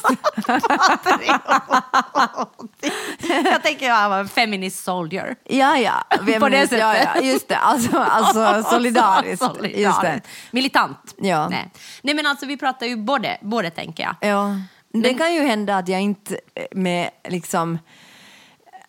jag 3.45 3.63
tänker 3.63 3.87
jag 3.87 4.09
var 4.09 4.19
en 4.19 4.29
feminist 4.29 4.85
soldier. 4.85 5.37
ja, 5.45 5.77
ja. 5.79 6.05
Vem 6.11 6.17
På 6.41 6.49
det 6.49 6.59
minns- 6.59 6.73
ja, 6.73 6.93
sättet. 6.93 7.09
ja. 7.15 7.21
Just 7.23 7.49
det. 7.49 7.57
Alltså, 7.57 7.99
alltså 7.99 8.71
solidariskt. 8.71 9.39
Solidariskt. 9.45 9.79
Just 9.79 10.01
det. 10.03 10.21
Militant. 10.51 11.15
Ja. 11.17 11.49
Nej. 11.49 11.71
Nej, 12.03 12.15
men 12.15 12.27
alltså 12.27 12.47
vi 12.47 12.57
pratar 12.57 12.87
ju 12.87 12.97
både, 12.97 13.39
både 13.43 13.71
tänker 13.71 14.03
jag. 14.03 14.17
Ja. 14.31 14.57
Det 14.93 15.15
kan 15.15 15.35
ju 15.35 15.41
hända 15.41 15.77
att 15.77 15.89
jag 15.89 16.01
inte 16.01 16.39
med 16.73 17.11
liksom 17.29 17.79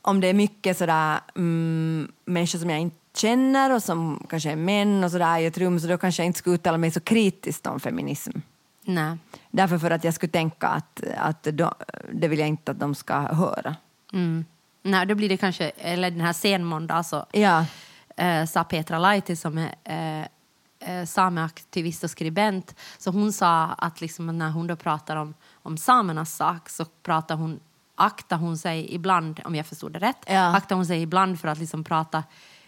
om 0.01 0.21
det 0.21 0.27
är 0.27 0.33
mycket 0.33 0.77
sådär 0.77 1.19
mm, 1.35 2.11
människor 2.25 2.59
som 2.59 2.69
jag 2.69 2.79
inte 2.79 2.95
känner 3.15 3.73
och 3.73 3.83
som 3.83 4.25
kanske 4.29 4.51
är 4.51 4.55
män 4.55 5.03
och 5.03 5.11
sådär 5.11 5.37
i 5.39 5.45
ett 5.45 5.57
rum 5.57 5.79
så 5.79 5.87
då 5.87 5.97
kanske 5.97 6.21
jag 6.21 6.25
inte 6.27 6.39
skulle 6.39 6.55
uttala 6.55 6.77
mig 6.77 6.91
så 6.91 6.99
kritiskt 6.99 7.67
om 7.67 7.79
feminism. 7.79 8.31
Nej. 8.81 9.17
Därför 9.51 9.77
för 9.77 9.91
att 9.91 10.03
jag 10.03 10.13
skulle 10.13 10.31
tänka 10.31 10.67
att, 10.67 11.01
att 11.17 11.43
då, 11.43 11.73
det 12.13 12.27
vill 12.27 12.39
jag 12.39 12.47
inte 12.47 12.71
att 12.71 12.79
de 12.79 12.95
ska 12.95 13.19
höra. 13.19 13.75
Mm. 14.13 14.45
Nej, 14.83 15.05
då 15.05 15.15
blir 15.15 15.29
det 15.29 15.37
kanske, 15.37 15.69
eller 15.69 16.11
den 16.11 16.21
här 16.21 16.33
senmåndag 16.33 17.03
så 17.03 17.25
Ja. 17.31 17.65
eh, 18.17 18.45
sa 18.45 18.63
Petra 18.63 18.99
Laiti 18.99 19.35
som 19.35 19.67
är 19.83 20.27
eh, 20.79 21.05
sameaktivist 21.05 22.03
och 22.03 22.09
skribent, 22.09 22.75
så 22.97 23.11
hon 23.11 23.33
sa 23.33 23.65
att 23.65 24.01
liksom 24.01 24.37
när 24.37 24.49
hon 24.49 24.67
då 24.67 24.75
pratar 24.75 25.15
om, 25.15 25.33
om 25.53 25.77
samernas 25.77 26.35
sak 26.35 26.69
så 26.69 26.85
pratar 26.85 27.35
hon, 27.35 27.59
aktar 27.95 28.37
hon 28.37 28.57
sig 28.57 28.95
ibland, 28.95 29.39
om 29.45 29.55
jag 29.55 29.65
förstod 29.65 29.91
det 29.93 29.99
rätt, 29.99 30.17
Ja. 30.27 30.55
aktar 30.57 30.75
hon 30.75 30.85
sig 30.85 31.01
ibland 31.01 31.39
för 31.39 31.47
att 31.47 31.57
liksom 31.57 31.83
prata 31.83 32.23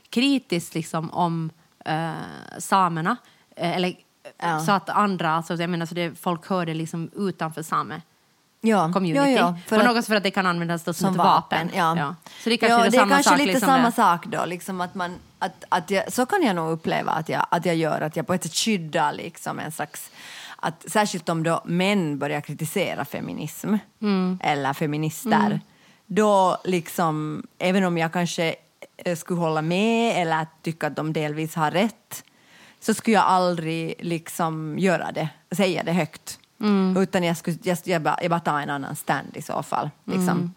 kritiskt 0.09 0.75
liksom 0.75 1.11
om 1.11 1.49
eh, 1.85 2.11
samerna, 2.59 3.17
eller 3.55 3.95
Ja. 4.37 4.59
så 4.59 4.71
att 4.71 4.89
andra, 4.89 5.31
alltså, 5.31 5.55
jag 5.55 5.69
menar 5.69 5.85
så 5.85 5.95
det, 5.95 6.19
folk 6.19 6.47
hör 6.49 6.65
det 6.65 6.73
liksom 6.73 7.09
utanför 7.15 7.63
same 7.63 8.01
Ja, 8.63 8.91
community. 8.93 9.31
ja, 9.31 9.37
ja, 9.39 9.55
för 9.67 9.75
på 9.75 9.81
att- 9.89 9.95
något 9.95 10.05
för 10.05 10.15
att 10.15 10.23
det 10.23 10.31
kan 10.31 10.45
användas 10.45 10.83
som, 10.83 10.93
som 10.93 11.09
ett 11.11 11.17
vapen. 11.17 11.67
vapen. 11.67 11.69
Ja. 11.97 12.15
Så 12.43 12.49
det 12.49 12.57
kanske 12.57 12.77
ja, 12.77 12.85
är 12.85 12.89
det 12.91 12.97
samma 12.97 13.13
kanske 13.13 13.29
sak. 13.29 13.37
lite 13.39 13.51
liksom 13.51 13.67
samma 13.67 13.85
det. 13.89 13.91
sak 13.95 14.25
då. 14.25 14.45
Liksom 14.45 14.81
att 14.81 14.95
man, 14.95 15.15
att, 15.39 15.63
att 15.69 15.91
jag, 15.91 16.13
så 16.13 16.25
kan 16.25 16.43
jag 16.43 16.55
nog 16.55 16.71
uppleva 16.71 17.11
att 17.11 17.29
jag, 17.29 17.45
att 17.51 17.65
jag 17.65 17.75
gör, 17.75 18.01
att 18.01 18.15
jag 18.15 18.27
på 18.27 18.33
ett 18.33 18.43
sätt 18.43 18.53
skyddar 18.55 19.13
liksom 19.13 19.59
en 19.59 19.71
slags... 19.71 20.11
Att, 20.63 20.85
särskilt 20.91 21.29
om 21.29 21.43
då 21.43 21.61
män 21.65 22.19
börjar 22.19 22.41
kritisera 22.41 23.05
feminism 23.05 23.75
Mm. 24.01 24.39
eller 24.43 24.73
feminister. 24.73 25.59
Då 26.05 26.57
liksom, 26.63 27.43
även 27.59 27.83
om 27.83 27.97
jag 27.97 28.13
kanske 28.13 28.55
eh, 28.97 29.15
skulle 29.17 29.39
hålla 29.39 29.61
med 29.61 30.21
eller 30.21 30.47
tycka 30.61 30.87
att 30.87 30.95
de 30.95 31.13
delvis 31.13 31.55
har 31.55 31.71
rätt 31.71 32.23
så 32.81 32.93
skulle 32.93 33.15
jag 33.15 33.25
aldrig 33.25 33.95
liksom 33.99 34.79
göra 34.79 35.11
det, 35.11 35.29
säga 35.51 35.83
det 35.83 35.91
högt. 35.91 36.39
Mm. 36.61 36.97
Utan 36.97 37.23
jag, 37.23 37.37
skulle, 37.37 37.57
jag, 37.63 37.77
jag, 37.83 38.01
bara, 38.01 38.17
jag 38.21 38.29
bara 38.29 38.39
tar 38.39 38.59
en 38.59 38.69
annan 38.69 38.95
stand 38.95 39.37
i 39.37 39.41
så 39.41 39.63
fall. 39.63 39.89
Liksom. 40.05 40.29
Mm. 40.29 40.53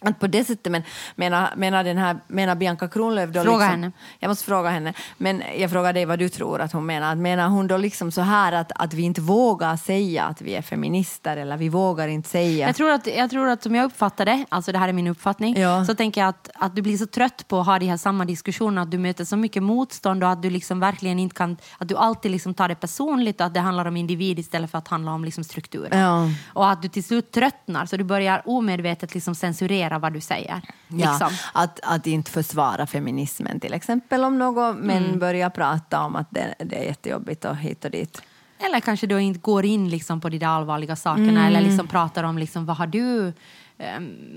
Att 0.00 0.20
på 0.20 0.26
det 0.26 0.44
sättet, 0.44 0.72
men 0.72 0.82
menar, 1.14 1.50
menar, 1.56 1.84
den 1.84 1.98
här, 1.98 2.18
menar 2.28 2.54
Bianca 2.54 2.88
Kronlöf 2.88 3.30
då 3.30 3.42
Fråga 3.42 3.56
liksom, 3.56 3.70
henne. 3.70 3.92
Jag 4.18 4.28
måste 4.28 4.44
fråga 4.44 4.70
henne. 4.70 4.92
Men 5.18 5.42
jag 5.58 5.70
frågar 5.70 5.92
dig 5.92 6.04
vad 6.04 6.18
du 6.18 6.28
tror 6.28 6.60
att 6.60 6.72
hon 6.72 6.86
menar. 6.86 7.14
Menar 7.14 7.48
hon 7.48 7.66
då 7.66 7.76
liksom 7.76 8.12
så 8.12 8.20
här 8.20 8.52
att, 8.52 8.72
att 8.74 8.94
vi 8.94 9.02
inte 9.02 9.20
vågar 9.20 9.76
säga 9.76 10.24
att 10.24 10.42
vi 10.42 10.54
är 10.54 10.62
feminister 10.62 11.36
eller 11.36 11.56
vi 11.56 11.68
vågar 11.68 12.08
inte 12.08 12.28
säga... 12.28 12.66
Jag 12.66 12.76
tror, 12.76 12.90
att, 12.90 13.06
jag 13.06 13.30
tror 13.30 13.48
att 13.48 13.62
som 13.62 13.74
jag 13.74 13.84
uppfattar 13.84 14.24
det, 14.24 14.44
alltså 14.48 14.72
det 14.72 14.78
här 14.78 14.88
är 14.88 14.92
min 14.92 15.06
uppfattning, 15.06 15.56
Ja. 15.58 15.84
så 15.84 15.94
tänker 15.94 16.20
jag 16.20 16.28
att, 16.28 16.50
att 16.54 16.76
du 16.76 16.82
blir 16.82 16.98
så 16.98 17.06
trött 17.06 17.48
på 17.48 17.60
att 17.60 17.66
ha 17.66 17.78
de 17.78 17.86
här 17.86 17.96
samma 17.96 18.24
diskussionerna, 18.24 18.82
att 18.82 18.90
du 18.90 18.98
möter 18.98 19.24
så 19.24 19.36
mycket 19.36 19.62
motstånd 19.62 20.24
och 20.24 20.30
att 20.30 20.42
du 20.42 20.50
liksom 20.50 20.80
verkligen 20.80 21.18
inte 21.18 21.36
kan, 21.36 21.56
att 21.78 21.88
du 21.88 21.96
alltid 21.96 22.30
liksom 22.30 22.54
tar 22.54 22.68
det 22.68 22.74
personligt 22.74 23.40
och 23.40 23.46
att 23.46 23.54
det 23.54 23.60
handlar 23.60 23.84
om 23.84 23.96
individ 23.96 24.38
istället 24.38 24.70
för 24.70 24.78
att 24.78 24.88
handla 24.88 25.12
om 25.12 25.24
liksom 25.24 25.44
strukturer. 25.44 26.00
Ja. 26.00 26.28
Och 26.52 26.70
att 26.70 26.82
du 26.82 26.88
till 26.88 27.04
slut 27.04 27.32
tröttnar, 27.32 27.86
så 27.86 27.96
du 27.96 28.04
börjar 28.04 28.42
omedvetet 28.44 29.14
liksom 29.14 29.34
censurera 29.34 29.85
vad 29.90 30.12
du 30.12 30.20
säger. 30.20 30.60
Ja, 30.88 31.10
Liksom. 31.10 31.30
att, 31.52 31.80
att 31.82 32.06
inte 32.06 32.30
försvara 32.30 32.86
feminismen 32.86 33.60
till 33.60 33.74
exempel 33.74 34.24
om 34.24 34.38
någon 34.38 34.76
män 34.76 35.04
Mm. 35.04 35.18
börjar 35.18 35.50
prata 35.50 36.00
om 36.00 36.16
att 36.16 36.26
det, 36.30 36.54
det 36.58 36.76
är 36.76 36.84
jättejobbigt 36.84 37.44
och 37.44 37.56
hit 37.56 37.84
och 37.84 37.90
dit. 37.90 38.22
Eller 38.58 38.80
kanske 38.80 39.06
då 39.06 39.18
inte 39.18 39.40
går 39.40 39.64
in 39.64 39.88
liksom 39.88 40.20
på 40.20 40.28
de 40.28 40.38
där 40.38 40.46
allvarliga 40.46 40.96
sakerna 40.96 41.28
Mm. 41.30 41.44
eller 41.44 41.60
liksom 41.60 41.86
pratar 41.86 42.24
om 42.24 42.38
liksom, 42.38 42.66
vad 42.66 42.76
har 42.76 42.86
du, 42.86 43.32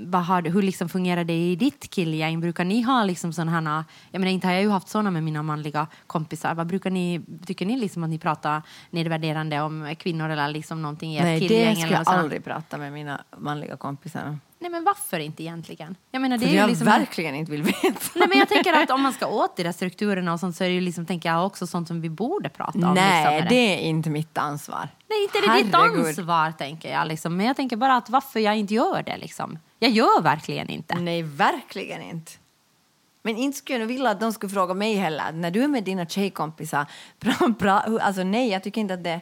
vad 0.06 0.26
har, 0.26 0.42
hur 0.42 0.62
liksom 0.62 0.90
fungerar 0.90 1.24
det 1.24 1.34
i 1.34 1.56
ditt 1.56 1.90
killgäng? 1.90 2.42
Brukar 2.42 2.66
ni 2.66 2.82
ha 2.82 3.04
liksom 3.04 3.34
sådana 3.34 3.52
här, 3.72 3.84
jag 4.12 4.20
menar 4.20 4.32
inte 4.32 4.48
har 4.48 4.54
jag 4.54 4.64
ju 4.64 4.70
haft 4.70 4.88
sådana 4.90 5.12
med 5.12 5.24
mina 5.24 5.44
manliga 5.44 5.88
kompisar. 6.08 6.56
Vad 6.56 6.68
brukar 6.68 6.90
ni, 6.90 7.22
tycker 7.46 7.66
ni 7.66 7.78
liksom 7.80 8.04
att 8.04 8.10
ni 8.10 8.20
pratar 8.20 8.62
nedvärderande 8.90 9.62
om 9.62 9.96
kvinnor 10.00 10.30
eller 10.30 10.48
liksom 10.48 10.82
någonting 10.82 11.14
i 11.14 11.18
ert 11.18 11.24
Nej, 11.24 11.40
killgäng? 11.40 11.60
det 11.60 11.66
eller 11.66 11.76
skulle 11.82 11.94
jag 11.94 12.00
något 12.00 12.08
aldrig 12.16 12.44
prata 12.44 12.78
med 12.78 12.94
mina 12.94 13.22
manliga 13.38 13.78
kompisar 13.78 14.26
om. 14.28 14.40
Nej 14.62 14.72
men 14.72 14.84
varför 14.84 15.20
inte 15.20 15.44
egentligen? 15.44 15.96
Jag 16.12 16.22
menar 16.22 16.38
det 16.38 16.46
För 16.46 16.54
är 16.54 16.58
jag 16.58 16.70
liksom... 16.70 16.86
verkligen 16.86 17.36
inte 17.36 17.52
vill 17.52 17.64
veta. 17.64 18.00
Nej 18.16 18.28
men 18.28 18.38
jag 18.38 18.50
tänker 18.50 18.74
att 18.74 18.92
om 18.92 19.02
man 19.02 19.14
ska 19.14 19.28
åt 19.28 19.58
de 19.58 19.64
där 19.64 19.72
strukturerna 19.72 20.34
och 20.34 20.40
sånt 20.40 20.56
så 20.56 20.64
är 20.64 20.68
det 20.68 20.74
ju 20.74 20.82
liksom, 20.82 21.06
tänker 21.06 21.30
jag 21.30 21.46
också 21.46 21.68
sånt 21.68 21.88
som 21.88 22.02
vi 22.02 22.10
borde 22.10 22.50
prata 22.50 22.88
om. 22.88 22.94
Nej, 22.94 23.24
liksom, 23.24 23.34
med 23.34 23.48
det 23.50 23.86
är 23.86 23.90
inte 23.90 24.10
mitt 24.10 24.38
ansvar. 24.38 24.90
Nej, 25.10 25.24
inte 25.24 25.38
är 25.38 25.58
det 25.58 25.64
ditt 25.64 25.76
ansvar, 25.76 26.52
tänker 26.52 26.92
jag. 26.92 27.08
Liksom. 27.08 27.38
Men 27.38 27.46
jag 27.46 27.56
tänker 27.56 27.78
bara 27.78 27.96
att 27.96 28.10
varför 28.10 28.40
jag 28.40 28.58
inte 28.58 28.74
gör 28.74 29.04
det. 29.04 29.18
Liksom. 29.18 29.60
Jag 29.80 29.92
gör 29.92 30.22
verkligen 30.22 30.70
inte. 30.70 30.96
Nej, 30.96 31.24
verkligen 31.24 32.02
inte. 32.02 32.32
Men 33.22 33.38
inte 33.38 33.58
skulle 33.58 33.80
jag 33.80 33.88
vilja 33.88 34.10
att 34.10 34.20
de 34.20 34.34
skulle 34.34 34.50
fråga 34.50 34.74
mig 34.74 34.96
heller. 34.96 35.32
När 35.32 35.52
du 35.52 35.64
är 35.64 35.68
med 35.68 35.84
dina 35.84 36.06
tjejkompisar, 36.06 36.86
pra, 37.20 37.54
pra, 37.60 37.80
alltså 37.80 38.24
nej, 38.24 38.50
jag 38.50 38.64
tycker 38.64 38.82
inte 38.82 38.94
att 38.94 39.04
det... 39.04 39.22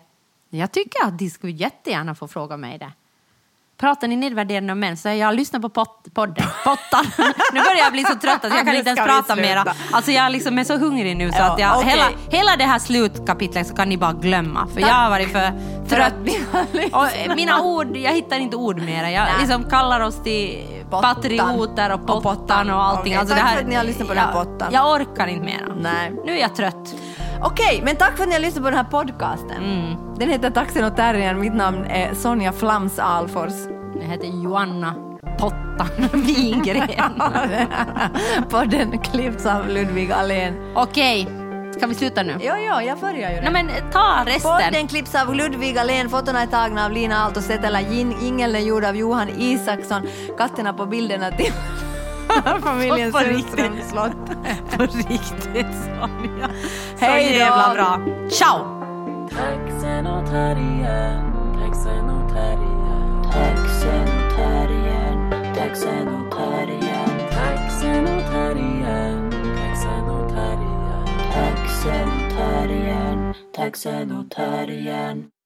Jag 0.49 0.71
tycker 0.71 1.05
att 1.05 1.19
de 1.19 1.29
skulle 1.29 1.53
jättegärna 1.53 2.15
få 2.15 2.27
fråga 2.27 2.57
mig 2.57 2.77
det. 2.77 2.91
Pratar 3.78 4.07
ni 4.07 4.15
nedvärderande 4.15 4.73
om 4.73 4.80
män 4.80 4.97
så 4.97 5.09
jag 5.09 5.36
lyssnar 5.36 5.59
på 5.59 5.69
pot, 5.69 6.05
podden, 6.13 6.45
pottan. 6.63 7.05
nu 7.53 7.59
börjar 7.59 7.78
jag 7.78 7.91
bli 7.91 8.03
så 8.03 8.15
trött 8.15 8.45
att 8.45 8.55
jag 8.55 8.65
kan 8.65 8.75
inte 8.75 8.89
ens 8.89 9.05
prata 9.05 9.36
mera. 9.36 9.65
Alltså 9.91 10.11
jag 10.11 10.32
liksom 10.32 10.59
är 10.59 10.63
så 10.63 10.78
hungrig 10.78 11.17
nu 11.17 11.32
så 11.32 11.43
att 11.43 11.59
jag, 11.59 11.78
okej. 11.78 11.89
hela, 11.89 12.05
hela 12.30 12.55
det 12.55 12.63
här 12.63 12.80
slutkapitlet 12.80 13.67
så 13.67 13.75
kan 13.75 13.89
ni 13.89 13.97
bara 13.97 14.13
glömma. 14.13 14.67
För 14.73 14.82
jag 14.82 14.88
har 14.88 15.09
varit 15.09 15.32
för 15.32 15.51
trött. 15.89 16.13
Och 16.91 17.05
eh, 17.05 17.36
mina 17.36 17.61
ord, 17.61 17.97
jag 17.97 18.11
hittar 18.11 18.39
inte 18.39 18.55
ord 18.55 18.82
mera. 18.82 19.11
Jag 19.11 19.28
liksom 19.39 19.69
kallar 19.69 19.99
oss 20.01 20.23
till 20.23 20.63
Pottan. 20.89 21.15
patrioter 21.15 21.93
och 21.93 22.09
Och 22.09 22.23
pottan 22.23 22.69
och 22.69 22.84
allting. 22.84 23.01
Okej, 23.01 23.15
Alltså 23.17 23.36
tack 23.36 23.43
det 23.43 23.47
här, 23.47 23.55
för 23.55 23.63
att 23.63 23.69
ni 23.69 23.75
har 23.75 23.84
lyssnat 23.84 24.07
på 24.07 24.13
den 24.13 24.23
jag, 24.23 24.34
pottan. 24.34 24.69
Jag 24.71 24.91
orkar 24.91 25.28
inte 25.28 25.45
mera. 25.45 25.75
Nej. 25.80 26.13
Nu 26.25 26.32
är 26.32 26.41
jag 26.41 26.55
trött. 26.55 26.95
Okej, 27.41 27.81
men 27.85 27.95
tack 27.95 28.15
för 28.17 28.23
att 28.23 28.29
ni 28.29 28.35
har 28.35 28.41
lyssnat 28.41 28.63
på 28.63 28.69
den 28.69 28.77
här 28.77 28.83
podcasten. 28.83 29.63
Mm. 29.63 30.15
Den 30.15 30.29
heter 30.29 30.49
Taxen 30.49 30.83
och 30.85 30.95
terriern. 30.95 31.39
Mitt 31.39 31.53
namn 31.53 31.85
är 31.85 32.13
Sonja 32.13 32.51
Flams 32.51 32.99
Alfors. 32.99 33.53
Jag 33.95 34.07
heter 34.07 34.27
Joanna 34.43 34.95
Pottan 35.39 36.09
Wingren. 36.13 36.88
Podden 38.49 38.99
klipps 38.99 39.45
av 39.45 39.69
Ludvig 39.69 40.11
Allén. 40.11 40.53
Okej, 40.75 41.27
ska 41.77 41.88
vi 41.88 41.95
sluta 41.95 42.23
nu? 42.23 42.38
Ja, 42.41 42.57
ja, 42.57 42.83
jag 42.83 42.99
börjar 42.99 43.31
ju 43.31 43.41
Nej 43.41 43.51
men 43.51 43.69
ta 43.91 44.23
resten. 44.25 44.51
Podden 44.51 44.88
klipps 44.88 45.15
av 45.15 45.35
Ludvig 45.35 45.77
Allén, 45.77 46.09
fotona 46.09 46.41
är 46.41 46.47
tagna 46.47 46.85
av 46.85 46.91
Lina 46.91 47.15
Aalto 47.23 47.41
Setälä, 47.41 47.81
jingeln 48.21 48.55
är 48.55 48.59
gjord 48.59 48.83
av 48.85 48.95
Johan 48.95 49.29
Isaksson, 49.38 50.01
katterna 50.38 50.73
på 50.73 50.85
bilderna 50.85 51.31
till 51.31 51.53
familjen 52.63 53.11
På 53.11 53.17
riktigt. 53.17 53.45
Sundströms 53.45 53.89
slott. 53.89 54.25
På 54.78 54.84
riktigt 54.84 55.75
Sonja. 55.84 56.49
Hej 56.99 57.25
då. 57.34 57.39
jävla 57.39 57.73
bra. 57.73 57.99
Ciao! 58.30 58.78
Taxen 59.30 60.07
och 60.07 60.25
terriern, 60.30 61.34
taxen 61.59 62.09
och 62.09 62.34
terriern, 62.34 63.23
Taxen 63.32 64.01
och 64.01 64.36
terriern, 64.36 65.32
taxen 65.55 66.07
och 66.07 66.32
terriern, 66.32 67.19
taxen 67.32 68.03
och 68.07 68.32
terriern, 68.32 69.32
taxen 69.32 70.09
och 70.09 70.30
terriern. 70.30 71.05
taxen 71.34 72.09
och 72.09 72.38
terriern, 72.38 73.34
taxen 73.55 74.11
och 74.11 74.32
terriern. 74.32 75.36